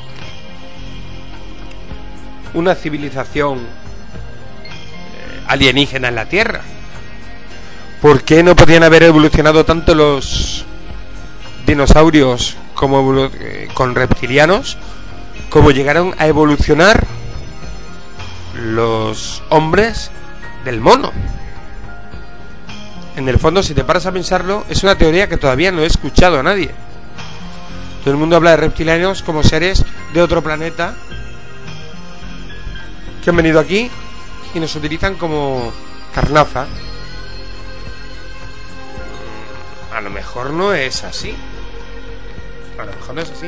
una 2.55 2.75
civilización 2.75 3.59
eh, 3.59 5.43
alienígena 5.47 6.09
en 6.09 6.15
la 6.15 6.25
Tierra? 6.25 6.63
¿Por 8.01 8.23
qué 8.23 8.43
no 8.43 8.57
podían 8.57 8.83
haber 8.83 9.03
evolucionado 9.03 9.67
tanto 9.67 9.95
los 9.95 10.65
dinosaurios 11.67 12.57
como 12.73 13.27
eh, 13.27 13.69
con 13.75 13.95
reptilianos 13.95 14.79
como 15.51 15.71
llegaron 15.71 16.15
a 16.17 16.29
evolucionar 16.29 17.07
los 18.55 19.43
hombres 19.51 20.11
del 20.65 20.81
mono? 20.81 21.13
En 23.17 23.29
el 23.29 23.39
fondo, 23.39 23.63
si 23.63 23.75
te 23.75 23.85
paras 23.85 24.07
a 24.07 24.13
pensarlo, 24.13 24.65
es 24.69 24.83
una 24.85 24.97
teoría 24.97 25.29
que 25.29 25.37
todavía 25.37 25.73
no 25.73 25.83
he 25.83 25.87
escuchado 25.87 26.39
a 26.39 26.43
nadie. 26.43 26.71
Todo 28.05 28.13
el 28.13 28.17
mundo 28.17 28.37
habla 28.37 28.53
de 28.53 28.59
reptilianos 28.59 29.23
como 29.23 29.43
seres 29.43 29.85
de 30.15 30.23
otro 30.23 30.43
planeta 30.43 30.95
que 33.23 33.31
han 33.31 33.37
venido 33.37 33.59
aquí 33.59 33.91
y 34.55 34.61
nos 34.61 34.75
utilizan 34.77 35.17
como 35.17 35.73
carnaza. 36.15 36.67
A 39.93 40.01
lo 40.01 40.11
mejor 40.11 40.51
no 40.51 40.73
es 40.73 41.03
así. 41.03 41.35
A 42.79 42.85
lo 42.85 42.93
mejor 42.93 43.15
no 43.17 43.21
es 43.21 43.31
así. 43.31 43.47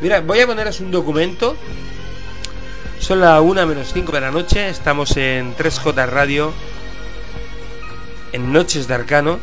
Mira, 0.00 0.20
voy 0.20 0.40
a 0.40 0.46
poneros 0.46 0.80
un 0.80 0.90
documento. 0.90 1.56
Son 2.98 3.20
las 3.20 3.40
1 3.40 3.66
menos 3.66 3.92
5 3.92 4.12
de 4.12 4.20
la 4.20 4.30
noche. 4.30 4.68
Estamos 4.68 5.16
en 5.16 5.54
3J 5.56 6.08
Radio. 6.08 6.52
En 8.32 8.52
Noches 8.52 8.88
de 8.88 8.94
Arcano. 8.94 9.38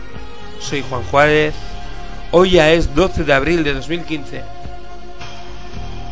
Soy 0.59 0.83
Juan 0.89 1.03
Juárez. 1.03 1.53
Hoy 2.31 2.51
ya 2.51 2.71
es 2.71 2.93
12 2.93 3.23
de 3.23 3.33
abril 3.33 3.63
de 3.63 3.73
2015 3.73 4.43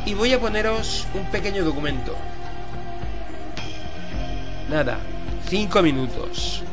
y 0.06 0.14
voy 0.14 0.34
a 0.34 0.40
poneros 0.40 1.08
un 1.14 1.30
pequeño 1.32 1.64
documento. 1.64 2.16
Nada, 4.70 5.00
5 5.50 5.82
minutos. 5.82 6.64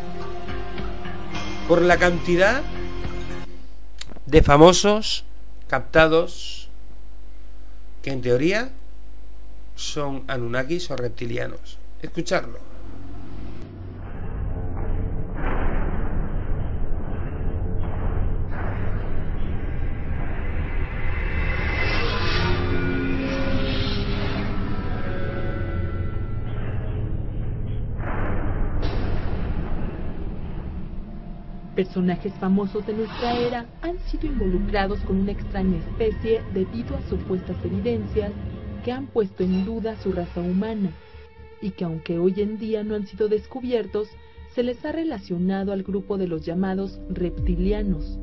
Por 1.66 1.83
la 1.83 1.99
cantidad 1.99 2.62
de 4.27 4.43
famosos 4.43 5.25
captados 5.66 6.69
que 8.03 8.11
en 8.11 8.23
teoría 8.23 8.71
son 9.79 10.24
Anunnakis 10.26 10.91
o 10.91 10.97
reptilianos. 10.97 11.79
Escucharlo. 12.03 12.59
Personajes 31.76 32.33
famosos 32.41 32.85
de 32.85 32.95
nuestra 32.95 33.39
era 33.39 33.66
han 33.83 33.97
sido 34.01 34.26
involucrados 34.26 34.99
con 35.01 35.20
una 35.20 35.31
extraña 35.31 35.79
especie 35.79 36.43
debido 36.53 36.97
a 36.97 37.03
supuestas 37.03 37.57
evidencias 37.64 38.33
que 38.89 38.93
han 38.93 39.09
puesto 39.09 39.45
en 39.45 39.66
duda 39.66 40.01
su 40.03 40.12
raza 40.12 40.41
humana 40.41 40.93
y 41.61 41.72
que 41.72 41.84
aunque 41.84 42.18
hoy 42.18 42.32
en 42.39 42.57
día 42.57 42.82
no 42.84 42.95
han 42.95 43.07
sido 43.07 43.28
descubiertos, 43.28 44.09
se 44.55 44.62
les 44.62 44.82
ha 44.82 44.93
relacionado 44.93 45.72
al 45.72 45.82
grupo 45.82 46.16
de 46.16 46.26
los 46.26 46.47
llamados 46.47 46.99
reptilianos, 47.11 48.18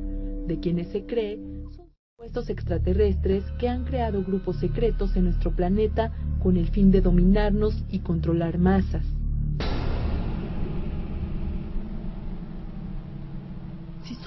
de 0.48 0.58
quienes 0.58 0.88
se 0.88 1.06
cree 1.06 1.36
son 1.36 1.88
supuestos 2.10 2.50
extraterrestres 2.50 3.44
que 3.60 3.68
han 3.68 3.84
creado 3.84 4.24
grupos 4.24 4.56
secretos 4.56 5.14
en 5.14 5.26
nuestro 5.26 5.54
planeta 5.54 6.10
con 6.42 6.56
el 6.56 6.66
fin 6.66 6.90
de 6.90 7.00
dominarnos 7.00 7.84
y 7.88 8.00
controlar 8.00 8.58
masas. 8.58 9.06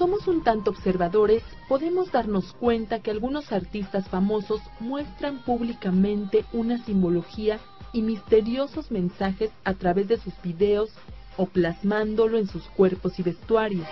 Somos 0.00 0.26
un 0.28 0.42
tanto 0.42 0.70
observadores, 0.70 1.42
podemos 1.68 2.10
darnos 2.10 2.54
cuenta 2.54 3.00
que 3.00 3.10
algunos 3.10 3.52
artistas 3.52 4.08
famosos 4.08 4.62
muestran 4.80 5.44
públicamente 5.44 6.46
una 6.54 6.82
simbología 6.86 7.60
y 7.92 8.00
misteriosos 8.00 8.90
mensajes 8.90 9.50
a 9.62 9.74
través 9.74 10.08
de 10.08 10.16
sus 10.16 10.32
videos 10.42 10.88
o 11.36 11.44
plasmándolo 11.44 12.38
en 12.38 12.46
sus 12.46 12.62
cuerpos 12.68 13.18
y 13.18 13.24
vestuarios. 13.24 13.86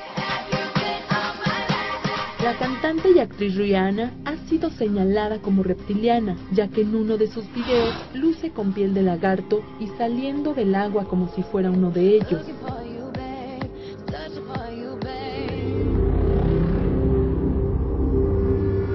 La 2.43 2.57
cantante 2.59 3.11
y 3.15 3.19
actriz 3.19 3.55
Rihanna 3.57 4.15
ha 4.25 4.39
sido 4.49 4.71
señalada 4.71 5.43
como 5.43 5.63
reptiliana, 5.63 6.39
ya 6.53 6.69
que 6.69 6.81
en 6.81 6.95
uno 6.95 7.19
de 7.19 7.27
sus 7.27 7.45
videos 7.53 7.95
luce 8.15 8.51
con 8.51 8.73
piel 8.73 8.95
de 8.95 9.03
lagarto 9.03 9.63
y 9.79 9.89
saliendo 9.99 10.55
del 10.55 10.75
agua 10.75 11.05
como 11.05 11.29
si 11.35 11.43
fuera 11.43 11.71
uno 11.71 11.91
de 11.91 12.17
ellos. 12.17 12.47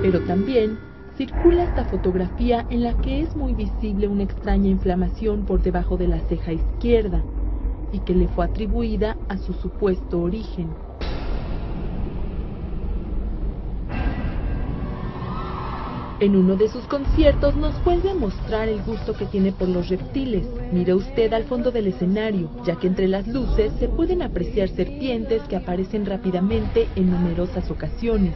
Pero 0.04 0.20
también 0.26 0.78
circula 1.16 1.64
esta 1.64 1.86
fotografía 1.86 2.66
en 2.70 2.84
la 2.84 2.94
que 3.00 3.22
es 3.22 3.34
muy 3.38 3.54
visible 3.54 4.10
una 4.10 4.24
extraña 4.24 4.68
inflamación 4.68 5.46
por 5.46 5.62
debajo 5.62 5.96
de 5.96 6.10
la 6.10 6.20
ceja 6.28 6.52
izquierda 6.52 7.24
y 7.94 8.00
que 8.00 8.14
le 8.14 8.28
fue 8.28 8.44
atribuida 8.44 9.16
a 9.30 9.38
su 9.38 9.54
supuesto 9.54 10.20
origen. 10.20 10.68
En 16.20 16.36
uno 16.36 16.58
de 16.58 16.68
sus 16.68 16.84
conciertos 16.88 17.56
nos 17.56 17.82
vuelve 17.86 18.10
a 18.10 18.16
mostrar 18.16 18.68
el 18.68 18.82
gusto 18.84 19.14
que 19.14 19.26
tiene 19.26 19.54
por 19.54 19.70
los 19.70 19.88
reptiles. 19.88 20.46
Mire 20.74 20.96
usted 20.96 21.32
al 21.32 21.46
fondo 21.46 21.72
del 21.72 21.88
escenario, 21.88 22.50
ya 22.66 22.76
que 22.76 22.88
entre 22.88 23.08
las 23.08 23.26
luces 23.26 23.72
se 23.80 23.88
pueden 23.88 24.22
apreciar 24.22 24.68
serpientes 24.68 25.44
que 25.44 25.56
aparecen 25.56 26.06
rápidamente 26.06 26.90
en 26.98 27.10
numerosas 27.10 27.72
ocasiones. 27.72 28.34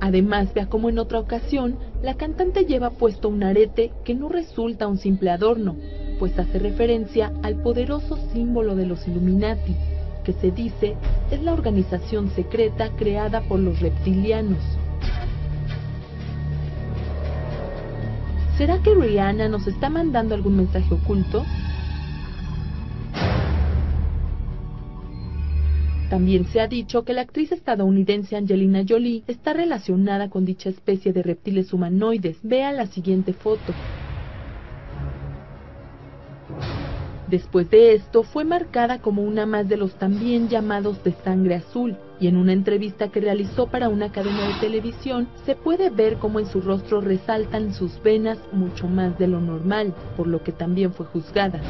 Además, 0.00 0.52
vea 0.54 0.66
como 0.66 0.88
en 0.88 0.98
otra 0.98 1.20
ocasión, 1.20 1.78
la 2.02 2.14
cantante 2.14 2.64
lleva 2.64 2.90
puesto 2.90 3.28
un 3.28 3.42
arete 3.42 3.92
que 4.04 4.14
no 4.14 4.30
resulta 4.30 4.88
un 4.88 4.96
simple 4.96 5.30
adorno, 5.30 5.76
pues 6.18 6.38
hace 6.38 6.58
referencia 6.58 7.32
al 7.42 7.56
poderoso 7.56 8.16
símbolo 8.32 8.74
de 8.76 8.86
los 8.86 9.06
Illuminati, 9.06 9.76
que 10.24 10.32
se 10.32 10.50
dice 10.50 10.96
es 11.30 11.42
la 11.42 11.52
organización 11.52 12.30
secreta 12.30 12.90
creada 12.96 13.42
por 13.42 13.60
los 13.60 13.80
reptilianos. 13.80 14.62
¿Será 18.56 18.82
que 18.82 18.94
Rihanna 18.94 19.48
nos 19.48 19.66
está 19.66 19.88
mandando 19.88 20.34
algún 20.34 20.56
mensaje 20.56 20.92
oculto? 20.94 21.44
También 26.10 26.44
se 26.46 26.60
ha 26.60 26.66
dicho 26.66 27.04
que 27.04 27.12
la 27.12 27.20
actriz 27.20 27.52
estadounidense 27.52 28.34
Angelina 28.34 28.82
Jolie 28.86 29.22
está 29.28 29.52
relacionada 29.52 30.28
con 30.28 30.44
dicha 30.44 30.68
especie 30.68 31.12
de 31.12 31.22
reptiles 31.22 31.72
humanoides. 31.72 32.36
Vea 32.42 32.72
la 32.72 32.86
siguiente 32.86 33.32
foto. 33.32 33.72
Después 37.28 37.70
de 37.70 37.94
esto, 37.94 38.24
fue 38.24 38.44
marcada 38.44 38.98
como 38.98 39.22
una 39.22 39.46
más 39.46 39.68
de 39.68 39.76
los 39.76 39.94
también 39.94 40.48
llamados 40.48 41.02
de 41.04 41.12
sangre 41.12 41.54
azul, 41.54 41.96
y 42.18 42.26
en 42.26 42.36
una 42.36 42.52
entrevista 42.52 43.06
que 43.06 43.20
realizó 43.20 43.68
para 43.68 43.88
una 43.88 44.10
cadena 44.10 44.48
de 44.48 44.54
televisión, 44.54 45.28
se 45.46 45.54
puede 45.54 45.90
ver 45.90 46.16
cómo 46.16 46.40
en 46.40 46.46
su 46.46 46.60
rostro 46.60 47.00
resaltan 47.00 47.72
sus 47.72 48.02
venas 48.02 48.38
mucho 48.50 48.88
más 48.88 49.16
de 49.16 49.28
lo 49.28 49.40
normal, 49.40 49.94
por 50.16 50.26
lo 50.26 50.42
que 50.42 50.50
también 50.50 50.92
fue 50.92 51.06
juzgada. 51.06 51.60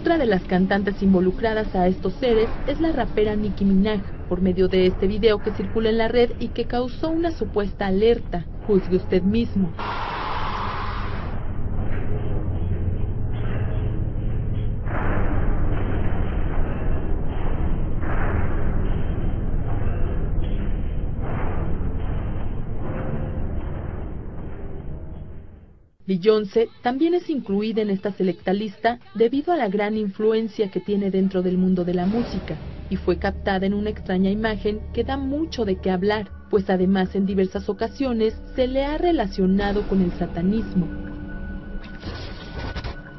Otra 0.00 0.16
de 0.16 0.26
las 0.26 0.44
cantantes 0.44 1.02
involucradas 1.02 1.74
a 1.74 1.88
estos 1.88 2.12
seres 2.14 2.48
es 2.68 2.78
la 2.78 2.92
rapera 2.92 3.34
Nicki 3.34 3.64
Minaj, 3.64 4.00
por 4.28 4.40
medio 4.40 4.68
de 4.68 4.86
este 4.86 5.08
video 5.08 5.40
que 5.40 5.50
circula 5.50 5.90
en 5.90 5.98
la 5.98 6.06
red 6.06 6.30
y 6.38 6.46
que 6.50 6.66
causó 6.66 7.10
una 7.10 7.32
supuesta 7.32 7.88
alerta. 7.88 8.46
Juzgue 8.68 8.94
usted 8.94 9.22
mismo. 9.22 9.72
Beyoncé 26.08 26.70
también 26.80 27.12
es 27.12 27.28
incluida 27.28 27.82
en 27.82 27.90
esta 27.90 28.12
selecta 28.12 28.54
lista 28.54 28.98
debido 29.14 29.52
a 29.52 29.58
la 29.58 29.68
gran 29.68 29.94
influencia 29.94 30.70
que 30.70 30.80
tiene 30.80 31.10
dentro 31.10 31.42
del 31.42 31.58
mundo 31.58 31.84
de 31.84 31.92
la 31.92 32.06
música 32.06 32.58
y 32.88 32.96
fue 32.96 33.18
captada 33.18 33.66
en 33.66 33.74
una 33.74 33.90
extraña 33.90 34.30
imagen 34.30 34.80
que 34.94 35.04
da 35.04 35.18
mucho 35.18 35.66
de 35.66 35.76
qué 35.76 35.90
hablar, 35.90 36.30
pues 36.48 36.70
además 36.70 37.14
en 37.14 37.26
diversas 37.26 37.68
ocasiones 37.68 38.34
se 38.56 38.66
le 38.66 38.86
ha 38.86 38.96
relacionado 38.96 39.86
con 39.86 40.00
el 40.00 40.12
satanismo. 40.12 40.88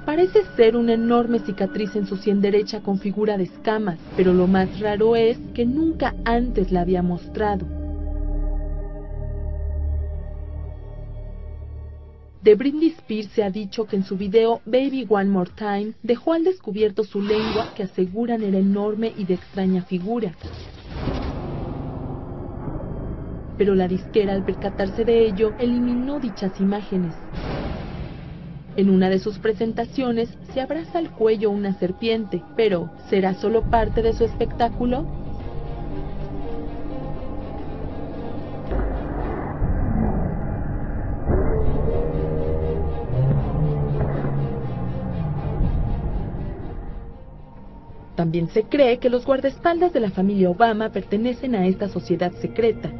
Parece 0.03 0.39
ser 0.55 0.75
una 0.75 0.93
enorme 0.93 1.37
cicatriz 1.37 1.95
en 1.95 2.07
su 2.07 2.17
sien 2.17 2.41
derecha 2.41 2.81
con 2.81 2.97
figura 2.97 3.37
de 3.37 3.43
escamas, 3.43 3.99
pero 4.15 4.33
lo 4.33 4.47
más 4.47 4.79
raro 4.79 5.15
es 5.15 5.37
que 5.53 5.63
nunca 5.63 6.15
antes 6.25 6.71
la 6.71 6.81
había 6.81 7.03
mostrado. 7.03 7.78
De 12.41 12.55
Britney 12.55 12.87
Spears 12.87 13.27
se 13.33 13.43
ha 13.43 13.49
dicho 13.49 13.85
que 13.85 13.97
en 13.97 14.05
su 14.05 14.15
video 14.15 14.61
Baby 14.65 15.05
One 15.09 15.29
More 15.29 15.51
Time 15.57 15.91
dejó 16.03 16.31
al 16.31 16.45
descubierto 16.45 17.03
su 17.03 17.21
lengua 17.21 17.73
que 17.75 17.83
aseguran 17.83 18.43
era 18.43 18.57
enorme 18.57 19.11
y 19.17 19.25
de 19.25 19.33
extraña 19.33 19.83
figura. 19.83 20.33
Pero 23.57 23.75
la 23.75 23.89
disquera 23.89 24.31
al 24.31 24.45
percatarse 24.45 25.03
de 25.03 25.25
ello 25.27 25.53
eliminó 25.59 26.21
dichas 26.21 26.57
imágenes. 26.61 27.13
En 28.77 28.89
una 28.89 29.09
de 29.09 29.19
sus 29.19 29.37
presentaciones 29.39 30.29
se 30.53 30.61
abraza 30.61 30.99
al 30.99 31.11
cuello 31.11 31.51
una 31.51 31.77
serpiente, 31.77 32.41
pero 32.55 32.89
¿será 33.09 33.33
solo 33.33 33.63
parte 33.63 34.01
de 34.01 34.13
su 34.13 34.23
espectáculo? 34.23 35.03
También 48.19 48.49
se 48.49 48.65
cree 48.65 48.97
que 48.97 49.09
los 49.09 49.25
guardaespaldas 49.25 49.93
de 49.93 50.01
la 50.01 50.11
familia 50.11 50.49
Obama 50.49 50.89
pertenecen 50.89 51.55
a 51.55 51.65
esta 51.65 51.87
sociedad 51.87 52.33
secreta. 52.41 52.91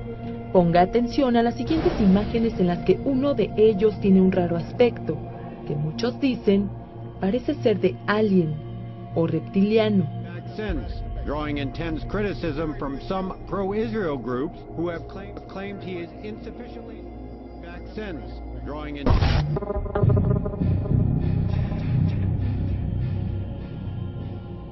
Ponga 0.53 0.79
atención 0.79 1.35
a 1.35 1.43
las 1.43 1.55
siguientes 1.55 1.91
imágenes 1.99 2.57
en 2.57 2.67
las 2.67 2.85
que 2.85 2.97
uno 3.03 3.33
de 3.33 3.51
ellos 3.57 3.99
tiene 3.99 4.21
un 4.21 4.31
raro 4.31 4.55
aspecto, 4.55 5.17
que 5.67 5.75
muchos 5.75 6.17
dicen 6.21 6.69
parece 7.19 7.53
ser 7.55 7.81
de 7.81 7.97
alien 8.07 8.55
o 9.13 9.27
reptiliano. 9.27 10.07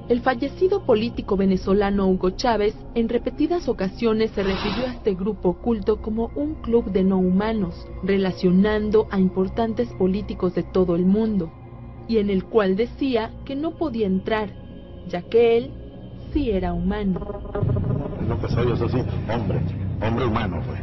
El 0.08 0.22
fallecido 0.22 0.84
político 0.86 1.36
venezolano 1.36 2.06
Hugo 2.06 2.30
Chávez 2.30 2.74
en 2.94 3.10
repetidas 3.10 3.68
ocasiones 3.68 4.30
se 4.30 4.42
refirió 4.42 4.86
a 4.86 4.94
este 4.94 5.14
grupo 5.14 5.50
oculto 5.50 6.00
como 6.00 6.30
un 6.34 6.54
club 6.62 6.90
de 6.90 7.04
no 7.04 7.18
humanos, 7.18 7.86
relacionando 8.02 9.06
a 9.10 9.18
importantes 9.18 9.90
políticos 9.98 10.54
de 10.54 10.62
todo 10.62 10.96
el 10.96 11.04
mundo, 11.04 11.52
y 12.08 12.16
en 12.16 12.30
el 12.30 12.44
cual 12.46 12.74
decía 12.74 13.32
que 13.44 13.54
no 13.54 13.72
podía 13.72 14.06
entrar, 14.06 14.48
ya 15.08 15.20
que 15.20 15.58
él 15.58 15.72
sí 16.32 16.52
era 16.52 16.72
humano. 16.72 17.20
Lo 18.26 18.40
que 18.40 18.48
soy, 18.48 18.72
eso 18.72 18.88
sí, 18.88 19.02
hombre, 19.30 19.60
hombre 20.00 20.24
humano, 20.24 20.62
pues, 20.66 20.80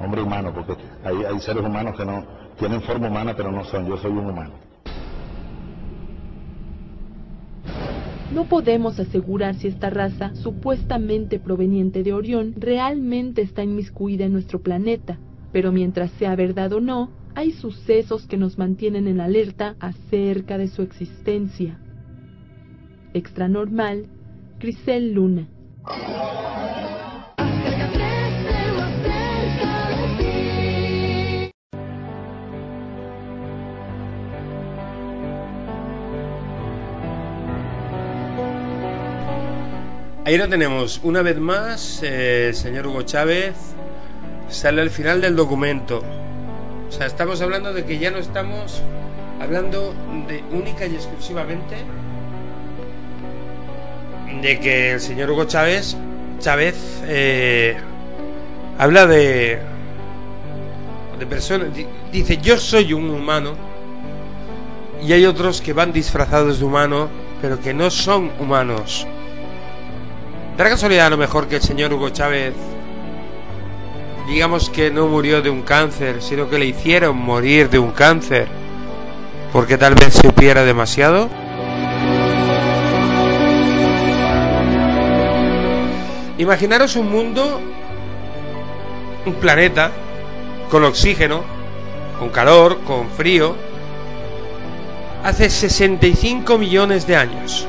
hombre 0.00 0.22
humano, 0.22 0.54
porque 0.54 0.74
hay 1.04 1.38
seres 1.40 1.62
humanos 1.62 1.98
que 1.98 2.06
no 2.06 2.24
tienen 2.58 2.80
forma 2.80 3.08
humana, 3.08 3.34
pero 3.36 3.52
no 3.52 3.62
son, 3.64 3.86
yo 3.86 3.98
soy 3.98 4.12
un 4.12 4.30
humano. 4.30 4.63
No 8.34 8.48
podemos 8.48 8.98
asegurar 8.98 9.54
si 9.54 9.68
esta 9.68 9.90
raza, 9.90 10.34
supuestamente 10.34 11.38
proveniente 11.38 12.02
de 12.02 12.12
Orión, 12.12 12.52
realmente 12.56 13.42
está 13.42 13.62
inmiscuida 13.62 14.24
en 14.24 14.32
nuestro 14.32 14.60
planeta, 14.60 15.20
pero 15.52 15.70
mientras 15.70 16.10
sea 16.18 16.34
verdad 16.34 16.72
o 16.72 16.80
no, 16.80 17.10
hay 17.36 17.52
sucesos 17.52 18.26
que 18.26 18.36
nos 18.36 18.58
mantienen 18.58 19.06
en 19.06 19.20
alerta 19.20 19.76
acerca 19.78 20.58
de 20.58 20.66
su 20.66 20.82
existencia. 20.82 21.78
Extra 23.12 23.46
normal, 23.46 24.08
Crisel 24.58 25.12
Luna. 25.12 25.48
Ahí 40.26 40.38
lo 40.38 40.48
tenemos. 40.48 41.00
Una 41.02 41.20
vez 41.20 41.38
más, 41.38 42.00
eh, 42.02 42.52
señor 42.54 42.86
Hugo 42.86 43.02
Chávez 43.02 43.52
sale 44.48 44.80
al 44.80 44.88
final 44.88 45.20
del 45.20 45.36
documento. 45.36 46.02
O 46.88 46.90
sea, 46.90 47.06
estamos 47.06 47.42
hablando 47.42 47.74
de 47.74 47.84
que 47.84 47.98
ya 47.98 48.10
no 48.10 48.16
estamos 48.16 48.82
hablando 49.38 49.94
de 50.26 50.42
única 50.50 50.86
y 50.86 50.94
exclusivamente 50.94 51.76
de 54.40 54.60
que 54.60 54.92
el 54.92 55.00
señor 55.00 55.30
Hugo 55.30 55.44
Chávez 55.44 55.96
Chávez 56.38 57.02
eh, 57.06 57.76
habla 58.78 59.06
de 59.06 59.58
de 61.18 61.26
personas 61.26 61.68
dice 62.12 62.38
yo 62.38 62.58
soy 62.58 62.92
un 62.92 63.10
humano 63.10 63.54
y 65.02 65.12
hay 65.12 65.26
otros 65.26 65.60
que 65.60 65.72
van 65.72 65.92
disfrazados 65.92 66.58
de 66.58 66.64
humano 66.64 67.08
pero 67.40 67.60
que 67.60 67.72
no 67.72 67.90
son 67.90 68.32
humanos 68.40 69.06
¿Dará 70.56 70.70
casualidad 70.70 71.06
a 71.06 71.10
lo 71.10 71.16
mejor 71.16 71.48
que 71.48 71.56
el 71.56 71.62
señor 71.62 71.92
Hugo 71.92 72.10
Chávez, 72.10 72.54
digamos 74.28 74.70
que 74.70 74.88
no 74.88 75.08
murió 75.08 75.42
de 75.42 75.50
un 75.50 75.62
cáncer, 75.62 76.22
sino 76.22 76.48
que 76.48 76.60
le 76.60 76.66
hicieron 76.66 77.16
morir 77.16 77.68
de 77.70 77.80
un 77.80 77.90
cáncer? 77.90 78.46
Porque 79.52 79.76
tal 79.76 79.96
vez 79.96 80.14
supiera 80.14 80.64
demasiado. 80.64 81.28
Imaginaros 86.38 86.94
un 86.94 87.10
mundo, 87.10 87.60
un 89.26 89.34
planeta, 89.34 89.90
con 90.70 90.84
oxígeno, 90.84 91.42
con 92.20 92.28
calor, 92.28 92.78
con 92.82 93.10
frío, 93.10 93.56
hace 95.24 95.50
65 95.50 96.58
millones 96.58 97.08
de 97.08 97.16
años. 97.16 97.66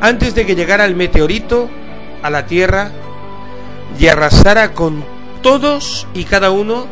Antes 0.00 0.34
de 0.34 0.46
que 0.46 0.54
llegara 0.54 0.84
el 0.84 0.94
meteorito 0.94 1.68
a 2.22 2.30
la 2.30 2.46
Tierra 2.46 2.92
y 3.98 4.06
arrasara 4.06 4.72
con 4.72 5.04
todos 5.42 6.06
y 6.14 6.24
cada 6.24 6.50
uno 6.50 6.86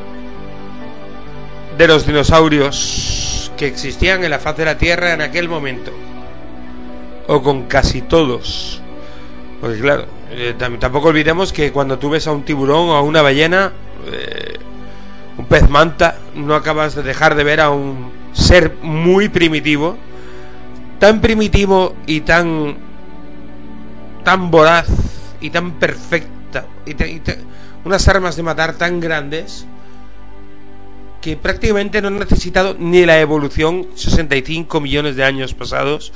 de 1.78 1.86
los 1.86 2.06
dinosaurios 2.06 3.52
que 3.56 3.66
existían 3.68 4.24
en 4.24 4.30
la 4.30 4.40
faz 4.40 4.56
de 4.56 4.64
la 4.64 4.76
Tierra 4.76 5.12
en 5.12 5.20
aquel 5.20 5.48
momento. 5.48 5.92
O 7.28 7.42
con 7.42 7.64
casi 7.64 8.02
todos. 8.02 8.82
Porque 9.60 9.78
claro, 9.78 10.06
eh, 10.32 10.54
tampoco 10.58 11.08
olvidemos 11.08 11.52
que 11.52 11.70
cuando 11.70 11.98
tú 11.98 12.10
ves 12.10 12.26
a 12.26 12.32
un 12.32 12.44
tiburón 12.44 12.88
o 12.88 12.94
a 12.94 13.02
una 13.02 13.22
ballena, 13.22 13.72
eh, 14.10 14.58
un 15.38 15.46
pez 15.46 15.68
manta, 15.68 16.16
no 16.34 16.54
acabas 16.54 16.96
de 16.96 17.02
dejar 17.02 17.36
de 17.36 17.44
ver 17.44 17.60
a 17.60 17.70
un 17.70 18.10
ser 18.32 18.74
muy 18.82 19.28
primitivo, 19.28 19.96
tan 20.98 21.20
primitivo 21.20 21.94
y 22.06 22.20
tan 22.22 22.85
tan 24.26 24.50
voraz 24.50 24.88
y 25.40 25.50
tan 25.50 25.78
perfecta 25.78 26.66
y, 26.84 26.96
unas 27.84 28.08
armas 28.08 28.34
de 28.34 28.42
matar 28.42 28.74
tan 28.74 28.98
grandes 28.98 29.66
que 31.22 31.36
prácticamente 31.36 32.02
no 32.02 32.08
han 32.08 32.18
necesitado 32.18 32.74
ni 32.76 33.06
la 33.06 33.20
evolución 33.20 33.86
65 33.94 34.80
millones 34.80 35.14
de 35.14 35.22
años 35.22 35.54
pasados 35.54 36.12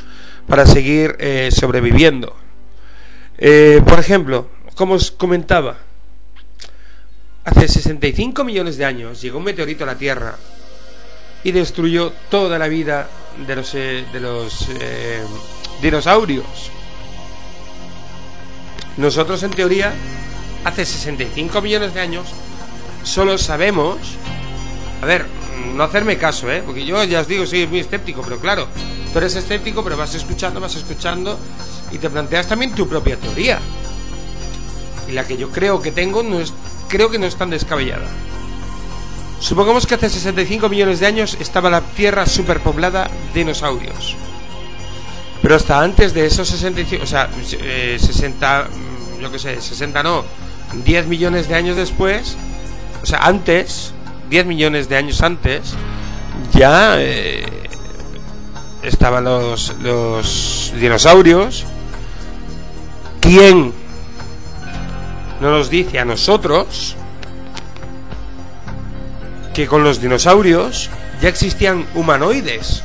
para 0.49 0.67
seguir 0.67 1.15
eh, 1.21 1.51
sobreviviendo. 1.53 2.35
Eh, 3.39 3.81
por 3.87 4.01
ejemplo, 4.01 4.49
como 4.75 4.95
os 4.95 5.13
comentaba, 5.13 5.79
hace 7.45 7.69
65 7.69 8.43
millones 8.43 8.77
de 8.77 8.87
años 8.87 9.23
llegó 9.23 9.39
un 9.39 9.45
meteorito 9.45 9.85
a 9.85 9.87
la 9.87 9.99
Tierra 9.99 10.35
y 11.45 11.53
destruyó 11.53 12.13
toda 12.29 12.59
la 12.59 12.67
vida 12.67 13.09
de 13.47 13.55
los, 13.55 13.73
eh, 13.77 14.05
de 14.13 14.19
los 14.19 14.67
dinosaurios. 15.81 16.73
Nosotros, 19.01 19.43
en 19.43 19.51
teoría, 19.51 19.93
hace 20.65 20.85
65 20.85 21.61
millones 21.61 21.95
de 21.95 22.01
años, 22.01 22.27
solo 23.03 23.37
sabemos 23.39 23.99
a 25.03 25.07
ver, 25.07 25.25
no 25.75 25.83
hacerme 25.83 26.19
caso, 26.19 26.51
¿eh? 26.51 26.63
Porque 26.65 26.85
yo 26.85 27.03
ya 27.05 27.21
os 27.21 27.27
digo, 27.27 27.47
soy 27.47 27.67
muy 27.67 27.81
escéptico, 27.81 28.23
pero 28.23 28.39
claro, 28.39 28.67
tú 29.13 29.19
eres 29.19 29.35
escéptico, 29.35 29.83
pero 29.83 29.97
vas 29.97 30.15
escuchando, 30.15 30.61
vas 30.61 30.77
escuchando 30.77 31.39
y 31.91 31.99
te 31.99 32.11
planteas 32.11 32.47
también 32.47 32.75
tu 32.75 32.87
propia 32.87 33.17
teoría. 33.17 33.59
Y 35.09 35.13
la 35.13 35.27
que 35.27 35.39
yo 35.39 35.51
creo 35.51 35.81
que 35.81 35.91
tengo 35.91 36.23
no 36.23 36.39
es, 36.39 36.53
creo 36.89 37.11
que 37.11 37.19
no 37.19 37.27
es 37.27 37.37
tan 37.37 37.49
descabellada. 37.51 38.07
Supongamos 39.41 39.87
que 39.87 39.95
hace 39.95 40.11
65 40.11 40.69
millones 40.69 41.01
de 41.01 41.07
años 41.07 41.39
estaba 41.41 41.71
la 41.71 41.81
Tierra 41.81 42.27
superpoblada 42.27 43.11
de 43.33 43.41
dinosaurios. 43.41 44.17
Pero 45.41 45.55
hasta 45.55 45.81
antes 45.81 46.13
de 46.13 46.27
esos 46.27 46.47
65, 46.47 47.05
o 47.05 47.07
sea, 47.07 47.31
60, 47.43 48.61
eh, 48.61 48.65
yo 49.21 49.31
qué 49.31 49.39
sé, 49.39 49.61
60 49.61 50.03
no, 50.03 50.25
10 50.85 51.07
millones 51.07 51.49
de 51.49 51.55
años 51.55 51.77
después, 51.77 52.37
o 53.03 53.07
sea, 53.07 53.19
antes, 53.19 53.93
10 54.31 54.47
millones 54.47 54.89
de 54.89 54.97
años 54.97 55.21
antes, 55.23 55.75
ya 56.53 56.97
eh, 56.99 57.45
estaban 58.83 59.25
los, 59.25 59.75
los 59.83 60.73
dinosaurios. 60.79 61.65
¿Quién 63.21 63.73
no 65.41 65.51
nos 65.51 65.71
dice 65.71 65.99
a 65.99 66.05
nosotros 66.05 66.97
que 69.55 69.67
con 69.67 69.85
los 69.85 70.01
dinosaurios 70.01 70.91
ya 71.21 71.29
existían 71.29 71.87
humanoides 71.95 72.83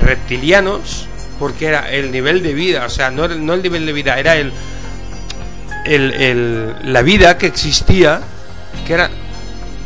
reptilianos? 0.00 1.08
Porque 1.38 1.66
era 1.66 1.90
el 1.90 2.12
nivel 2.12 2.42
de 2.42 2.54
vida, 2.54 2.86
o 2.86 2.90
sea, 2.90 3.10
no, 3.10 3.28
no 3.28 3.54
el 3.54 3.62
nivel 3.62 3.84
de 3.84 3.92
vida, 3.92 4.18
era 4.18 4.36
el, 4.36 4.52
el, 5.86 6.74
la 6.92 7.02
vida 7.02 7.38
que 7.38 7.46
existía, 7.46 8.20
que 8.86 8.94
era 8.94 9.10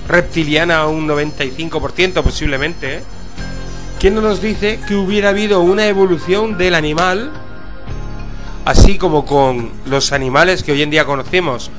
reptiliana 0.09 0.87
un 0.87 1.07
95% 1.07 2.23
posiblemente, 2.23 2.97
¿eh? 2.97 3.03
¿quién 3.99 4.15
no 4.15 4.21
nos 4.21 4.41
dice 4.41 4.81
que 4.87 4.97
hubiera 4.97 5.29
habido 5.29 5.61
una 5.61 5.87
evolución 5.87 6.59
del 6.59 6.75
animal, 6.75 7.31
así 8.65 8.99
como 8.99 9.25
con 9.25 9.71
los 9.87 10.13
animales 10.13 10.63
que 10.63 10.73
hoy 10.73 10.83
en 10.83 10.91
día 10.91 11.05
conocemos, 11.05 11.71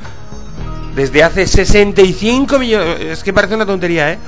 desde 0.95 1.23
hace 1.23 1.47
65 1.47 2.59
millones, 2.59 3.01
es 3.01 3.23
que 3.23 3.33
parece 3.33 3.55
una 3.55 3.65
tontería, 3.65 4.11
¿eh? 4.11 4.19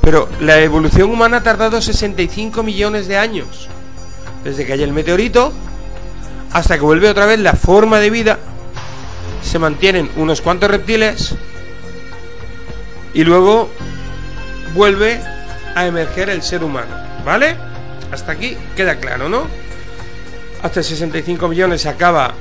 Pero 0.00 0.28
la 0.40 0.60
evolución 0.60 1.10
humana 1.10 1.38
ha 1.38 1.42
tardado 1.42 1.80
65 1.80 2.62
millones 2.62 3.08
de 3.08 3.16
años, 3.16 3.68
desde 4.42 4.66
que 4.66 4.74
hay 4.74 4.82
el 4.82 4.92
meteorito 4.92 5.52
hasta 6.54 6.76
que 6.76 6.84
vuelve 6.84 7.08
otra 7.08 7.26
vez 7.26 7.40
la 7.40 7.54
forma 7.54 7.98
de 7.98 8.10
vida, 8.10 8.38
se 9.44 9.58
mantienen 9.58 10.10
unos 10.16 10.40
cuantos 10.40 10.70
reptiles, 10.70 11.36
y 13.14 13.22
luego 13.22 13.70
vuelve 14.74 15.20
a 15.74 15.86
emerger 15.86 16.28
el 16.28 16.42
ser 16.42 16.64
humano, 16.64 16.94
¿vale? 17.24 17.56
Hasta 18.12 18.32
aquí 18.32 18.56
queda 18.76 18.96
claro, 18.96 19.28
¿no? 19.28 19.46
Hasta 20.62 20.82
65 20.82 21.48
millones 21.48 21.82
se 21.82 21.88
acaba 21.88 22.34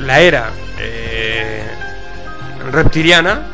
la 0.00 0.20
era 0.20 0.50
eh, 0.80 1.62
reptiliana 2.72 3.46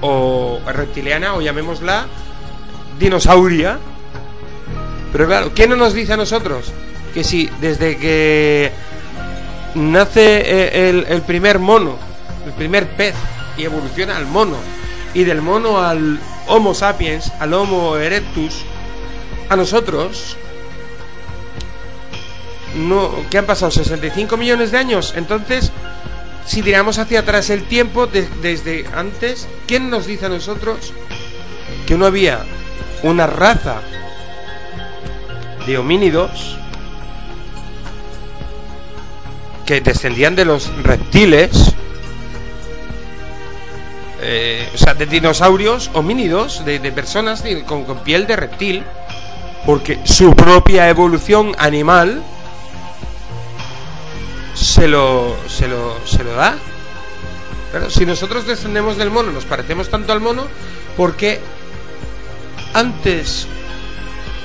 o 0.00 0.60
reptiliana 0.66 1.34
o 1.34 1.42
llamémosla 1.42 2.06
dinosauria. 2.98 3.78
Pero 5.12 5.26
claro, 5.26 5.54
¿qué 5.54 5.66
no 5.66 5.76
nos 5.76 5.92
dice 5.92 6.12
a 6.12 6.16
nosotros? 6.16 6.72
Que 7.14 7.24
si 7.24 7.50
desde 7.60 7.96
que 7.96 8.70
nace 9.74 10.42
eh, 10.44 11.04
el 11.08 11.22
primer 11.22 11.58
mono, 11.58 11.96
el 12.46 12.52
primer 12.52 12.88
pez 12.88 13.14
y 13.56 13.64
evoluciona 13.64 14.16
al 14.16 14.26
mono, 14.26 14.56
y 15.14 15.24
del 15.24 15.42
mono 15.42 15.82
al 15.82 16.18
Homo 16.46 16.74
sapiens, 16.74 17.32
al 17.40 17.54
Homo 17.54 17.96
erectus, 17.96 18.62
a 19.48 19.56
nosotros, 19.56 20.36
no, 22.76 23.12
¿qué 23.30 23.38
han 23.38 23.46
pasado? 23.46 23.72
¿65 23.72 24.36
millones 24.36 24.70
de 24.70 24.78
años? 24.78 25.14
Entonces, 25.16 25.72
si 26.44 26.62
tiramos 26.62 26.98
hacia 26.98 27.20
atrás 27.20 27.50
el 27.50 27.64
tiempo, 27.64 28.06
desde 28.06 28.86
antes, 28.94 29.48
¿quién 29.66 29.90
nos 29.90 30.06
dice 30.06 30.26
a 30.26 30.28
nosotros 30.28 30.92
que 31.86 31.96
no 31.96 32.06
había 32.06 32.44
una 33.02 33.26
raza 33.26 33.80
de 35.66 35.78
homínidos 35.78 36.56
que 39.64 39.80
descendían 39.80 40.36
de 40.36 40.44
los 40.44 40.70
reptiles 40.82 41.74
eh, 44.20 44.68
o 44.74 44.78
sea, 44.78 44.94
de 44.94 45.06
dinosaurios 45.06 45.90
homínidos, 45.92 46.64
de, 46.64 46.78
de 46.78 46.92
personas 46.92 47.44
con, 47.66 47.84
piel 48.00 48.26
de 48.26 48.36
reptil, 48.36 48.82
porque 49.66 50.00
su 50.04 50.34
propia 50.34 50.88
evolución 50.88 51.54
animal 51.58 52.22
se 54.54 54.88
lo, 54.88 55.36
se 55.48 55.68
lo, 55.68 55.96
se 56.06 56.24
lo 56.24 56.32
da. 56.34 56.56
Pero 57.72 57.90
si 57.90 58.06
nosotros 58.06 58.46
descendemos 58.46 58.96
del 58.96 59.10
mono, 59.10 59.32
nos 59.32 59.44
parecemos 59.44 59.90
tanto 59.90 60.12
al 60.12 60.20
mono, 60.20 60.46
porque 60.96 61.40
antes 62.72 63.46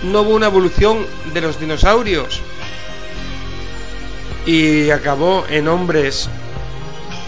no 0.03 0.21
hubo 0.21 0.31
una 0.31 0.47
evolución 0.47 1.05
de 1.33 1.41
los 1.41 1.59
dinosaurios 1.59 2.41
y 4.45 4.89
acabó 4.89 5.45
en 5.49 5.67
hombres 5.67 6.27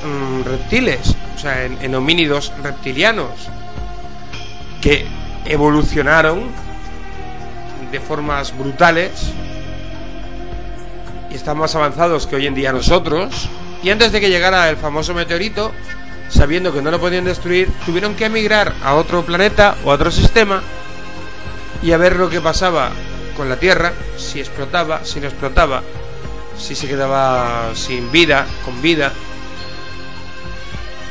mm, 0.04 0.44
reptiles 0.44 1.16
sea, 1.44 1.66
en, 1.66 1.96
homínidos 1.96 2.54
reptilianos 2.64 3.30
que 4.82 5.06
evolucionaron 5.46 6.44
de 7.92 8.00
formas 8.00 8.58
brutales 8.58 9.12
y 11.30 11.36
están 11.36 11.58
más 11.58 11.76
avanzados 11.76 12.28
que 12.28 12.38
hoy 12.38 12.48
en 12.48 12.56
día 12.56 12.72
nosotros. 12.72 13.50
Y 13.84 13.90
antes 13.90 14.14
de 14.14 14.22
que 14.22 14.30
llegara 14.30 14.70
el 14.70 14.78
famoso 14.78 15.14
meteorito, 15.14 15.74
sabiendo 16.30 16.74
que 16.74 16.82
no 16.82 16.92
lo 16.92 17.00
podían 17.00 17.26
destruir, 17.26 17.70
tuvieron 17.86 18.16
que 18.16 18.26
emigrar 18.26 18.74
a 18.82 18.96
otro 18.96 19.24
planeta 19.26 19.76
o 19.84 19.92
a 19.92 19.96
otro 19.96 20.12
sistema 20.12 20.64
y 21.82 21.92
a 21.92 21.98
ver 21.98 22.16
lo 22.16 22.30
que 22.30 22.40
pasaba 22.40 22.92
con 23.36 23.50
la 23.50 23.58
Tierra, 23.58 23.92
si 24.16 24.40
explotaba, 24.40 25.04
si 25.04 25.20
no 25.20 25.28
explotaba, 25.28 25.84
si 26.58 26.74
se 26.74 26.88
quedaba 26.88 27.72
sin 27.76 28.12
vida, 28.14 28.46
con 28.64 28.82
vida, 28.82 29.12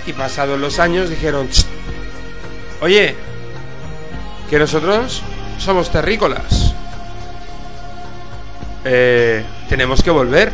y 0.06 0.12
pasados 0.12 0.58
los 0.58 0.78
años 0.78 1.10
dijeron, 1.10 1.48
oye, 2.80 3.14
que 4.50 4.58
nosotros 4.58 5.22
somos 5.58 5.90
terrícolas. 5.90 6.74
Eh, 8.84 9.44
tenemos 9.68 10.02
que 10.02 10.10
volver 10.10 10.52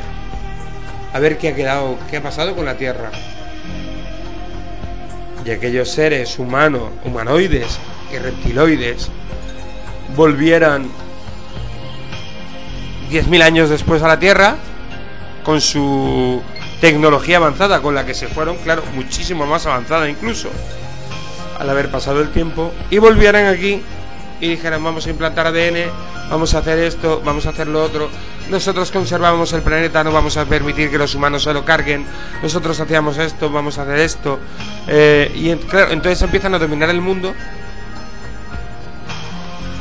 a 1.12 1.18
ver 1.18 1.38
qué 1.38 1.48
ha 1.48 1.54
quedado, 1.54 1.98
qué 2.10 2.18
ha 2.18 2.22
pasado 2.22 2.54
con 2.54 2.64
la 2.64 2.76
Tierra. 2.76 3.10
Y 5.44 5.50
aquellos 5.50 5.88
seres 5.88 6.38
humanos, 6.38 6.90
humanoides, 7.04 7.78
que 8.10 8.18
reptiloides 8.18 9.08
volvieran 10.14 10.90
10.000 13.10 13.42
años 13.42 13.70
después 13.70 14.02
a 14.02 14.08
la 14.08 14.18
Tierra 14.18 14.56
con 15.42 15.60
su 15.60 16.42
tecnología 16.80 17.38
avanzada 17.38 17.80
con 17.80 17.94
la 17.94 18.06
que 18.06 18.14
se 18.14 18.28
fueron, 18.28 18.56
claro, 18.58 18.82
muchísimo 18.94 19.46
más 19.46 19.66
avanzada 19.66 20.08
incluso, 20.08 20.48
al 21.58 21.68
haber 21.68 21.90
pasado 21.90 22.20
el 22.20 22.30
tiempo, 22.30 22.72
y 22.90 22.98
volvieran 22.98 23.46
aquí 23.46 23.82
y 24.40 24.48
dijeran 24.48 24.82
vamos 24.84 25.06
a 25.06 25.10
implantar 25.10 25.48
ADN, 25.48 25.90
vamos 26.30 26.54
a 26.54 26.58
hacer 26.58 26.78
esto, 26.78 27.20
vamos 27.24 27.46
a 27.46 27.50
hacer 27.50 27.66
lo 27.66 27.82
otro, 27.82 28.08
nosotros 28.48 28.90
conservamos 28.92 29.52
el 29.52 29.62
planeta, 29.62 30.04
no 30.04 30.12
vamos 30.12 30.36
a 30.36 30.44
permitir 30.44 30.90
que 30.90 30.98
los 30.98 31.14
humanos 31.14 31.42
se 31.42 31.52
lo 31.52 31.64
carguen, 31.64 32.06
nosotros 32.42 32.78
hacíamos 32.78 33.18
esto, 33.18 33.50
vamos 33.50 33.78
a 33.78 33.82
hacer 33.82 33.98
esto, 33.98 34.38
eh, 34.86 35.32
y 35.34 35.54
claro, 35.56 35.90
entonces 35.90 36.22
empiezan 36.22 36.54
a 36.54 36.58
dominar 36.58 36.90
el 36.90 37.00
mundo. 37.00 37.34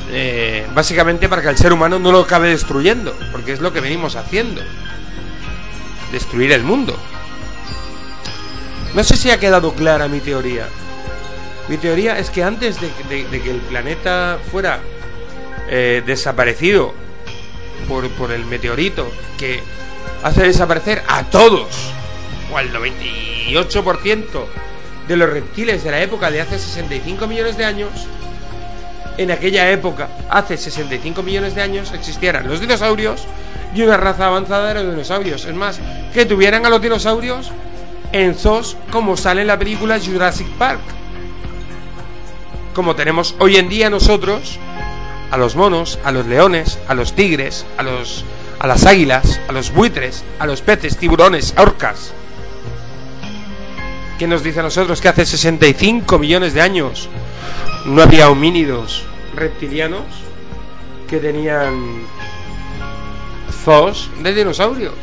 Eh, 0.09 0.65
básicamente 0.73 1.27
para 1.27 1.41
que 1.41 1.49
el 1.49 1.57
ser 1.57 1.73
humano 1.73 1.99
no 1.99 2.13
lo 2.13 2.21
acabe 2.21 2.47
destruyendo, 2.47 3.13
porque 3.31 3.51
es 3.51 3.59
lo 3.59 3.73
que 3.73 3.81
venimos 3.81 4.15
haciendo 4.15 4.61
destruir 6.11 6.51
el 6.51 6.63
mundo. 6.63 6.97
No 8.95 9.03
sé 9.03 9.17
si 9.17 9.29
ha 9.29 9.39
quedado 9.39 9.73
clara 9.73 10.07
mi 10.07 10.19
teoría. 10.19 10.67
Mi 11.67 11.77
teoría 11.77 12.17
es 12.17 12.29
que 12.29 12.43
antes 12.43 12.77
de, 12.79 12.89
que 13.09 13.51
el 13.51 13.59
planeta 13.59 14.39
fuera 14.51 14.79
eh, 15.69 16.01
desaparecido 16.05 16.93
por, 17.87 18.09
por 18.11 18.31
el 18.31 18.45
meteorito 18.45 19.11
que 19.37 19.61
hace 20.23 20.43
desaparecer 20.43 21.03
a 21.07 21.23
todos, 21.25 21.67
o 22.51 22.57
al 22.57 22.71
98% 22.71 24.25
de 25.07 25.17
los 25.17 25.29
reptiles 25.29 25.83
de 25.83 25.91
la 25.91 26.01
época 26.01 26.31
de 26.31 26.41
hace 26.41 26.57
65 26.57 27.27
millones 27.27 27.57
de 27.57 27.65
años, 27.65 27.91
en 29.17 29.31
aquella 29.31 29.69
época, 29.71 30.09
hace 30.29 30.57
65 30.57 31.23
millones 31.23 31.55
de 31.55 31.61
años, 31.61 31.91
existieran 31.91 32.47
los 32.47 32.61
dinosaurios 32.61 33.25
y 33.73 33.81
una 33.81 33.97
raza 33.97 34.27
avanzada 34.27 34.69
de 34.69 34.83
los 34.83 34.91
dinosaurios. 34.91 35.45
Es 35.45 35.55
más, 35.55 35.79
que 36.13 36.25
tuvieran 36.25 36.65
a 36.65 36.69
los 36.69 36.81
dinosaurios 36.81 37.51
en 38.11 38.35
zoos 38.35 38.77
como 38.91 39.17
sale 39.17 39.41
en 39.41 39.47
la 39.47 39.59
película 39.59 39.99
Jurassic 39.99 40.47
Park. 40.57 40.81
Como 42.73 42.95
tenemos 42.95 43.35
hoy 43.39 43.57
en 43.57 43.69
día 43.69 43.89
nosotros 43.89 44.59
a 45.31 45.37
los 45.37 45.55
monos, 45.55 45.99
a 46.03 46.11
los 46.11 46.25
leones, 46.25 46.79
a 46.87 46.93
los 46.93 47.13
tigres, 47.13 47.65
a 47.77 47.83
los 47.83 48.23
a 48.59 48.65
las 48.65 48.85
águilas, 48.85 49.39
a 49.47 49.51
los 49.51 49.71
buitres, 49.71 50.23
a 50.39 50.47
los 50.47 50.61
peces, 50.61 50.97
tiburones, 50.97 51.53
orcas. 51.57 52.11
¿Qué 54.17 54.25
nos 54.25 54.41
dice 54.41 54.61
a 54.61 54.63
nosotros 54.63 54.99
que 54.99 55.09
hace 55.09 55.25
65 55.25 56.17
millones 56.17 56.53
de 56.55 56.61
años 56.61 57.07
no 57.85 58.01
había 58.01 58.29
homínidos 58.29 59.03
reptilianos 59.35 60.05
que 61.07 61.17
tenían 61.19 62.01
de 63.67 64.33
dinosaurios. 64.33 64.93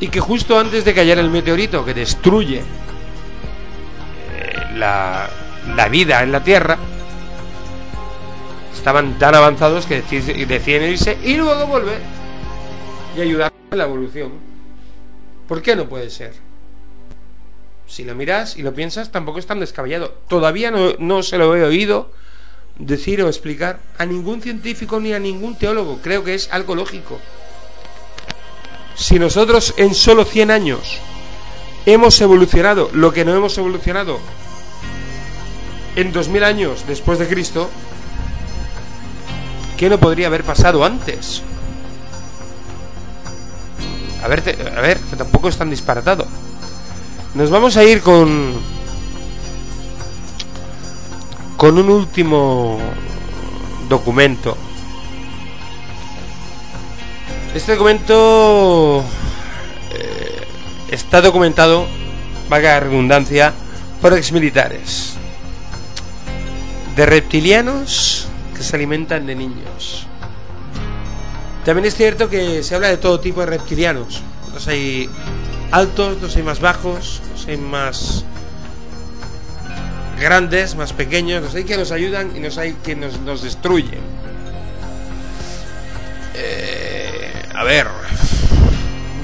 Y 0.00 0.08
que 0.08 0.18
justo 0.18 0.58
antes 0.58 0.86
de 0.86 0.94
cayera 0.94 1.20
el 1.20 1.28
meteorito 1.28 1.84
que 1.84 1.92
destruye 1.92 2.60
eh, 2.60 2.64
la, 4.76 5.28
la 5.76 5.88
vida 5.90 6.22
en 6.22 6.32
la 6.32 6.42
Tierra, 6.42 6.78
estaban 8.74 9.18
tan 9.18 9.34
avanzados 9.34 9.84
que 9.84 10.00
deciden 10.00 10.90
irse 10.90 11.18
y 11.22 11.36
luego 11.36 11.66
volver 11.66 12.00
y 13.14 13.20
ayudar 13.20 13.52
a 13.70 13.76
la 13.76 13.84
evolución. 13.84 14.32
¿Por 15.46 15.60
qué 15.60 15.76
no 15.76 15.86
puede 15.86 16.08
ser? 16.08 16.32
Si 17.86 18.04
lo 18.04 18.14
miras 18.14 18.56
y 18.56 18.62
lo 18.62 18.72
piensas, 18.72 19.12
tampoco 19.12 19.38
es 19.38 19.46
tan 19.46 19.60
descabellado. 19.60 20.14
Todavía 20.28 20.70
no, 20.70 20.94
no 20.98 21.22
se 21.22 21.36
lo 21.36 21.54
he 21.54 21.62
oído 21.62 22.10
decir 22.78 23.22
o 23.22 23.28
explicar 23.28 23.80
a 23.98 24.06
ningún 24.06 24.40
científico 24.40 24.98
ni 24.98 25.12
a 25.12 25.18
ningún 25.18 25.58
teólogo. 25.58 25.98
Creo 26.02 26.24
que 26.24 26.32
es 26.32 26.50
algo 26.50 26.74
lógico. 26.74 27.20
Si 29.00 29.18
nosotros 29.18 29.72
en 29.78 29.94
solo 29.94 30.26
100 30.26 30.50
años 30.50 30.98
hemos 31.86 32.20
evolucionado 32.20 32.90
lo 32.92 33.14
que 33.14 33.24
no 33.24 33.34
hemos 33.34 33.56
evolucionado 33.56 34.20
en 35.96 36.12
2000 36.12 36.44
años 36.44 36.84
después 36.86 37.18
de 37.18 37.26
Cristo, 37.26 37.70
¿qué 39.78 39.88
no 39.88 39.98
podría 39.98 40.26
haber 40.26 40.44
pasado 40.44 40.84
antes? 40.84 41.42
A 44.22 44.28
ver, 44.28 44.40
a 44.76 44.80
ver, 44.82 44.98
que 44.98 45.16
tampoco 45.16 45.48
es 45.48 45.56
tan 45.56 45.70
disparatado. 45.70 46.26
Nos 47.34 47.48
vamos 47.48 47.78
a 47.78 47.84
ir 47.84 48.02
con 48.02 48.52
con 51.56 51.78
un 51.78 51.88
último 51.88 52.78
documento 53.88 54.58
este 57.54 57.72
documento 57.72 59.02
eh, 59.92 60.46
está 60.90 61.20
documentado, 61.20 61.86
vaga 62.48 62.78
redundancia, 62.80 63.52
por 64.00 64.12
exmilitares. 64.14 65.14
De 66.94 67.06
reptilianos 67.06 68.28
que 68.56 68.62
se 68.62 68.76
alimentan 68.76 69.26
de 69.26 69.34
niños. 69.34 70.06
También 71.64 71.86
es 71.86 71.94
cierto 71.94 72.28
que 72.28 72.62
se 72.62 72.74
habla 72.74 72.88
de 72.88 72.96
todo 72.96 73.20
tipo 73.20 73.40
de 73.40 73.46
reptilianos. 73.46 74.22
Los 74.54 74.68
hay 74.68 75.08
altos, 75.70 76.20
los 76.22 76.36
hay 76.36 76.42
más 76.42 76.60
bajos, 76.60 77.20
los 77.32 77.46
hay 77.46 77.56
más 77.56 78.24
grandes, 80.20 80.74
más 80.74 80.92
pequeños, 80.92 81.42
los 81.42 81.54
hay 81.54 81.64
que 81.64 81.76
nos 81.76 81.90
ayudan 81.92 82.36
y 82.36 82.40
los 82.40 82.58
hay 82.58 82.74
que 82.74 82.94
nos, 82.94 83.18
nos 83.20 83.42
destruyen. 83.42 84.00
Eh, 86.34 86.99
a 87.54 87.64
ver, 87.64 87.86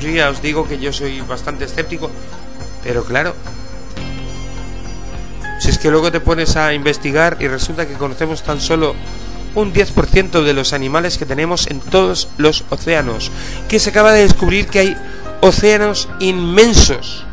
yo 0.00 0.10
ya 0.10 0.30
os 0.30 0.42
digo 0.42 0.66
que 0.68 0.78
yo 0.78 0.92
soy 0.92 1.20
bastante 1.20 1.64
escéptico, 1.64 2.10
pero 2.82 3.04
claro, 3.04 3.34
si 5.60 5.70
es 5.70 5.78
que 5.78 5.90
luego 5.90 6.12
te 6.12 6.20
pones 6.20 6.56
a 6.56 6.74
investigar 6.74 7.38
y 7.40 7.48
resulta 7.48 7.86
que 7.86 7.94
conocemos 7.94 8.42
tan 8.42 8.60
solo 8.60 8.94
un 9.54 9.72
10% 9.72 10.42
de 10.42 10.52
los 10.52 10.72
animales 10.72 11.16
que 11.16 11.24
tenemos 11.24 11.66
en 11.68 11.80
todos 11.80 12.28
los 12.36 12.64
océanos, 12.68 13.30
que 13.68 13.78
se 13.78 13.90
acaba 13.90 14.12
de 14.12 14.22
descubrir 14.22 14.66
que 14.68 14.80
hay 14.80 14.96
océanos 15.40 16.08
inmensos 16.20 17.24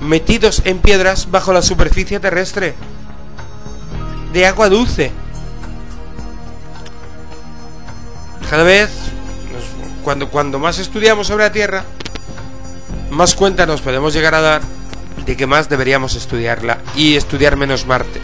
metidos 0.00 0.62
en 0.64 0.78
piedras 0.78 1.30
bajo 1.30 1.52
la 1.52 1.62
superficie 1.62 2.20
terrestre 2.20 2.74
de 4.32 4.46
agua 4.46 4.68
dulce. 4.68 5.12
Cada 8.48 8.64
vez 8.64 8.90
cuando, 10.02 10.28
cuando 10.28 10.58
más 10.58 10.78
estudiamos 10.78 11.26
sobre 11.26 11.44
la 11.44 11.52
Tierra, 11.52 11.84
más 13.10 13.34
cuenta 13.34 13.66
nos 13.66 13.80
podemos 13.80 14.12
llegar 14.14 14.34
a 14.34 14.40
dar 14.40 14.62
de 15.24 15.36
que 15.36 15.46
más 15.46 15.68
deberíamos 15.68 16.14
estudiarla 16.14 16.78
y 16.96 17.16
estudiar 17.16 17.56
menos 17.56 17.86
Marte. 17.86 18.20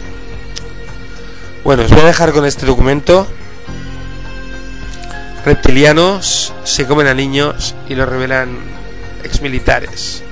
Bueno, 1.63 1.83
os 1.83 1.91
voy 1.91 2.01
a 2.01 2.05
dejar 2.05 2.31
con 2.31 2.45
este 2.45 2.65
documento. 2.65 3.27
Reptilianos 5.45 6.53
se 6.63 6.85
comen 6.85 7.07
a 7.07 7.13
niños 7.13 7.75
y 7.87 7.95
lo 7.95 8.05
revelan 8.05 8.57
exmilitares. 9.23 10.23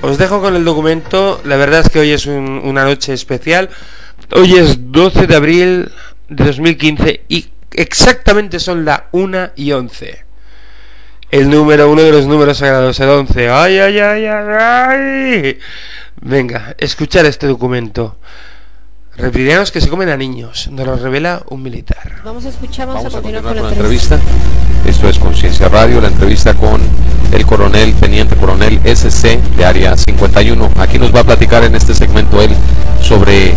Os 0.00 0.18
dejo 0.18 0.40
con 0.40 0.56
el 0.56 0.64
documento. 0.64 1.40
La 1.44 1.56
verdad 1.56 1.80
es 1.80 1.90
que 1.90 2.00
hoy 2.00 2.12
es 2.12 2.26
una 2.26 2.84
noche 2.84 3.12
especial. 3.12 3.70
Hoy 4.34 4.54
es 4.54 4.92
12 4.92 5.26
de 5.26 5.36
abril 5.36 5.92
de 6.28 6.44
2015 6.44 7.24
y 7.28 7.48
exactamente 7.72 8.58
son 8.58 8.84
la 8.84 9.08
1 9.12 9.50
y 9.56 9.72
11 9.72 10.31
el 11.32 11.48
número, 11.48 11.90
uno 11.90 12.02
de 12.02 12.12
los 12.12 12.26
números 12.26 12.58
sagrados, 12.58 13.00
el 13.00 13.08
11. 13.08 13.48
¡Ay, 13.48 13.78
ay, 13.78 13.98
ay, 13.98 14.26
ay! 14.26 14.46
ay! 14.60 15.58
Venga, 16.20 16.76
escuchar 16.78 17.24
este 17.24 17.46
documento. 17.46 18.16
Reptilianos 19.16 19.72
que 19.72 19.80
se 19.80 19.88
comen 19.88 20.10
a 20.10 20.16
niños, 20.16 20.68
nos 20.70 20.86
lo 20.86 20.96
revela 20.96 21.42
un 21.48 21.62
militar. 21.62 22.20
Vamos 22.24 22.44
a 22.44 22.50
escuchar, 22.50 22.86
vamos, 22.86 23.06
a, 23.06 23.10
continuar, 23.10 23.42
con 23.42 23.62
la 23.62 23.68
entrevista. 23.70 24.18
Esto 24.86 25.08
es 25.08 25.18
Conciencia 25.18 25.68
Radio, 25.68 26.00
la 26.00 26.08
entrevista 26.08 26.54
con 26.54 26.80
el 27.32 27.46
coronel, 27.46 27.94
teniente 27.94 28.36
coronel 28.36 28.80
SC 28.84 29.38
de 29.56 29.64
Área 29.64 29.96
51. 29.96 30.70
Aquí 30.78 30.98
nos 30.98 31.14
va 31.14 31.20
a 31.20 31.24
platicar 31.24 31.64
en 31.64 31.74
este 31.74 31.94
segmento 31.94 32.42
él 32.42 32.50
sobre 33.00 33.54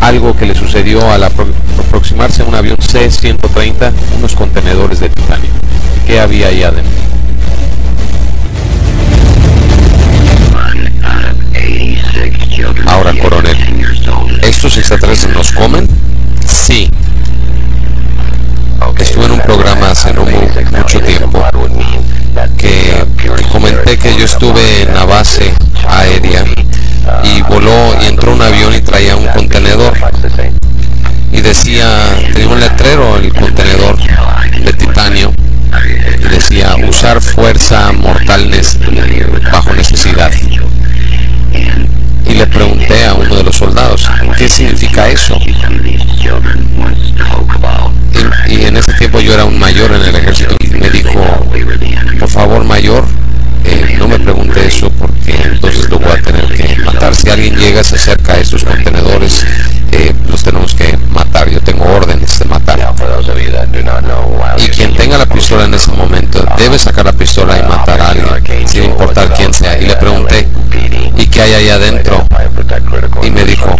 algo 0.00 0.36
que 0.36 0.46
le 0.46 0.54
sucedió 0.54 1.10
al 1.10 1.22
aproximarse 1.22 2.42
a 2.42 2.44
un 2.46 2.54
avión 2.54 2.78
C-130, 2.80 3.92
unos 4.18 4.34
contenedores 4.34 5.00
de 5.00 5.08
titanio. 5.10 5.50
¿Qué 6.06 6.20
había 6.20 6.48
ahí 6.48 6.62
adentro? 6.62 6.90
Ahora, 12.86 13.12
coronel, 13.22 13.56
¿estos 14.42 14.76
extraterrestres 14.76 15.34
nos 15.34 15.52
comen? 15.52 15.88
Sí. 16.46 16.90
Estuve 18.98 19.24
en 19.24 19.32
un 19.32 19.40
programa 19.40 19.90
hace 19.90 20.12
no 20.12 20.24
mucho 20.24 21.00
tiempo 21.00 21.42
que 22.58 23.06
comenté 23.50 23.96
que 23.98 24.14
yo 24.16 24.24
estuve 24.24 24.82
en 24.82 24.94
la 24.94 25.04
base 25.04 25.54
aérea 25.88 26.44
y 27.24 27.42
voló 27.42 27.94
y 28.02 28.06
entró 28.06 28.32
un 28.32 28.42
avión 28.42 28.74
y 28.74 28.80
traía 28.80 29.16
un 29.16 29.26
contenedor 29.28 29.59
decía, 31.50 32.16
tenía 32.32 32.48
un 32.48 32.60
letrero 32.60 33.16
el 33.16 33.32
contenedor 33.34 33.96
de 34.62 34.72
titanio 34.72 35.32
y 36.20 36.28
decía 36.28 36.76
usar 36.88 37.20
fuerza 37.20 37.90
mortal 37.90 38.48
bajo 39.50 39.72
necesidad. 39.74 40.30
Y 42.24 42.34
le 42.34 42.46
pregunté 42.46 43.04
a 43.04 43.14
uno 43.14 43.34
de 43.34 43.42
los 43.42 43.56
soldados, 43.56 44.08
¿qué 44.38 44.48
significa 44.48 45.08
eso? 45.08 45.36
Y, 48.46 48.64
en 48.64 48.76
ese 48.76 48.92
tiempo 48.94 49.20
yo 49.20 49.34
era 49.34 49.44
un 49.44 49.58
mayor 49.58 49.90
en 49.92 50.02
el 50.02 50.14
ejército 50.14 50.49
momento 66.60 66.70
debe 66.70 66.78
sacar 66.78 67.06
la 67.06 67.12
pistola 67.12 67.58
y 67.58 67.62
matar 67.62 68.00
a 68.00 68.08
alguien, 68.10 68.68
sin 68.68 68.84
importar 68.84 69.32
quién 69.34 69.52
sea. 69.52 69.78
Y 69.78 69.86
le 69.86 69.96
pregunté, 69.96 70.46
¿y 71.16 71.26
qué 71.26 71.42
hay 71.42 71.54
ahí 71.54 71.68
adentro? 71.70 72.26
Y 73.22 73.30
me 73.30 73.44
dijo, 73.44 73.74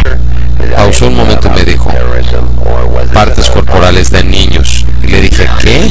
pausó 0.75 1.07
un 1.07 1.15
momento 1.15 1.47
y 1.47 1.51
me 1.51 1.63
dijo, 1.63 1.91
partes 3.13 3.49
corporales 3.49 4.09
de 4.09 4.23
niños. 4.23 4.85
Y 5.03 5.07
le 5.07 5.21
dije, 5.21 5.47
¿qué? 5.61 5.89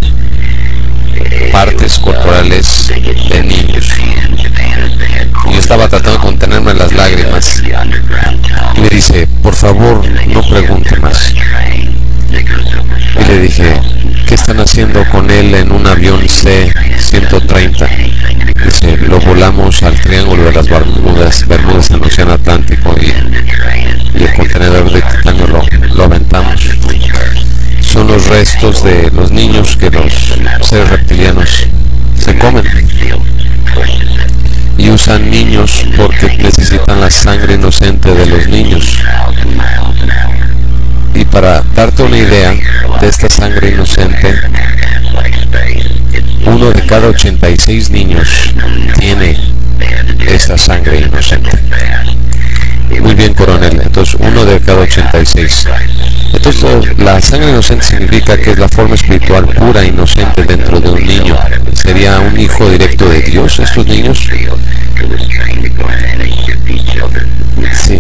Partes 1.53 1.99
corporales 1.99 2.89
de 2.89 3.43
niños. 3.43 3.87
Y 5.47 5.53
yo 5.53 5.59
estaba 5.59 5.89
tratando 5.89 6.19
de 6.19 6.19
contenerme 6.19 6.75
las 6.75 6.93
lágrimas. 6.93 7.63
Y 8.77 8.81
me 8.81 8.89
dice, 8.89 9.29
por 9.43 9.55
favor, 9.55 10.03
no 10.27 10.43
pregunte 10.43 10.97
más. 10.97 11.33
Y 13.19 13.25
le 13.25 13.39
dije, 13.41 13.81
¿qué 14.27 14.35
están 14.35 14.61
haciendo 14.61 15.05
con 15.11 15.31
él 15.31 15.55
en 15.55 15.73
un 15.73 15.87
avión 15.87 16.21
C-130? 17.11 17.89
Dice, 18.65 18.97
lo 19.09 19.19
volamos 19.21 19.83
al 19.83 19.95
Triángulo 20.01 20.45
de 20.45 20.53
las 20.53 20.69
Bermudas, 20.69 21.47
Bermudas 21.49 21.91
en 21.91 21.97
el 21.97 22.03
Océano 22.03 22.33
Atlántico 22.35 22.95
y, 23.01 23.11
el 24.23 24.35
contenedor 24.35 24.93
de 24.93 25.03
titanio 25.03 25.47
lo, 25.49 25.63
lo 25.95 26.05
aventamos. 26.05 26.61
Son 27.81 28.07
los 28.07 28.27
restos 28.29 28.85
de 28.85 29.11
los 29.11 29.33
niños 29.33 29.77
que 29.77 29.91
los 29.91 30.13
seres 30.63 30.91
reptilianos 30.91 31.67
se 32.17 32.39
comen 32.39 32.65
y 34.79 34.89
usan 34.89 35.29
niños 35.31 35.85
porque 35.97 36.39
necesitan 36.39 37.01
la 37.01 37.11
sangre 37.11 37.55
inocente 37.55 38.15
de 38.15 38.27
los 38.27 38.47
niños. 38.47 38.99
Y 41.15 41.25
para 41.25 41.63
darte 41.75 42.03
una 42.05 42.17
idea 42.17 42.55
de 43.01 43.09
esta 43.09 43.29
sangre 43.29 43.71
inocente, 43.71 44.35
de 46.73 46.87
cada 46.87 47.09
86 47.09 47.91
niños 47.91 48.29
tiene 48.99 49.37
esta 50.27 50.59
sangre 50.59 51.01
inocente. 51.01 51.51
Muy 53.01 53.15
bien, 53.15 53.35
coronel. 53.35 53.81
Entonces, 53.83 54.17
uno 54.19 54.45
de 54.45 54.61
cada 54.61 54.81
86. 54.81 55.67
Entonces, 56.33 56.99
la 56.99 57.21
sangre 57.21 57.51
inocente 57.51 57.85
significa 57.85 58.37
que 58.37 58.51
es 58.51 58.59
la 58.59 58.69
forma 58.69 58.95
espiritual 58.95 59.47
pura, 59.47 59.85
inocente 59.85 60.45
dentro 60.45 60.81
de 60.81 60.91
un 60.91 61.07
niño. 61.07 61.37
¿Sería 61.73 62.21
un 62.21 62.39
hijo 62.39 62.69
directo 62.69 63.09
de 63.09 63.23
Dios 63.23 63.59
estos 63.59 63.87
niños? 63.87 64.29
Sí. 67.73 67.99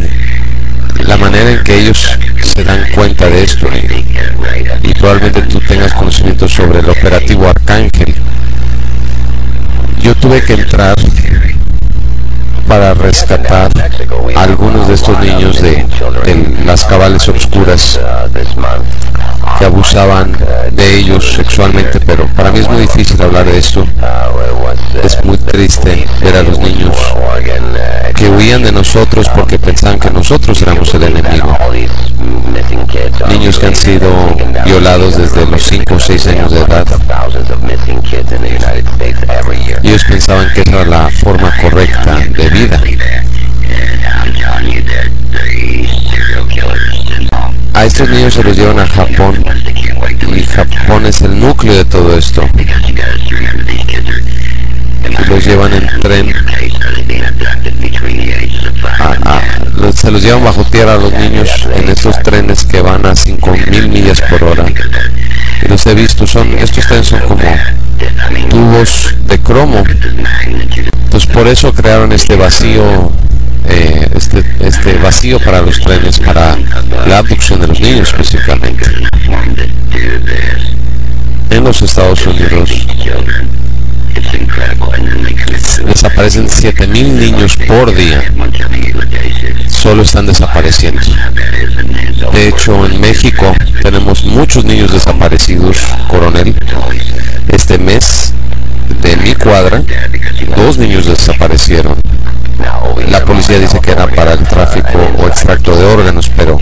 La 1.06 1.16
manera 1.16 1.50
en 1.50 1.64
que 1.64 1.78
ellos 1.78 2.18
se 2.42 2.64
dan 2.64 2.84
cuenta 2.94 3.28
de 3.28 3.42
esto 3.42 3.68
y, 4.82 4.94
probablemente 4.94 5.42
tú 5.42 5.60
tengas 5.60 5.94
conocimiento 5.94 6.48
sobre 6.48 6.80
el 6.80 6.88
operativo 6.88 7.48
Arcángel. 7.48 8.19
Tuve 10.20 10.42
que 10.42 10.52
entrar 10.52 10.94
para 12.68 12.94
rescatar 12.94 13.70
a 14.36 14.42
algunos 14.42 14.86
de 14.86 14.94
estos 14.94 15.18
niños 15.18 15.60
de, 15.60 15.86
las 16.64 16.84
cabales 16.84 17.28
oscuras 17.28 17.98
que 19.58 19.64
abusaban 19.64 20.36
de 20.72 20.98
ellos 20.98 21.32
sexualmente, 21.32 22.00
pero 22.00 22.26
para 22.36 22.52
mí 22.52 22.60
es 22.60 22.68
muy 22.68 22.82
difícil 22.82 23.20
hablar 23.22 23.46
de 23.46 23.58
esto. 23.58 23.84
Es 25.02 25.24
muy 25.24 25.38
triste 25.38 26.06
ver 26.22 26.36
a 26.36 26.42
los 26.42 26.58
niños 26.58 26.96
que 28.14 28.28
huían 28.28 28.62
de 28.62 28.72
nosotros 28.72 29.28
porque 29.34 29.58
pensaban 29.58 29.98
que 29.98 30.10
nosotros 30.10 30.60
éramos 30.62 30.92
el 30.94 31.04
enemigo. 31.04 31.56
Niños 33.28 33.58
que 33.58 33.66
han 33.66 33.76
sido 33.76 34.10
violados 34.64 35.16
desde 35.16 35.46
los 35.46 35.62
5 35.62 35.94
o 35.94 35.98
6 35.98 36.26
años 36.28 36.52
de 36.52 36.60
edad. 36.60 36.86
Pensaban 40.20 40.52
que 40.52 40.60
era 40.60 40.84
la 40.84 41.08
forma 41.08 41.50
correcta 41.56 42.16
de 42.16 42.50
vida. 42.50 42.78
A 47.72 47.84
estos 47.86 48.06
niños 48.10 48.34
se 48.34 48.44
los 48.44 48.54
llevan 48.54 48.80
a 48.80 48.86
Japón 48.86 49.42
y 50.36 50.42
Japón 50.42 51.06
es 51.06 51.22
el 51.22 51.40
núcleo 51.40 51.74
de 51.74 51.86
todo 51.86 52.18
esto. 52.18 52.46
Los 55.26 55.42
llevan 55.42 55.72
en 55.72 55.88
tren. 56.00 56.34
se 59.94 60.10
los 60.10 60.22
llevan 60.22 60.44
bajo 60.44 60.64
tierra 60.64 60.96
a 60.96 60.98
los 60.98 61.14
niños 61.14 61.66
en 61.74 61.88
estos 61.88 62.22
trenes 62.22 62.64
que 62.64 62.82
van 62.82 63.06
a 63.06 63.12
5.000 63.12 63.88
millas 63.88 64.20
por 64.20 64.44
hora. 64.44 64.66
Y 65.62 65.68
los 65.68 65.86
he 65.86 65.94
visto, 65.94 66.26
son, 66.26 66.52
estos 66.58 66.86
trenes 66.86 67.06
son 67.06 67.20
como 67.20 67.40
de 69.26 69.38
cromo. 69.40 69.82
Pues 71.10 71.26
por 71.26 71.48
eso 71.48 71.72
crearon 71.72 72.12
este 72.12 72.36
vacío 72.36 73.10
eh, 73.68 74.08
este, 74.14 74.44
este 74.60 74.94
vacío 74.98 75.40
para 75.40 75.60
los 75.60 75.80
trenes, 75.80 76.20
para 76.20 76.56
la 77.06 77.18
abducción 77.18 77.60
de 77.60 77.66
los 77.66 77.80
niños 77.80 78.08
específicamente. 78.10 78.84
En 81.50 81.64
los 81.64 81.82
Estados 81.82 82.24
Unidos 82.26 82.70
desaparecen 85.84 86.46
7.000 86.46 86.88
niños 86.92 87.56
por 87.66 87.92
día. 87.92 88.22
Solo 89.68 90.02
están 90.02 90.26
desapareciendo. 90.26 91.02
De 92.32 92.48
hecho, 92.48 92.86
en 92.86 93.00
México 93.00 93.52
tenemos 93.82 94.24
muchos 94.24 94.64
niños 94.64 94.92
desaparecidos, 94.92 95.76
coronel. 96.08 96.54
Este 97.48 97.78
mes 97.78 98.32
de 99.02 99.16
mi 99.16 99.34
cuadra, 99.34 99.82
dos 100.56 100.78
niños 100.78 101.06
desaparecieron 101.06 101.96
la 103.10 103.24
policía 103.24 103.58
dice 103.58 103.80
que 103.80 103.92
era 103.92 104.06
para 104.06 104.34
el 104.34 104.44
tráfico 104.44 104.98
o 105.18 105.26
extracto 105.26 105.76
de 105.76 105.84
órganos, 105.84 106.30
pero 106.36 106.58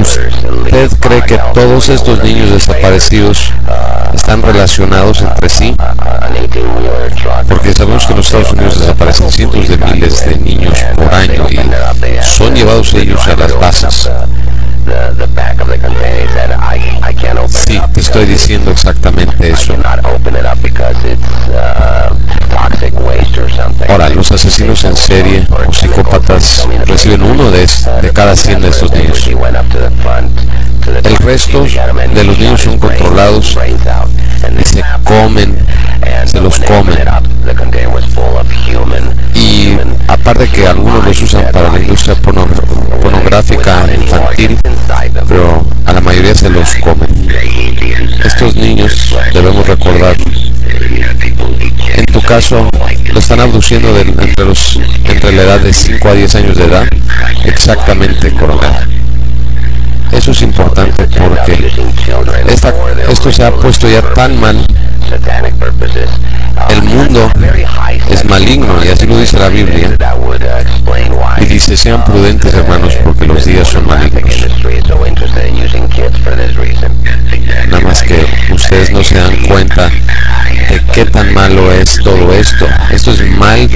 ¿usted 0.00 0.90
cree 1.00 1.22
que 1.22 1.38
todos 1.52 1.88
estos 1.88 2.22
niños 2.22 2.50
desaparecidos 2.50 3.52
están 4.12 4.42
relacionados 4.42 5.22
entre 5.22 5.48
sí? 5.48 5.74
Porque 7.48 7.72
sabemos 7.72 8.06
que 8.06 8.12
en 8.12 8.16
los 8.16 8.26
Estados 8.26 8.52
Unidos 8.52 8.80
desaparecen 8.80 9.30
cientos 9.30 9.68
de 9.68 9.78
miles 9.78 10.24
de 10.26 10.36
niños 10.36 10.78
por 10.96 11.14
año 11.14 11.46
y 11.48 11.60
son 12.22 12.54
llevados 12.54 12.92
ellos 12.94 13.26
a 13.28 13.36
las 13.36 13.58
bases. 13.58 14.10
Sí, 17.48 17.80
te 17.92 18.00
estoy 18.00 18.26
diciendo 18.26 18.70
exactamente 18.70 19.50
eso. 19.50 19.74
Ahora, 23.88 24.08
los 24.10 24.30
asesinos 24.32 24.82
en 24.84 24.96
serie 24.96 25.46
o 25.68 25.72
psicópatas 25.72 26.66
reciben 26.86 27.22
uno 27.22 27.50
de, 27.50 27.68
de 28.02 28.12
cada 28.12 28.34
100 28.36 28.60
de 28.62 28.68
estos 28.68 28.90
niños. 28.92 29.26
El 31.04 31.16
resto 31.18 31.64
de 31.64 32.24
los 32.24 32.38
niños 32.38 32.60
son 32.60 32.78
controlados 32.78 33.56
y 34.60 34.64
se 34.64 34.82
comen, 35.04 35.56
se 36.26 36.40
los 36.40 36.58
comen. 36.60 36.98
Y 39.34 39.76
aparte 40.08 40.48
que 40.48 40.66
algunos 40.66 41.04
los 41.04 41.22
usan 41.22 41.46
para 41.52 41.70
la 41.70 41.78
industria 41.80 42.14
pornográfica 42.16 43.86
infantil, 43.94 44.58
pero 45.28 45.66
a 45.86 45.92
la 45.92 46.00
mayoría 46.00 46.34
se 46.34 46.50
los 46.50 46.74
comen. 46.76 47.08
Estos 48.24 48.56
niños 48.56 49.14
debemos 49.32 49.66
recordar 49.66 50.16
en 51.96 52.06
tu 52.06 52.20
caso, 52.22 52.68
lo 53.12 53.18
están 53.18 53.40
abduciendo 53.40 53.96
entre, 53.98 54.44
los, 54.44 54.80
entre 55.04 55.32
la 55.32 55.42
edad 55.42 55.60
de 55.60 55.72
5 55.72 56.08
a 56.08 56.14
10 56.14 56.34
años 56.34 56.56
de 56.56 56.64
edad. 56.64 56.88
Exactamente, 57.44 58.32
coronel. 58.32 58.72
Eso 60.10 60.32
es 60.32 60.42
importante 60.42 61.06
porque 61.18 61.70
esto 63.08 63.32
se 63.32 63.44
ha 63.44 63.52
puesto 63.52 63.88
ya 63.88 64.02
tan 64.14 64.38
mal. 64.40 64.64
El 66.70 66.82
mundo 66.82 67.30
es 68.10 68.24
maligno 68.24 68.84
y 68.84 68.88
así 68.88 69.06
lo 69.06 69.18
dice 69.18 69.38
la 69.38 69.48
Biblia. 69.48 69.96
Y 71.40 71.44
dice, 71.46 71.76
sean 71.76 72.04
prudentes 72.04 72.54
hermanos 72.54 72.94
porque 73.04 73.26
los 73.26 73.44
días 73.44 73.68
son 73.68 73.86
malignos. 73.86 74.22
Nada 77.68 77.80
más 77.80 78.02
que 78.02 78.26
ustedes 78.52 78.90
no 78.90 79.02
se 79.02 79.16
dan 79.16 79.36
cuenta 79.46 79.88
de 79.88 80.80
qué 80.92 81.04
tan 81.06 81.32
malo 81.34 81.72
es 81.72 81.98
todo 82.02 82.32
esto. 82.32 82.66
Esto 82.90 83.10
es 83.10 83.20
mal, 83.36 83.68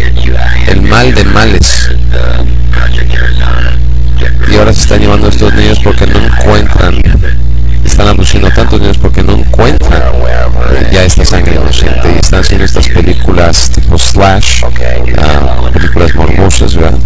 el 0.66 0.82
mal 0.82 1.14
de 1.14 1.24
males. 1.24 1.90
Y 4.50 4.56
ahora 4.56 4.72
se 4.72 4.80
están 4.80 5.00
llevando 5.00 5.26
a 5.26 5.30
estos 5.30 5.52
niños 5.54 5.78
porque 5.84 6.06
no 6.06 6.18
encuentran, 6.18 7.00
están 7.84 8.08
abduciendo 8.08 8.48
a 8.48 8.54
tantos 8.54 8.80
niños 8.80 8.98
porque 8.98 9.22
no 9.22 9.34
encuentran 9.34 10.02
ya 10.90 11.04
esta 11.04 11.24
sangre 11.24 11.58
haciendo 12.40 12.64
estas 12.64 12.88
películas 12.88 13.70
tipo 13.70 13.98
slash, 13.98 14.62
uh, 14.64 15.72
películas 15.72 16.14
morbosas, 16.14 16.74
¿verdad? 16.76 16.98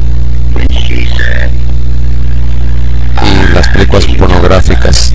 Y 3.22 3.54
las 3.54 3.68
películas 3.68 4.06
pornográficas 4.18 5.14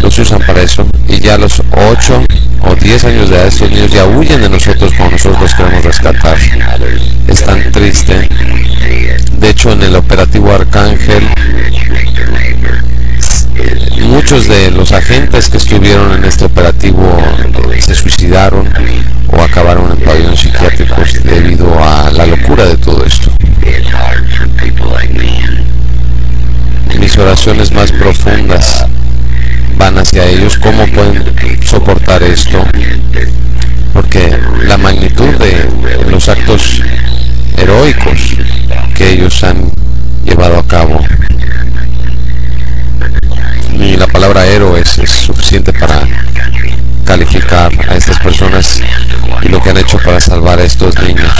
los 0.00 0.18
usan 0.18 0.40
para 0.40 0.62
eso 0.62 0.86
y 1.08 1.20
ya 1.20 1.34
a 1.34 1.38
los 1.38 1.62
8 1.72 2.24
o 2.62 2.74
10 2.74 3.04
años 3.04 3.30
de 3.30 3.36
edad 3.36 3.46
estos 3.46 3.70
niños 3.70 3.90
ya 3.90 4.06
huyen 4.06 4.40
de 4.40 4.48
nosotros 4.48 4.92
cuando 4.96 5.12
nosotros 5.12 5.42
los 5.42 5.54
queremos 5.54 5.84
rescatar. 5.84 6.36
Es 7.28 7.42
tan 7.42 7.72
triste. 7.72 8.28
De 9.38 9.48
hecho 9.50 9.72
en 9.72 9.82
el 9.82 9.96
operativo 9.96 10.52
Arcángel 10.52 11.28
muchos 14.14 14.46
de 14.46 14.70
los 14.70 14.92
agentes 14.92 15.48
que 15.48 15.56
estuvieron 15.56 16.12
en 16.12 16.24
este 16.24 16.44
operativo 16.44 17.18
eh, 17.72 17.82
se 17.82 17.96
suicidaron 17.96 18.68
o 19.26 19.42
acabaron 19.42 19.90
en 19.90 19.98
pabellones 20.04 20.38
psiquiátricos 20.38 21.20
debido 21.24 21.76
a 21.82 22.12
la 22.12 22.24
locura 22.24 22.64
de 22.64 22.76
todo 22.76 23.04
esto. 23.04 23.32
Mis 27.00 27.18
oraciones 27.18 27.72
más 27.72 27.90
profundas 27.90 28.86
van 29.76 29.98
hacia 29.98 30.24
ellos, 30.26 30.58
cómo 30.58 30.86
pueden 30.86 31.24
soportar 31.64 32.22
esto, 32.22 32.64
porque 33.92 34.38
la 34.62 34.78
magnitud 34.78 35.34
de 35.38 35.68
los 36.08 36.28
actos 36.28 36.82
heroicos 37.56 38.36
que 38.94 39.10
ellos 39.10 39.42
han 39.42 39.70
llevado 40.24 40.60
a 40.60 40.66
cabo 40.66 41.04
ni 43.84 43.96
la 43.96 44.06
palabra 44.24 44.46
héroes 44.46 44.96
es 44.96 45.10
suficiente 45.10 45.70
para 45.70 46.00
calificar 47.04 47.70
a 47.90 47.94
estas 47.94 48.18
personas 48.20 48.80
y 49.42 49.48
lo 49.48 49.62
que 49.62 49.68
han 49.68 49.76
hecho 49.76 49.98
para 49.98 50.18
salvar 50.18 50.58
a 50.58 50.64
estos 50.64 50.98
niños. 50.98 51.30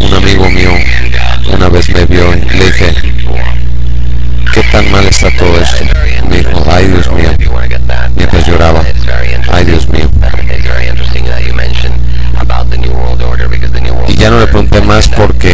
Un 0.00 0.14
amigo 0.14 0.48
mío 0.48 0.70
una 1.52 1.68
vez 1.68 1.90
me 1.90 2.06
vio 2.06 2.34
y 2.34 2.40
le 2.56 2.64
dije, 2.64 2.94
¿qué 4.54 4.62
tan 4.72 4.90
mal 4.90 5.04
está 5.04 5.30
todo 5.36 5.60
esto? 5.60 5.84
Me 6.30 6.38
dijo, 6.38 6.64
ay 6.70 6.86
Dios 6.86 7.12
mío, 7.12 7.30
mientras 8.16 8.46
lloraba, 8.46 8.82
ay 9.52 9.64
Dios 9.66 9.86
mío. 9.90 10.08
Y 14.08 14.16
ya 14.16 14.30
no 14.30 14.40
le 14.40 14.46
pregunté 14.46 14.80
más 14.80 15.06
porque 15.08 15.53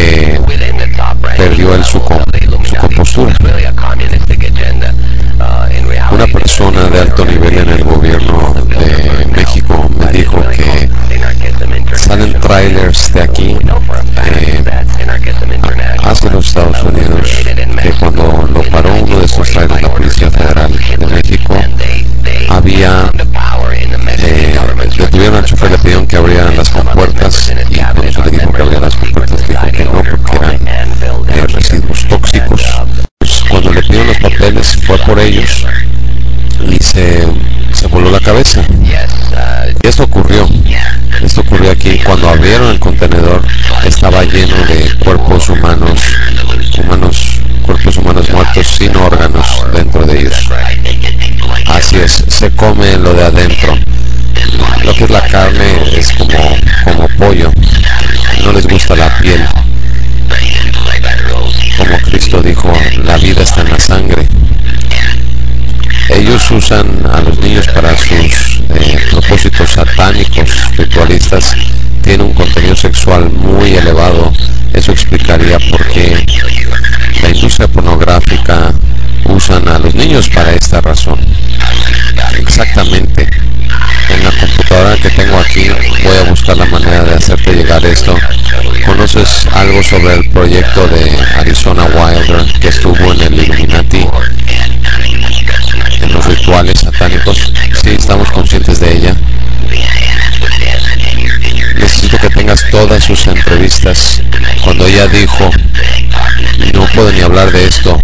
alto 7.11 7.25
nivel 7.25 7.59
en 7.59 7.69
el 7.71 7.83
gobierno 7.83 8.55
de 8.69 9.27
México 9.35 9.91
me 9.99 10.13
dijo 10.13 10.41
que 10.51 10.89
salen 11.99 12.39
trailers 12.41 13.13
de 13.13 13.23
aquí 13.23 13.57
eh, 14.25 14.65
hacia 16.05 16.31
los 16.31 16.47
Estados 16.47 16.83
Unidos 16.85 17.29
que 17.83 17.91
cuando 17.99 18.49
lo 18.53 18.63
paró 18.71 18.95
uno 18.95 19.19
de 19.19 19.25
estos 19.25 19.51
trailers 19.51 19.83
la 19.83 19.89
Policía 19.89 20.31
Federal 20.31 20.73
de 20.73 21.07
México 21.07 21.57
había 22.49 23.11
eh, 24.19 24.59
detuvieron 24.97 25.37
al 25.37 25.45
chofer 25.45 25.71
le 25.73 25.79
pidieron 25.79 26.07
que 26.07 26.17
abrieran 26.17 26.57
las 26.57 26.71
compuertas 26.71 27.53
y 27.71 27.79
cuando 27.79 28.13
se 28.13 28.23
le 28.23 28.31
dijo 28.31 28.53
que 28.53 28.63
abrieran 28.63 28.83
las 28.83 28.95
compuertas 28.95 29.49
dijo 29.49 29.67
que 29.73 29.85
no 29.85 29.91
porque 29.91 30.37
eran 30.37 30.69
eh, 30.69 31.47
residuos 31.49 32.07
tóxicos. 32.09 32.63
Pues 33.19 33.45
cuando 33.49 33.73
le 33.73 33.83
pidieron 33.83 34.07
los 34.07 34.19
papeles 34.19 34.77
fue 34.87 34.99
por 34.99 35.19
ellos 35.19 35.60
abrieron 42.41 42.71
el 42.71 42.79
contenedor 42.79 43.43
estaba 43.85 44.25
lleno 44.25 44.57
de 44.65 44.91
cuerpos 45.05 45.51
humanos 45.51 46.01
humanos 46.79 47.43
cuerpos 47.67 47.99
humanos 47.99 48.31
muertos 48.31 48.67
sin 48.67 48.97
órganos 48.97 49.47
dentro 49.75 50.07
de 50.07 50.21
ellos. 50.21 50.49
Así 51.67 51.97
es 51.97 52.25
se 52.29 52.51
come 52.53 52.97
lo 52.97 53.13
de 53.13 53.25
adentro. 53.25 53.77
Lo 54.85 54.95
que 54.95 55.05
es 55.05 55.11
la 55.11 55.21
carne 55.27 55.83
es 55.95 56.13
como 56.13 56.57
como 56.85 57.09
pollo 57.19 57.53
no 58.43 58.53
les 58.53 58.67
gusta 58.67 58.97
la 58.97 59.19
piel. 59.19 59.47
Como 61.77 61.99
Cristo 61.99 62.41
dijo 62.41 62.73
la 63.05 63.19
vida 63.19 63.43
está 63.43 63.61
en 63.61 63.69
la 63.69 63.79
sangre 63.79 64.27
ellos 66.11 66.51
usan 66.51 67.07
a 67.13 67.21
los 67.21 67.39
niños 67.39 67.67
para 67.69 67.97
sus 67.97 68.63
eh, 68.71 68.99
propósitos 69.11 69.71
satánicos, 69.71 70.51
ritualistas, 70.77 71.55
tienen 72.11 72.27
un 72.27 72.35
contenido 72.35 72.75
sexual 72.75 73.31
muy 73.31 73.77
elevado. 73.77 74.33
Eso 74.73 74.91
explicaría 74.91 75.61
por 75.61 75.87
qué 75.91 76.27
la 77.23 77.29
industria 77.29 77.69
pornográfica 77.69 78.75
usan 79.27 79.69
a 79.69 79.79
los 79.79 79.95
niños 79.95 80.29
para 80.29 80.53
esta 80.53 80.81
razón. 80.81 81.21
Exactamente. 82.37 83.29
En 84.09 84.25
la 84.25 84.33
computadora 84.33 84.97
que 84.97 85.11
tengo 85.11 85.39
aquí 85.39 85.69
voy 86.03 86.17
a 86.17 86.29
buscar 86.29 86.57
la 86.57 86.65
manera 86.65 87.05
de 87.05 87.15
hacerte 87.15 87.53
llegar 87.53 87.85
esto. 87.87 88.17
¿Conoces 88.85 89.47
algo 89.53 89.81
sobre 89.81 90.15
el 90.15 90.29
proyecto 90.31 90.89
de 90.89 91.17
Arizona 91.37 91.85
Wilder 91.85 92.45
que 92.61 92.69
estuvo 92.69 93.13
en 93.13 93.21
el 93.21 93.35
Illuminati? 93.35 94.05
en 96.01 96.13
los 96.13 96.25
rituales 96.27 96.81
satánicos, 96.81 97.53
sí 97.83 97.91
estamos 97.91 98.31
conscientes 98.31 98.70
todas 102.87 103.05
sus 103.05 103.27
entrevistas. 103.27 104.23
Cuando 104.65 104.87
ella 104.87 105.07
dijo, 105.09 105.51
no 106.73 106.87
puedo 106.95 107.13
ni 107.13 107.21
hablar 107.21 107.53
de 107.53 107.67
esto, 107.67 108.01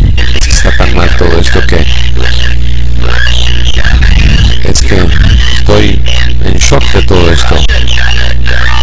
está 0.47 0.71
tan 0.77 0.95
mal 0.95 1.09
todo 1.17 1.41
esto 1.41 1.67
que 1.67 1.79
es 4.65 4.81
que 4.83 5.09
estoy 5.57 6.03
en 6.45 6.59
shock 6.59 6.85
de 6.93 7.03
todo 7.05 7.33
esto. 7.33 7.57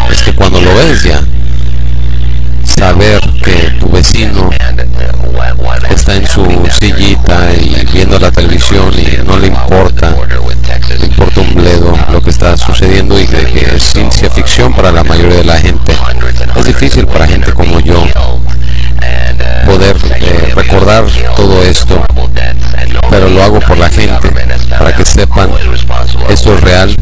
Es 0.09 0.23
que 0.23 0.33
cuando 0.33 0.59
lo 0.61 0.73
ves 0.73 1.03
ya, 1.03 1.21
saber 2.75 3.21
que 3.43 3.69
tu 3.79 3.87
vecino 3.91 4.49
está 5.91 6.15
en 6.15 6.27
su 6.27 6.43
sillita 6.79 7.53
y 7.53 7.85
viendo 7.93 8.17
la 8.17 8.31
televisión 8.31 8.91
y 8.97 9.23
no 9.27 9.37
le 9.37 9.47
importa, 9.47 10.15
le 10.99 11.05
importa 11.05 11.41
un 11.41 11.53
bledo 11.55 11.93
lo 12.11 12.21
que 12.21 12.29
está 12.29 12.55
sucediendo 12.57 13.19
y 13.19 13.25
que, 13.25 13.75
es 13.75 13.83
ciencia 13.83 14.29
ficción 14.29 14.73
para 14.73 14.91
la 14.91 15.03
mayoría 15.03 15.37
de 15.37 15.43
la 15.43 15.57
gente. 15.57 15.72
Es 16.63 16.67
difícil 16.67 17.05
para 17.07 17.27
gente 17.27 17.51
como 17.51 17.81
yo 17.81 18.01
poder 19.65 19.97
eh, 20.15 20.53
recordar 20.55 21.03
todo 21.35 21.61
esto, 21.61 22.01
pero 23.09 23.27
lo 23.27 23.43
hago 23.43 23.59
por 23.59 23.77
la 23.77 23.89
gente, 23.89 24.29
para 24.69 24.95
que 24.95 25.03
sepan, 25.03 25.49
esto 26.29 26.55
es 26.55 26.61
real, 26.61 26.95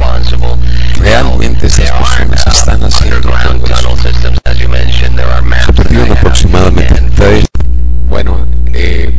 realmente 0.99 1.67
estas 1.67 1.91
personas 1.91 2.47
están 2.47 2.83
haciendo 2.83 3.21
todo 3.21 3.35
esto. 3.67 3.97
Se 5.67 5.73
perdieron 5.73 6.11
aproximadamente 6.11 7.03
tres. 7.15 7.45
Bueno, 8.09 8.47
eh, 8.73 9.13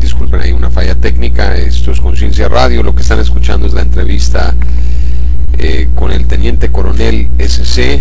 disculpen, 0.00 0.40
hay 0.40 0.50
una 0.50 0.68
falla 0.68 0.96
técnica. 0.96 1.54
Esto 1.54 1.92
es 1.92 2.00
Conciencia 2.00 2.48
Radio. 2.48 2.82
Lo 2.82 2.92
que 2.92 3.02
están 3.02 3.20
escuchando 3.20 3.68
es 3.68 3.72
la 3.72 3.82
entrevista 3.82 4.52
eh, 5.58 5.86
con 5.94 6.10
el 6.10 6.26
teniente 6.26 6.72
coronel 6.72 7.28
SC, 7.38 8.00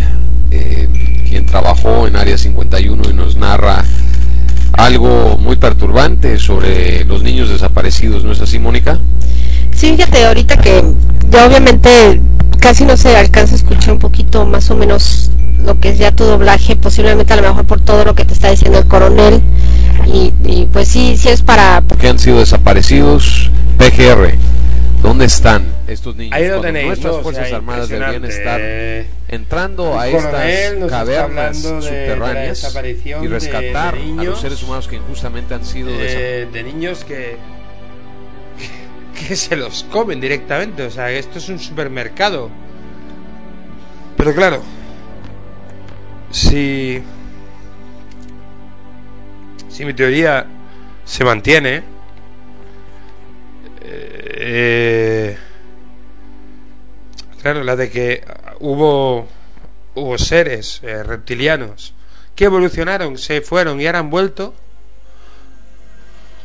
desaparecidos, 7.86 8.24
¿no 8.24 8.32
es 8.32 8.42
así, 8.42 8.60
Mónica? 8.60 9.00
Sí, 9.74 9.96
fíjate, 9.96 10.26
ahorita 10.26 10.58
que 10.58 10.84
ya 11.30 11.46
obviamente 11.46 12.20
casi 12.60 12.86
no 12.86 12.98
se 12.98 13.16
alcanza 13.16 13.54
a 13.54 13.58
escuchar 13.58 13.94
un 13.94 14.00
poquito 14.00 14.46
más 14.46 14.70
o 14.72 14.76
menos 14.76 15.32
lo 15.64 15.80
que 15.80 15.90
es 15.90 15.98
ya 15.98 16.12
tu 16.12 16.24
doblaje, 16.24 16.76
posiblemente 16.76 17.34
a 17.34 17.36
lo 17.38 17.44
mejor 17.44 17.66
por 17.66 17.82
todo 17.82 18.04
lo 18.06 18.16
que 18.16 18.26
te 18.26 18.34
está 18.34 18.50
diciendo 18.50 18.80
el 18.80 18.86
coronel. 18.86 19.42
Y, 20.08 20.68
pues 20.72 20.88
sí, 20.88 21.18
sí 21.18 21.30
es 21.30 21.42
para... 21.42 21.84
Que 22.00 22.08
han 22.08 22.20
sido 22.20 22.40
desaparecidos, 22.40 23.52
PGR, 23.78 24.36
¿dónde 25.02 25.26
están 25.26 25.66
estos 25.88 26.16
niños? 26.16 26.34
Ahí 26.34 26.48
lo 26.48 26.62
tenéis, 26.62 26.88
nuestras 26.88 27.18
Fuerzas 27.22 27.52
Armadas 27.52 27.90
deberían 27.90 28.24
estar 28.26 28.62
entrando 29.28 30.00
a 30.00 30.08
estas 30.08 30.90
cavernas 30.90 31.58
subterráneas 31.58 32.76
y 33.22 33.28
rescatar 33.28 33.96
a 33.96 34.24
los 34.24 34.40
seres 34.40 34.64
humanos 34.64 34.88
que 34.88 34.96
injustamente 34.96 35.54
han 35.54 35.66
sido 35.66 35.90
de, 35.90 36.48
de 36.52 36.64
niños 36.64 37.04
que 37.04 37.38
que 39.16 39.36
se 39.36 39.56
los 39.56 39.84
comen 39.86 40.22
directamente. 40.22 40.84
O 40.84 40.92
sea, 40.92 41.10
esto 41.10 41.40
es 41.40 41.50
un 41.50 41.60
supermercado. 41.60 42.52
Pero 44.18 44.34
claro, 44.36 44.62
si. 46.30 47.02
Si 49.70 49.86
mi 49.86 49.94
teoría 49.94 50.46
se 51.04 51.24
mantiene. 51.24 51.84
Eh, 53.82 55.38
claro, 57.42 57.64
la 57.64 57.76
de 57.76 57.90
que 57.90 58.24
hubo. 58.60 59.28
Hubo 59.98 60.18
seres 60.18 60.82
eh, 60.84 61.04
reptilianos 61.04 61.94
que 62.36 62.44
evolucionaron, 62.46 63.18
se 63.18 63.42
fueron 63.42 63.80
y 63.80 63.88
ahora 63.88 64.00
han 64.00 64.10
vuelto. 64.10 64.54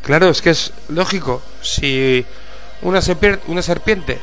Claro, 0.03 0.31
es 0.31 0.41
que 0.41 0.51
es 0.51 0.73
lógico. 0.89 1.43
Si 1.61 2.25
una, 2.83 3.01
una 3.47 3.63
serpiente 3.63 4.19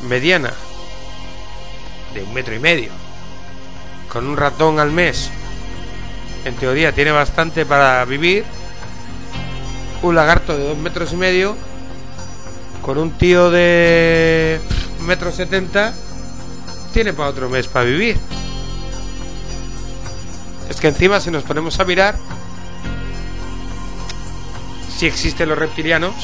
mediana 0.00 0.52
de 2.14 2.22
un 2.22 2.34
metro 2.34 2.54
y 2.54 2.58
medio 2.58 2.90
con 4.08 4.26
un 4.26 4.36
ratón 4.36 4.80
al 4.80 4.90
mes. 4.90 5.30
En 6.44 6.54
teoría 6.56 6.92
tiene 6.92 7.12
bastante 7.12 7.64
para 7.66 8.04
vivir. 8.04 8.44
Un 10.02 10.14
lagarto 10.14 10.56
de 10.56 10.66
dos 10.66 10.78
metros 10.78 11.12
y 11.12 11.16
medio 11.16 11.56
con 12.82 12.96
un 12.96 13.12
tío 13.12 13.50
de 13.50 14.58
metro 15.02 15.30
setenta 15.30 15.92
tiene 16.92 17.12
para 17.12 17.28
otro 17.28 17.48
mes 17.50 17.68
para 17.68 17.84
vivir. 17.84 18.18
Es 20.68 20.80
que 20.80 20.88
encima 20.88 21.20
si 21.20 21.30
nos 21.30 21.42
ponemos 21.42 21.78
a 21.78 21.84
mirar 21.84 22.16
si 24.96 25.06
existen 25.06 25.48
los 25.48 25.58
reptilianos 25.58 26.14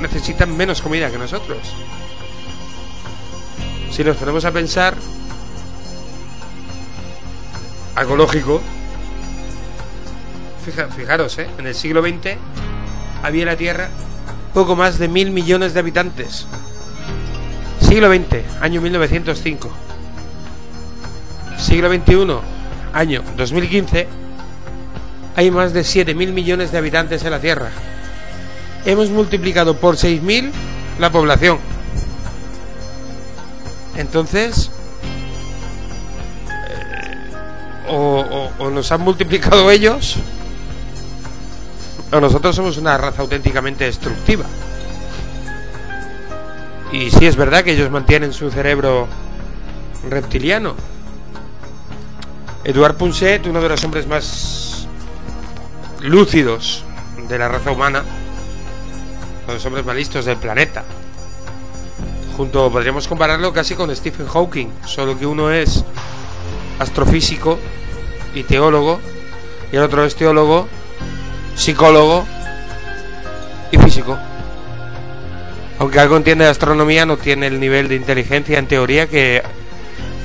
necesitan 0.00 0.56
menos 0.56 0.82
comida 0.82 1.10
que 1.10 1.18
nosotros. 1.18 1.58
Si 3.90 4.04
nos 4.04 4.16
ponemos 4.16 4.44
a 4.44 4.52
pensar, 4.52 4.94
algo 7.94 8.16
lógico, 8.16 8.60
fijaros, 10.96 11.38
¿eh? 11.38 11.48
en 11.58 11.66
el 11.66 11.74
siglo 11.74 12.02
XX 12.02 12.36
había 13.22 13.42
en 13.42 13.48
la 13.48 13.56
Tierra 13.56 13.88
poco 14.52 14.76
más 14.76 14.98
de 14.98 15.08
mil 15.08 15.30
millones 15.30 15.72
de 15.74 15.80
habitantes. 15.80 16.46
Siglo 17.80 18.12
XX, 18.12 18.60
año 18.60 18.80
1905. 18.80 19.70
Siglo 21.56 21.88
XXI, 21.88 22.38
año 22.92 23.22
2015, 23.36 24.08
hay 25.36 25.50
más 25.50 25.72
de 25.72 25.84
7 25.84 26.14
mil 26.14 26.32
millones 26.32 26.72
de 26.72 26.78
habitantes 26.78 27.24
en 27.24 27.30
la 27.30 27.40
Tierra 27.40 27.70
hemos 28.86 29.10
multiplicado 29.10 29.76
por 29.76 29.96
6.000 29.96 30.52
la 30.98 31.10
población. 31.10 31.58
Entonces, 33.96 34.70
eh, 36.48 37.88
o, 37.88 38.70
nos 38.70 38.92
han 38.92 39.00
multiplicado 39.00 39.70
ellos, 39.70 40.16
o 42.12 42.20
nosotros 42.20 42.54
somos 42.54 42.78
una 42.78 42.96
raza 42.96 43.22
auténticamente 43.22 43.84
destructiva. 43.84 44.44
Y 46.92 47.10
sí 47.10 47.26
es 47.26 47.36
verdad 47.36 47.64
que 47.64 47.72
ellos 47.72 47.90
mantienen 47.90 48.32
su 48.32 48.50
cerebro 48.50 49.08
reptiliano. 50.08 50.74
Eduard 52.62 52.96
Punset, 52.96 53.46
uno 53.46 53.60
de 53.60 53.68
los 53.68 53.82
hombres 53.84 54.06
más 54.06 54.86
lúcidos 56.00 56.84
de 57.28 57.38
la 57.38 57.48
raza 57.48 57.72
humana, 57.72 58.04
los 59.54 59.64
hombres 59.66 59.84
más 59.84 59.96
listos 59.96 60.24
del 60.24 60.36
planeta. 60.36 60.84
Junto, 62.36 62.70
podríamos 62.70 63.08
compararlo 63.08 63.52
casi 63.52 63.74
con 63.74 63.94
Stephen 63.94 64.26
Hawking, 64.26 64.68
solo 64.84 65.18
que 65.18 65.26
uno 65.26 65.50
es 65.50 65.84
astrofísico 66.78 67.58
y 68.34 68.42
teólogo, 68.42 69.00
y 69.72 69.76
el 69.76 69.82
otro 69.82 70.04
es 70.04 70.14
teólogo, 70.16 70.68
psicólogo 71.54 72.26
y 73.72 73.78
físico. 73.78 74.18
Aunque 75.78 76.00
algo 76.00 76.16
entiende 76.16 76.44
de 76.44 76.50
astronomía, 76.50 77.06
no 77.06 77.16
tiene 77.16 77.46
el 77.46 77.60
nivel 77.60 77.88
de 77.88 77.96
inteligencia 77.96 78.58
en 78.58 78.66
teoría 78.66 79.06
que, 79.06 79.42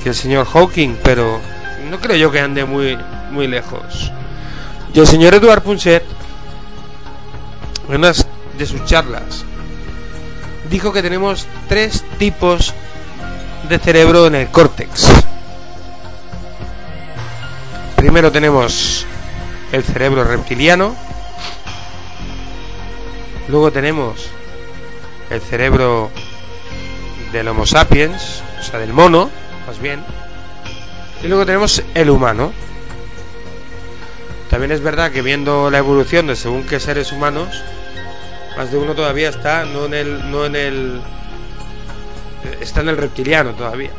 que 0.03 0.09
el 0.09 0.15
señor 0.15 0.45
Hawking, 0.45 0.97
pero 1.03 1.39
no 1.89 1.99
creo 1.99 2.17
yo 2.17 2.31
que 2.31 2.39
ande 2.39 2.65
muy, 2.65 2.97
muy 3.31 3.47
lejos. 3.47 4.11
Y 4.93 4.99
el 4.99 5.07
señor 5.07 5.33
Eduard 5.33 5.61
Punset, 5.61 6.03
en 7.87 7.95
unas 7.95 8.25
de 8.61 8.67
sus 8.67 8.85
charlas, 8.85 9.43
dijo 10.69 10.93
que 10.93 11.01
tenemos 11.01 11.47
tres 11.67 12.05
tipos 12.19 12.75
de 13.67 13.79
cerebro 13.79 14.27
en 14.27 14.35
el 14.35 14.49
córtex. 14.49 15.07
Primero 17.95 18.31
tenemos 18.31 19.07
el 19.71 19.83
cerebro 19.83 20.23
reptiliano, 20.25 20.95
luego 23.47 23.71
tenemos 23.71 24.29
el 25.31 25.41
cerebro 25.41 26.11
del 27.31 27.47
Homo 27.47 27.65
sapiens, 27.65 28.43
o 28.59 28.63
sea, 28.63 28.79
del 28.79 28.93
mono, 28.93 29.31
más 29.65 29.79
bien, 29.79 30.03
y 31.23 31.27
luego 31.27 31.47
tenemos 31.47 31.81
el 31.95 32.11
humano. 32.11 32.53
También 34.51 34.71
es 34.71 34.81
verdad 34.81 35.11
que 35.11 35.23
viendo 35.23 35.71
la 35.71 35.79
evolución 35.79 36.27
de 36.27 36.35
según 36.35 36.63
qué 36.63 36.79
seres 36.79 37.11
humanos, 37.11 37.63
más 38.57 38.71
de 38.71 38.77
uno 38.77 38.93
todavía 38.93 39.29
está, 39.29 39.65
no 39.65 39.85
en 39.85 39.93
el, 39.93 40.31
no 40.31 40.45
en 40.45 40.55
el, 40.55 41.01
está 42.59 42.81
en 42.81 42.89
el 42.89 42.97
reptiliano 42.97 43.51
todavía. 43.53 43.91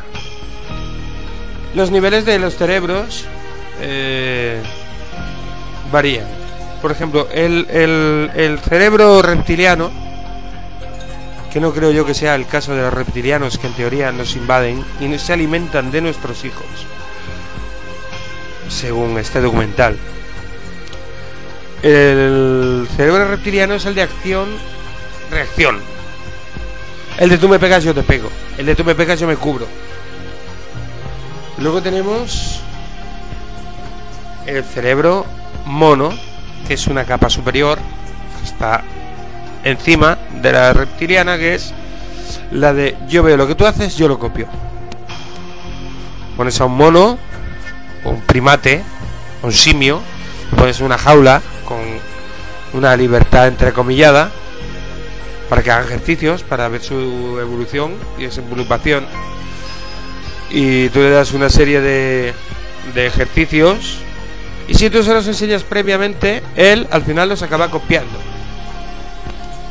Los 1.74 1.90
niveles 1.90 2.24
de 2.24 2.38
los 2.38 2.56
cerebros 2.56 3.24
eh, 3.80 4.62
varían. 5.90 6.26
Por 6.82 6.90
ejemplo, 6.90 7.28
el, 7.32 7.66
el, 7.70 8.30
el 8.34 8.58
cerebro 8.58 9.22
reptiliano, 9.22 9.90
que 11.52 11.60
no 11.60 11.72
creo 11.72 11.92
yo 11.92 12.04
que 12.04 12.14
sea 12.14 12.34
el 12.34 12.46
caso 12.46 12.74
de 12.74 12.82
los 12.82 12.92
reptilianos 12.92 13.58
que 13.58 13.68
en 13.68 13.74
teoría 13.74 14.10
nos 14.12 14.36
invaden 14.36 14.84
y 15.00 15.18
se 15.18 15.32
alimentan 15.32 15.90
de 15.90 16.00
nuestros 16.00 16.44
hijos, 16.44 16.66
según 18.68 19.16
este 19.18 19.40
documental. 19.40 19.96
El 21.82 22.86
cerebro 22.96 23.26
reptiliano 23.26 23.74
es 23.74 23.84
el 23.86 23.96
de 23.96 24.02
acción, 24.02 24.48
reacción. 25.30 25.80
El 27.18 27.28
de 27.28 27.38
tú 27.38 27.48
me 27.48 27.58
pegas, 27.58 27.82
yo 27.82 27.92
te 27.92 28.04
pego. 28.04 28.30
El 28.56 28.66
de 28.66 28.76
tú 28.76 28.84
me 28.84 28.94
pegas, 28.94 29.18
yo 29.18 29.26
me 29.26 29.36
cubro. 29.36 29.66
Luego 31.58 31.82
tenemos 31.82 32.60
el 34.46 34.62
cerebro 34.62 35.26
mono, 35.66 36.10
que 36.68 36.74
es 36.74 36.86
una 36.86 37.04
capa 37.04 37.28
superior, 37.28 37.78
está 38.44 38.82
encima 39.64 40.18
de 40.40 40.52
la 40.52 40.72
reptiliana, 40.72 41.36
que 41.36 41.54
es 41.54 41.74
la 42.52 42.72
de 42.72 42.96
yo 43.08 43.22
veo 43.22 43.36
lo 43.36 43.46
que 43.46 43.54
tú 43.54 43.66
haces, 43.66 43.96
yo 43.96 44.06
lo 44.06 44.18
copio. 44.20 44.46
Pones 46.36 46.60
a 46.60 46.64
un 46.64 46.76
mono, 46.76 47.18
un 48.04 48.20
primate, 48.22 48.82
un 49.42 49.52
simio, 49.52 50.00
pones 50.56 50.80
una 50.80 50.96
jaula 50.96 51.42
con 51.72 52.80
una 52.80 52.96
libertad 52.96 53.48
entrecomillada 53.48 54.30
para 55.48 55.62
que 55.62 55.70
haga 55.70 55.84
ejercicios, 55.84 56.42
para 56.42 56.68
ver 56.68 56.82
su 56.82 57.38
evolución 57.40 57.94
y 58.18 58.24
desenvolupación. 58.24 59.06
Y 60.50 60.88
tú 60.90 61.00
le 61.00 61.10
das 61.10 61.32
una 61.32 61.48
serie 61.48 61.80
de, 61.80 62.34
de 62.94 63.06
ejercicios 63.06 63.98
y 64.68 64.74
si 64.74 64.90
tú 64.90 65.02
se 65.02 65.12
los 65.12 65.26
enseñas 65.26 65.62
previamente, 65.62 66.42
él 66.56 66.86
al 66.90 67.02
final 67.02 67.28
los 67.28 67.42
acaba 67.42 67.70
copiando. 67.70 68.18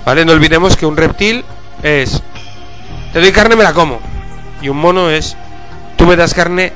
¿Vale? 0.05 0.25
No 0.25 0.33
olvidemos 0.33 0.75
que 0.75 0.85
un 0.85 0.97
reptil 0.97 1.43
es, 1.83 2.21
te 3.13 3.19
doy 3.19 3.31
carne, 3.31 3.55
me 3.55 3.63
la 3.63 3.73
como. 3.73 3.99
Y 4.61 4.69
un 4.69 4.77
mono 4.77 5.09
es, 5.09 5.37
tú 5.97 6.05
me 6.05 6.15
das 6.15 6.33
carne, 6.33 6.73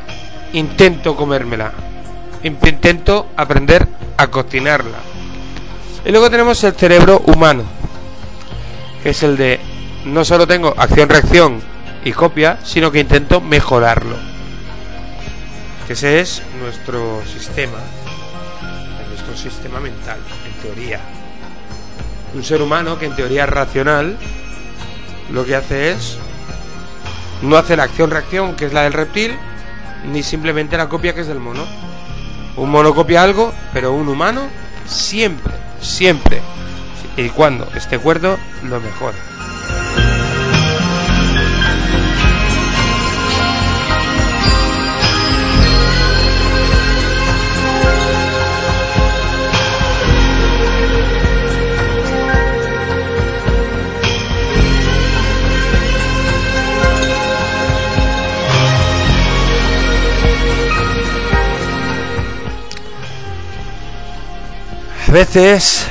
intento 0.53 1.15
comérmela. 1.15 1.73
Intento 2.43 3.27
aprender 3.35 3.88
a 4.18 4.27
cocinarla. 4.27 5.15
Y 6.06 6.11
luego 6.11 6.30
tenemos 6.30 6.64
el 6.64 6.73
cerebro 6.73 7.23
humano, 7.26 7.64
que 9.02 9.10
es 9.10 9.23
el 9.23 9.36
de 9.38 9.60
no 10.06 10.23
solo 10.23 10.45
tengo 10.45 10.76
acción-reacción 10.77 11.60
y 12.03 12.11
copia, 12.11 12.60
sino 12.64 12.91
que 12.91 12.99
intento 12.99 13.41
mejorarlo. 13.41 14.15
Que 15.88 15.94
ese 15.94 16.19
es 16.19 16.44
nuestro 16.60 17.23
sistema, 17.26 17.80
nuestro 19.10 19.36
sistema 19.36 19.80
mental, 19.80 20.19
en 20.45 20.61
teoría. 20.61 20.99
Un 22.36 22.44
ser 22.44 22.61
humano 22.61 22.99
que 22.99 23.07
en 23.07 23.15
teoría 23.15 23.45
es 23.45 23.49
racional, 23.49 24.15
lo 25.32 25.44
que 25.44 25.56
hace 25.56 25.91
es 25.91 26.19
no 27.41 27.57
hace 27.57 27.76
la 27.76 27.84
acción-reacción, 27.84 28.56
que 28.56 28.65
es 28.68 28.73
la 28.73 28.84
del 28.84 28.94
reptil, 28.94 29.36
ni 30.11 30.22
simplemente 30.22 30.77
la 30.77 30.88
copia, 30.88 31.15
que 31.15 31.22
es 31.22 31.27
del 31.27 31.40
mono. 31.40 31.65
Un 32.57 32.69
mono 32.69 32.94
copia 32.94 33.23
algo, 33.23 33.52
pero 33.73 33.91
un 33.91 34.07
humano 34.07 34.44
siempre, 34.86 35.52
siempre 35.81 36.41
y 37.18 37.30
cuando 37.30 37.68
esté 37.76 37.97
cuerdo, 37.97 38.38
lo 38.64 38.80
mejor. 38.80 39.14
A 65.07 65.11
veces, 65.11 65.86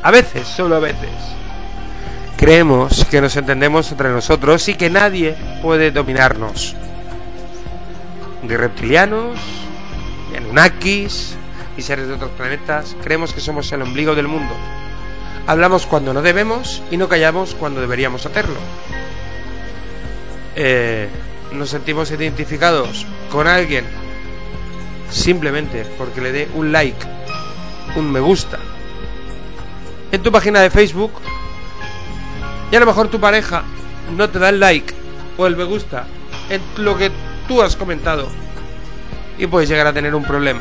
a 0.00 0.10
veces, 0.12 0.46
solo 0.46 0.76
a 0.76 0.78
veces, 0.78 1.10
creemos 2.36 3.04
que 3.06 3.20
nos 3.20 3.34
entendemos 3.36 3.90
entre 3.90 4.10
nosotros 4.10 4.68
y 4.68 4.74
que 4.74 4.88
nadie 4.88 5.36
puede 5.60 5.90
dominarnos. 5.90 6.76
De 8.44 8.56
reptilianos, 8.56 9.40
de 10.30 10.38
Anunnakis 10.38 11.34
y 11.76 11.82
seres 11.82 12.06
de 12.06 12.14
otros 12.14 12.30
planetas, 12.30 12.96
creemos 13.02 13.32
que 13.32 13.40
somos 13.40 13.70
el 13.72 13.82
ombligo 13.82 14.14
del 14.14 14.28
mundo. 14.28 14.54
Hablamos 15.48 15.84
cuando 15.84 16.14
no 16.14 16.22
debemos 16.22 16.82
y 16.92 16.96
no 16.96 17.08
callamos 17.08 17.56
cuando 17.56 17.80
deberíamos 17.80 18.24
hacerlo. 18.24 18.60
Eh, 20.54 21.08
nos 21.52 21.70
sentimos 21.70 22.12
identificados 22.12 23.04
con 23.32 23.48
alguien 23.48 23.84
simplemente 25.10 25.84
porque 25.98 26.20
le 26.20 26.30
dé 26.30 26.48
un 26.54 26.70
like 26.70 27.19
un 27.96 28.10
me 28.10 28.20
gusta 28.20 28.58
en 30.12 30.22
tu 30.22 30.32
página 30.32 30.60
de 30.60 30.70
Facebook 30.70 31.12
y 32.70 32.76
a 32.76 32.80
lo 32.80 32.86
mejor 32.86 33.08
tu 33.08 33.20
pareja 33.20 33.62
no 34.16 34.28
te 34.28 34.38
da 34.38 34.48
el 34.48 34.60
like 34.60 34.94
o 35.36 35.46
el 35.46 35.56
me 35.56 35.64
gusta 35.64 36.06
en 36.48 36.60
lo 36.84 36.96
que 36.96 37.10
tú 37.48 37.62
has 37.62 37.76
comentado 37.76 38.28
y 39.38 39.46
puedes 39.46 39.68
llegar 39.68 39.86
a 39.86 39.92
tener 39.92 40.14
un 40.14 40.24
problema. 40.24 40.60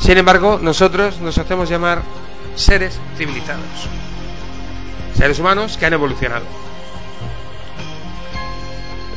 Sin 0.00 0.18
embargo, 0.18 0.58
nosotros 0.60 1.20
nos 1.20 1.38
hacemos 1.38 1.68
llamar 1.68 2.02
seres 2.54 2.98
civilizados. 3.16 3.62
Seres 5.14 5.38
humanos 5.38 5.76
que 5.76 5.86
han 5.86 5.92
evolucionado. 5.92 6.44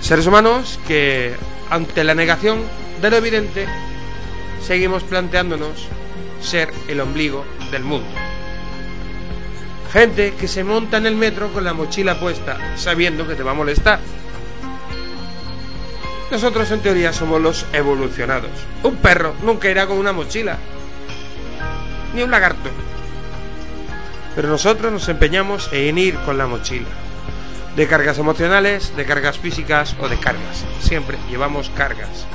Seres 0.02 0.28
humanos 0.28 0.80
que, 0.88 1.36
ante 1.70 2.04
la 2.04 2.16
negación 2.16 2.60
de 3.02 3.10
lo 3.10 3.18
evidente, 3.18 3.68
seguimos 4.66 5.04
planteándonos 5.04 5.88
ser 6.42 6.74
el 6.88 7.00
ombligo 7.00 7.46
del 7.72 7.84
mundo. 7.84 8.08
Gente 9.92 10.34
que 10.36 10.48
se 10.48 10.64
monta 10.64 10.98
en 10.98 11.06
el 11.06 11.16
metro 11.16 11.52
con 11.52 11.64
la 11.64 11.74
mochila 11.74 12.20
puesta, 12.20 12.58
sabiendo 12.78 13.28
que 13.28 13.36
te 13.36 13.44
va 13.44 13.52
a 13.52 13.56
molestar. 13.56 14.00
Nosotros 16.32 16.72
en 16.72 16.80
teoría 16.80 17.12
somos 17.12 17.42
los 17.42 17.66
evolucionados. 17.74 18.52
Un 18.84 18.96
perro 18.96 19.36
nunca 19.44 19.70
irá 19.70 19.86
con 19.88 19.98
una 19.98 20.14
mochila. 20.14 20.58
Ni 22.16 22.24
un 22.24 22.32
lagarto. 22.32 22.70
Pero 24.34 24.48
nosotros 24.48 24.94
nos 24.94 25.10
empeñamos 25.10 25.68
en 25.74 25.98
ir 25.98 26.16
con 26.20 26.38
la 26.38 26.48
mochila. 26.48 26.88
De 27.76 27.86
cargas 27.86 28.18
emocionales, 28.18 28.96
de 28.96 29.06
cargas 29.06 29.40
físicas 29.40 29.94
o 30.00 30.08
de 30.08 30.18
cargas. 30.18 30.64
Siempre 30.80 31.18
llevamos 31.30 31.70
cargas. 31.72 32.26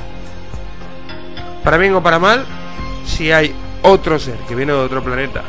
Para 1.63 1.77
bien 1.77 1.95
o 1.95 2.03
para 2.03 2.19
mal, 2.19 2.45
si 3.05 3.31
hay 3.31 3.55
otro 3.87 4.19
ser 4.19 4.37
que 4.39 4.55
viene 4.55 4.73
de 4.73 4.79
otro 4.79 5.03
planeta, 5.03 5.43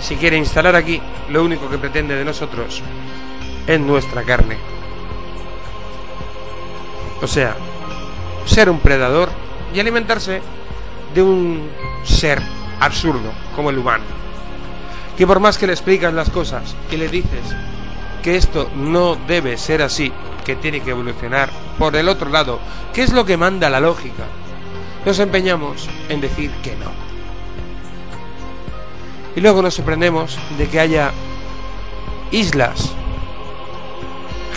si 0.00 0.16
quiere 0.16 0.36
instalar 0.36 0.76
aquí, 0.76 1.00
lo 1.30 1.44
único 1.44 1.68
que 1.68 1.78
pretende 1.78 2.14
de 2.14 2.24
nosotros 2.24 2.82
es 3.66 3.80
nuestra 3.80 4.22
carne. 4.22 4.56
O 7.20 7.26
sea, 7.26 7.56
ser 8.44 8.70
un 8.70 8.78
predador 8.78 9.30
y 9.74 9.80
alimentarse 9.80 10.40
de 11.12 11.22
un 11.22 11.68
ser 12.04 12.40
absurdo 12.78 13.32
como 13.56 13.70
el 13.70 13.78
humano. 13.78 14.04
Que 15.16 15.26
por 15.26 15.40
más 15.40 15.58
que 15.58 15.66
le 15.66 15.72
explicas 15.72 16.14
las 16.14 16.30
cosas 16.30 16.76
y 16.92 16.96
le 16.98 17.08
dices 17.08 17.56
que 18.22 18.36
esto 18.36 18.70
no 18.76 19.16
debe 19.26 19.56
ser 19.56 19.82
así, 19.82 20.12
que 20.44 20.56
tiene 20.56 20.82
que 20.82 20.90
evolucionar 20.90 21.50
por 21.78 21.96
el 21.96 22.08
otro 22.08 22.30
lado, 22.30 22.60
¿qué 22.92 23.02
es 23.02 23.12
lo 23.12 23.24
que 23.24 23.36
manda 23.36 23.70
la 23.70 23.80
lógica? 23.80 24.24
Nos 25.06 25.20
empeñamos 25.20 25.88
en 26.08 26.20
decir 26.20 26.50
que 26.64 26.74
no. 26.74 26.90
Y 29.36 29.40
luego 29.40 29.62
nos 29.62 29.74
sorprendemos 29.74 30.36
de 30.58 30.68
que 30.68 30.80
haya 30.80 31.12
islas 32.32 32.92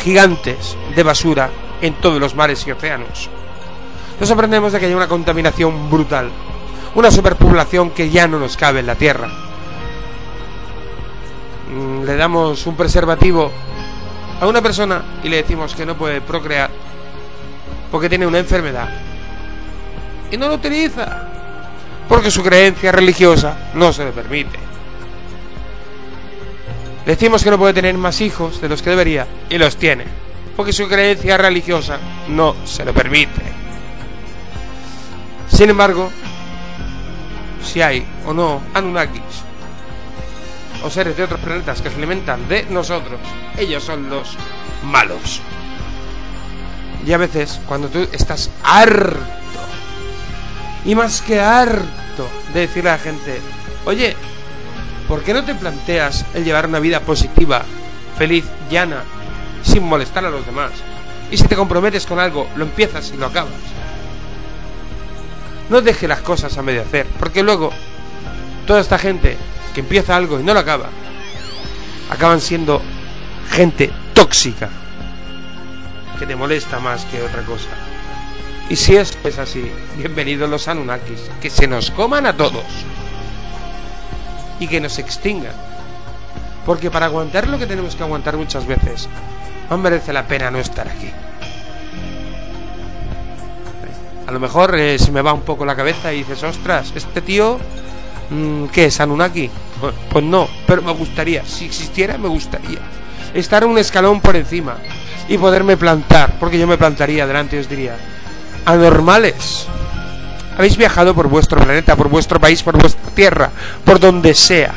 gigantes 0.03 0.75
de 0.95 1.03
basura 1.03 1.51
en 1.81 1.93
todos 1.93 2.19
los 2.19 2.33
mares 2.33 2.65
y 2.65 2.71
océanos. 2.71 3.29
Nos 4.19 4.27
sorprendemos 4.27 4.73
de 4.73 4.79
que 4.79 4.87
haya 4.87 4.95
una 4.95 5.07
contaminación 5.07 5.87
brutal, 5.89 6.31
una 6.95 7.11
superpoblación 7.11 7.91
que 7.91 8.09
ya 8.09 8.27
no 8.27 8.39
nos 8.39 8.57
cabe 8.57 8.79
en 8.79 8.87
la 8.87 8.95
Tierra. 8.95 9.29
Mm, 11.71 12.05
le 12.05 12.15
damos 12.15 12.65
un 12.65 12.75
preservativo 12.75 13.51
a 14.41 14.47
una 14.47 14.63
persona 14.63 15.19
y 15.23 15.29
le 15.29 15.37
decimos 15.37 15.75
que 15.75 15.85
no 15.85 15.95
puede 15.95 16.21
procrear 16.21 16.71
porque 17.91 18.09
tiene 18.09 18.25
una 18.25 18.39
enfermedad 18.39 19.08
y 20.31 20.37
no 20.37 20.47
lo 20.47 20.55
utiliza 20.55 21.27
porque 22.07 22.31
su 22.31 22.43
creencia 22.43 22.91
religiosa 22.91 23.71
no 23.75 23.93
se 23.93 24.05
le 24.05 24.11
permite. 24.11 24.57
Decimos 27.05 27.43
que 27.43 27.51
no 27.51 27.57
puede 27.57 27.73
tener 27.73 27.97
más 27.97 28.21
hijos 28.21 28.61
de 28.61 28.69
los 28.69 28.81
que 28.81 28.89
debería 28.91 29.27
y 29.49 29.57
los 29.57 29.77
tiene 29.77 30.29
porque 30.59 30.73
su 30.73 30.89
creencia 30.89 31.37
religiosa 31.37 31.99
no 32.27 32.53
se 32.65 32.83
lo 32.83 32.93
permite. 32.93 33.41
Sin 35.47 35.69
embargo, 35.69 36.11
si 37.63 37.81
hay 37.81 38.05
o 38.25 38.33
no 38.33 38.61
Anunnakis 38.73 39.21
o 40.83 40.89
seres 40.89 41.15
de 41.15 41.23
otros 41.23 41.39
planetas 41.39 41.81
que 41.81 41.89
se 41.89 41.95
alimentan 41.95 42.45
de 42.49 42.65
nosotros, 42.65 43.21
ellos 43.57 43.81
son 43.85 44.09
los 44.09 44.35
malos. 44.83 45.39
Y 47.07 47.13
a 47.13 47.17
veces, 47.17 47.61
cuando 47.65 47.87
tú 47.87 48.05
estás 48.11 48.51
harto 48.61 49.17
y 50.85 50.95
más 50.95 51.21
que 51.21 51.39
harto 51.39 52.29
de 52.53 52.61
decirle 52.61 52.89
a 52.89 52.93
la 52.93 52.99
gente, 52.99 53.41
oye, 53.85 54.15
¿por 55.07 55.23
qué 55.23 55.33
no 55.33 55.43
te 55.43 55.55
planteas 55.55 56.25
el 56.33 56.45
llevar 56.45 56.67
una 56.67 56.79
vida 56.79 57.01
positiva, 57.01 57.63
feliz, 58.17 58.45
llana, 58.69 59.03
sin 59.63 59.83
molestar 59.83 60.25
a 60.25 60.29
los 60.29 60.45
demás? 60.45 60.71
Y 61.31 61.37
si 61.37 61.43
te 61.43 61.55
comprometes 61.55 62.05
con 62.05 62.19
algo, 62.19 62.47
lo 62.55 62.63
empiezas 62.63 63.11
y 63.13 63.17
lo 63.17 63.27
acabas. 63.27 63.53
No 65.69 65.81
deje 65.81 66.07
las 66.07 66.21
cosas 66.21 66.57
a 66.57 66.63
medio 66.63 66.81
hacer, 66.81 67.05
porque 67.19 67.43
luego 67.43 67.71
toda 68.65 68.81
esta 68.81 68.97
gente 68.97 69.37
que 69.73 69.81
empieza 69.81 70.15
algo 70.15 70.39
y 70.39 70.43
no 70.43 70.53
lo 70.53 70.59
acaba, 70.59 70.89
acaban 72.09 72.41
siendo 72.41 72.81
gente 73.51 73.91
tóxica, 74.13 74.69
que 76.17 76.25
te 76.25 76.35
molesta 76.35 76.79
más 76.79 77.05
que 77.05 77.21
otra 77.21 77.43
cosa. 77.43 77.69
Y 78.69 78.75
si 78.75 78.95
esto 78.95 79.27
es 79.27 79.39
así, 79.39 79.71
bienvenidos 79.97 80.47
los 80.47 80.67
Anunnakis, 80.67 81.31
que 81.41 81.49
se 81.49 81.65
nos 81.67 81.89
coman 81.89 82.27
a 82.27 82.37
todos 82.37 82.63
y 84.59 84.67
que 84.67 84.79
nos 84.79 84.99
extingan. 84.99 85.53
Porque 86.67 86.91
para 86.91 87.07
aguantar 87.07 87.47
lo 87.47 87.57
que 87.57 87.65
tenemos 87.65 87.95
que 87.95 88.03
aguantar 88.03 88.37
muchas 88.37 88.67
veces, 88.67 89.09
no 89.71 89.77
merece 89.79 90.13
la 90.13 90.27
pena 90.27 90.51
no 90.51 90.59
estar 90.59 90.87
aquí. 90.87 91.09
A 94.27 94.31
lo 94.31 94.39
mejor 94.39 94.75
eh, 94.75 94.99
se 94.99 95.11
me 95.11 95.23
va 95.23 95.33
un 95.33 95.41
poco 95.41 95.65
la 95.65 95.75
cabeza 95.75 96.13
y 96.13 96.19
dices, 96.19 96.43
ostras, 96.43 96.93
este 96.95 97.21
tío, 97.21 97.57
mm, 98.29 98.65
¿qué 98.65 98.85
es 98.85 98.99
Anunnaki? 98.99 99.49
Pues, 99.81 99.95
pues 100.11 100.23
no, 100.23 100.47
pero 100.67 100.83
me 100.83 100.91
gustaría, 100.93 101.43
si 101.43 101.65
existiera 101.65 102.19
me 102.19 102.27
gustaría 102.27 102.79
estar 103.33 103.65
un 103.65 103.77
escalón 103.79 104.21
por 104.21 104.35
encima 104.35 104.77
y 105.27 105.39
poderme 105.39 105.75
plantar, 105.75 106.33
porque 106.39 106.59
yo 106.59 106.67
me 106.67 106.77
plantaría 106.77 107.25
delante 107.25 107.55
y 107.55 107.59
os 107.59 107.69
diría, 107.69 107.95
anormales. 108.69 109.65
Habéis 110.57 110.77
viajado 110.77 111.15
por 111.15 111.27
vuestro 111.27 111.59
planeta, 111.61 111.95
por 111.95 112.09
vuestro 112.09 112.39
país, 112.39 112.61
por 112.63 112.77
vuestra 112.77 113.09
tierra, 113.11 113.49
por 113.85 113.99
donde 113.99 114.33
sea. 114.33 114.73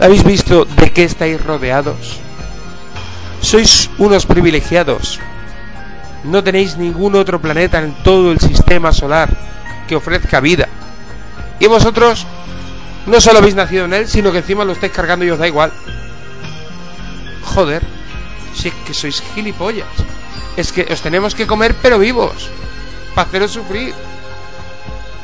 ¿Habéis 0.00 0.24
visto 0.24 0.64
de 0.64 0.92
qué 0.92 1.04
estáis 1.04 1.42
rodeados? 1.42 2.20
Sois 3.40 3.90
unos 3.98 4.26
privilegiados. 4.26 5.18
No 6.24 6.44
tenéis 6.44 6.76
ningún 6.76 7.14
otro 7.14 7.40
planeta 7.40 7.82
en 7.82 7.94
todo 8.02 8.30
el 8.30 8.40
sistema 8.40 8.92
solar 8.92 9.30
que 9.88 9.96
ofrezca 9.96 10.40
vida. 10.40 10.68
Y 11.58 11.66
vosotros 11.66 12.26
no 13.06 13.20
solo 13.20 13.38
habéis 13.38 13.54
nacido 13.54 13.86
en 13.86 13.94
él, 13.94 14.08
sino 14.08 14.32
que 14.32 14.38
encima 14.38 14.64
lo 14.64 14.72
estáis 14.72 14.92
cargando 14.92 15.24
y 15.24 15.30
os 15.30 15.38
da 15.38 15.46
igual. 15.46 15.72
Joder, 17.42 17.82
si 18.54 18.68
es 18.68 18.74
que 18.86 18.94
sois 18.94 19.22
gilipollas. 19.34 19.88
Es 20.56 20.72
que 20.72 20.86
os 20.90 21.00
tenemos 21.00 21.34
que 21.34 21.46
comer 21.46 21.74
pero 21.80 21.98
vivos 21.98 22.50
para 23.16 23.28
haceros 23.28 23.50
sufrir. 23.50 23.94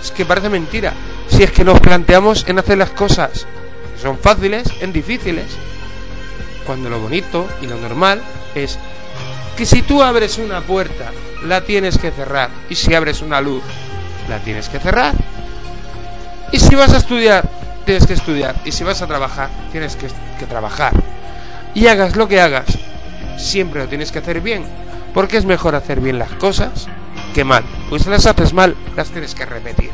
Es 0.02 0.10
que 0.10 0.24
parece 0.24 0.48
mentira. 0.48 0.94
Si 1.28 1.42
es 1.42 1.52
que 1.52 1.62
nos 1.62 1.78
planteamos 1.78 2.44
en 2.48 2.58
hacer 2.58 2.78
las 2.78 2.90
cosas 2.90 3.46
que 3.94 4.02
son 4.02 4.18
fáciles 4.18 4.66
en 4.80 4.92
difíciles. 4.92 5.46
Cuando 6.66 6.88
lo 6.88 6.98
bonito 6.98 7.46
y 7.60 7.66
lo 7.66 7.76
normal 7.76 8.22
es 8.54 8.78
que 9.56 9.66
si 9.66 9.82
tú 9.82 10.02
abres 10.02 10.38
una 10.38 10.62
puerta, 10.62 11.10
la 11.44 11.60
tienes 11.60 11.98
que 11.98 12.10
cerrar. 12.10 12.48
Y 12.70 12.76
si 12.76 12.94
abres 12.94 13.20
una 13.20 13.42
luz, 13.42 13.62
la 14.28 14.38
tienes 14.38 14.70
que 14.70 14.78
cerrar. 14.78 15.14
Y 16.50 16.58
si 16.58 16.74
vas 16.74 16.94
a 16.94 16.96
estudiar, 16.96 17.46
tienes 17.84 18.06
que 18.06 18.14
estudiar. 18.14 18.56
Y 18.64 18.72
si 18.72 18.84
vas 18.84 19.02
a 19.02 19.06
trabajar, 19.06 19.50
tienes 19.70 19.96
que, 19.96 20.06
que 20.38 20.46
trabajar. 20.46 20.94
Y 21.74 21.88
hagas 21.88 22.16
lo 22.16 22.26
que 22.26 22.40
hagas, 22.40 22.66
siempre 23.36 23.82
lo 23.82 23.88
tienes 23.88 24.10
que 24.12 24.20
hacer 24.20 24.40
bien. 24.40 24.64
Porque 25.12 25.36
es 25.36 25.44
mejor 25.44 25.74
hacer 25.74 26.00
bien 26.00 26.18
las 26.18 26.30
cosas 26.32 26.88
que 27.32 27.44
mal. 27.44 27.64
Pues 27.88 28.06
las 28.06 28.26
haces 28.26 28.52
mal, 28.52 28.76
las 28.96 29.10
tienes 29.10 29.34
que 29.34 29.46
repetir. 29.46 29.90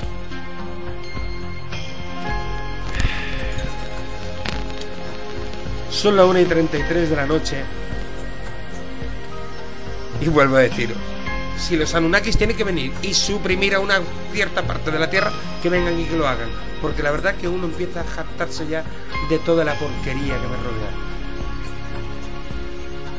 Son 5.90 6.16
las 6.16 6.26
1 6.26 6.40
y 6.40 6.44
33 6.44 7.10
de 7.10 7.16
la 7.16 7.26
noche. 7.26 7.64
Y 10.20 10.28
vuelvo 10.28 10.56
a 10.56 10.60
decir, 10.60 10.94
si 11.56 11.76
los 11.76 11.94
Anunnakis 11.94 12.36
tienen 12.36 12.56
que 12.56 12.64
venir 12.64 12.92
y 13.02 13.14
suprimir 13.14 13.74
a 13.74 13.80
una 13.80 14.00
cierta 14.32 14.62
parte 14.62 14.90
de 14.90 14.98
la 14.98 15.10
Tierra, 15.10 15.32
que 15.62 15.68
vengan 15.68 15.98
y 15.98 16.04
que 16.04 16.16
lo 16.16 16.26
hagan. 16.26 16.50
Porque 16.82 17.02
la 17.02 17.10
verdad 17.10 17.34
que 17.34 17.48
uno 17.48 17.66
empieza 17.66 18.00
a 18.00 18.04
jactarse 18.04 18.66
ya 18.66 18.84
de 19.28 19.38
toda 19.38 19.64
la 19.64 19.74
porquería 19.74 20.34
que 20.40 20.48
me 20.48 20.56
rodea. 20.56 20.92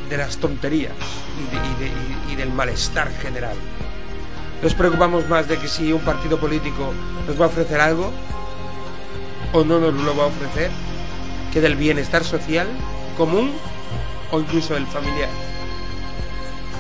De 0.10 0.18
las 0.18 0.38
tonterías 0.38 0.94
y 2.30 2.36
del 2.36 2.52
malestar 2.52 3.12
general. 3.22 3.56
Nos 4.62 4.74
preocupamos 4.74 5.28
más 5.30 5.48
de 5.48 5.58
que 5.58 5.68
si 5.68 5.94
un 5.94 6.02
partido 6.02 6.40
político 6.40 6.94
nos 7.26 7.40
va 7.40 7.46
a 7.46 7.48
ofrecer 7.48 7.80
algo 7.80 8.12
o 9.54 9.64
no 9.64 9.80
nos 9.80 9.94
lo 9.94 10.16
va 10.16 10.26
a 10.26 10.28
ofrecer 10.28 10.70
que 11.54 11.62
del 11.62 11.76
bienestar 11.76 12.24
social 12.24 12.68
común 13.18 13.52
o 14.32 14.40
incluso 14.40 14.76
el 14.76 14.86
familiar. 14.86 15.30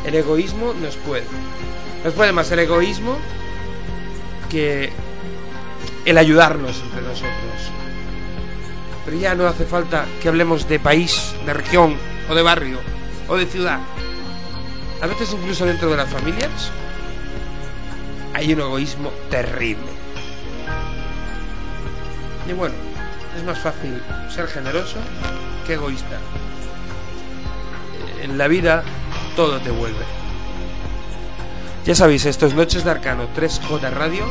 El 0.06 0.16
egoísmo 0.16 0.74
nos 0.74 0.96
puede. 0.98 1.26
Nos 2.04 2.14
puede 2.14 2.32
más 2.32 2.52
el 2.52 2.60
egoísmo 2.60 3.18
que 4.50 4.92
el 6.06 6.18
ayudarnos 6.18 6.82
entre 6.82 7.02
nosotros. 7.02 7.30
Pero 9.06 9.18
ya 9.18 9.36
no 9.36 9.48
hace 9.48 9.66
falta 9.66 10.06
que 10.22 10.28
hablemos 10.28 10.68
de 10.68 10.80
país, 10.80 11.34
de 11.46 11.54
región, 11.54 11.96
o 12.30 12.36
de 12.36 12.42
barrio, 12.42 12.80
o 13.28 13.38
de 13.38 13.46
ciudad. 13.46 13.80
A 15.02 15.08
veces 15.08 15.34
incluso 15.34 15.66
dentro 15.66 15.90
de 15.90 15.98
las 15.98 16.10
familias 16.10 16.72
hay 18.34 18.54
un 18.54 18.62
egoísmo 18.62 19.12
terrible. 19.30 19.92
Y 22.48 22.54
bueno, 22.54 22.76
es 23.38 23.44
más 23.44 23.60
fácil 23.60 24.02
ser 24.34 24.48
generoso 24.48 24.98
que 25.66 25.74
egoísta. 25.74 26.20
En 28.22 28.38
la 28.38 28.48
vida 28.48 28.84
todo 29.36 29.60
te 29.60 29.72
vuelve. 29.72 30.06
Ya 31.86 31.96
sabéis, 31.96 32.26
esto 32.26 32.46
es 32.46 32.54
Noches 32.54 32.84
de 32.84 32.92
Arcano 32.92 33.28
3J 33.36 33.92
Radio. 33.92 34.26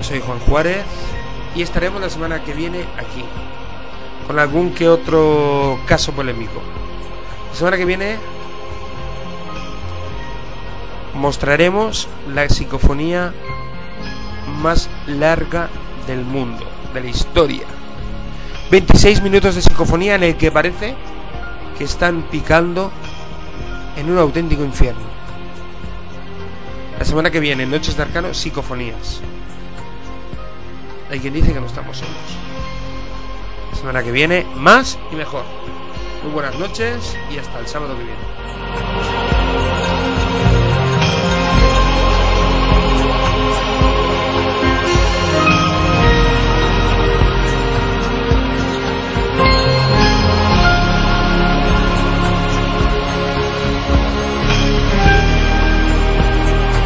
Soy 0.00 0.20
Juan 0.20 0.40
Juárez 0.40 0.84
y 1.54 1.62
estaremos 1.62 2.00
la 2.00 2.10
semana 2.10 2.42
que 2.42 2.54
viene 2.54 2.80
aquí, 2.98 3.24
con 4.26 4.38
algún 4.38 4.72
que 4.74 4.88
otro 4.88 5.78
caso 5.86 6.12
polémico. 6.12 6.60
La 7.50 7.56
semana 7.56 7.76
que 7.76 7.84
viene 7.84 8.16
mostraremos 11.14 12.08
la 12.32 12.48
psicofonía 12.48 13.32
más 14.60 14.88
larga 15.06 15.68
del 16.06 16.24
mundo, 16.24 16.64
de 16.94 17.00
la 17.00 17.08
historia. 17.08 17.64
26 18.70 19.22
minutos 19.22 19.54
de 19.54 19.62
psicofonía 19.62 20.14
en 20.14 20.22
el 20.22 20.36
que 20.36 20.50
parece 20.50 20.94
que 21.76 21.84
están 21.84 22.22
picando 22.30 22.90
en 23.96 24.10
un 24.10 24.18
auténtico 24.18 24.64
infierno. 24.64 25.12
La 26.98 27.04
semana 27.04 27.30
que 27.30 27.40
viene, 27.40 27.66
Noches 27.66 27.96
de 27.96 28.02
Arcano, 28.02 28.32
psicofonías. 28.32 29.20
Hay 31.10 31.20
quien 31.20 31.34
dice 31.34 31.52
que 31.52 31.60
no 31.60 31.66
estamos 31.66 31.98
solos. 31.98 32.14
La 33.72 33.76
semana 33.76 34.02
que 34.02 34.12
viene, 34.12 34.46
más 34.56 34.98
y 35.10 35.16
mejor. 35.16 35.44
Muy 36.22 36.32
buenas 36.32 36.58
noches 36.58 37.16
y 37.30 37.38
hasta 37.38 37.58
el 37.58 37.66
sábado 37.66 37.96
que 37.96 38.04
viene. 38.04 39.41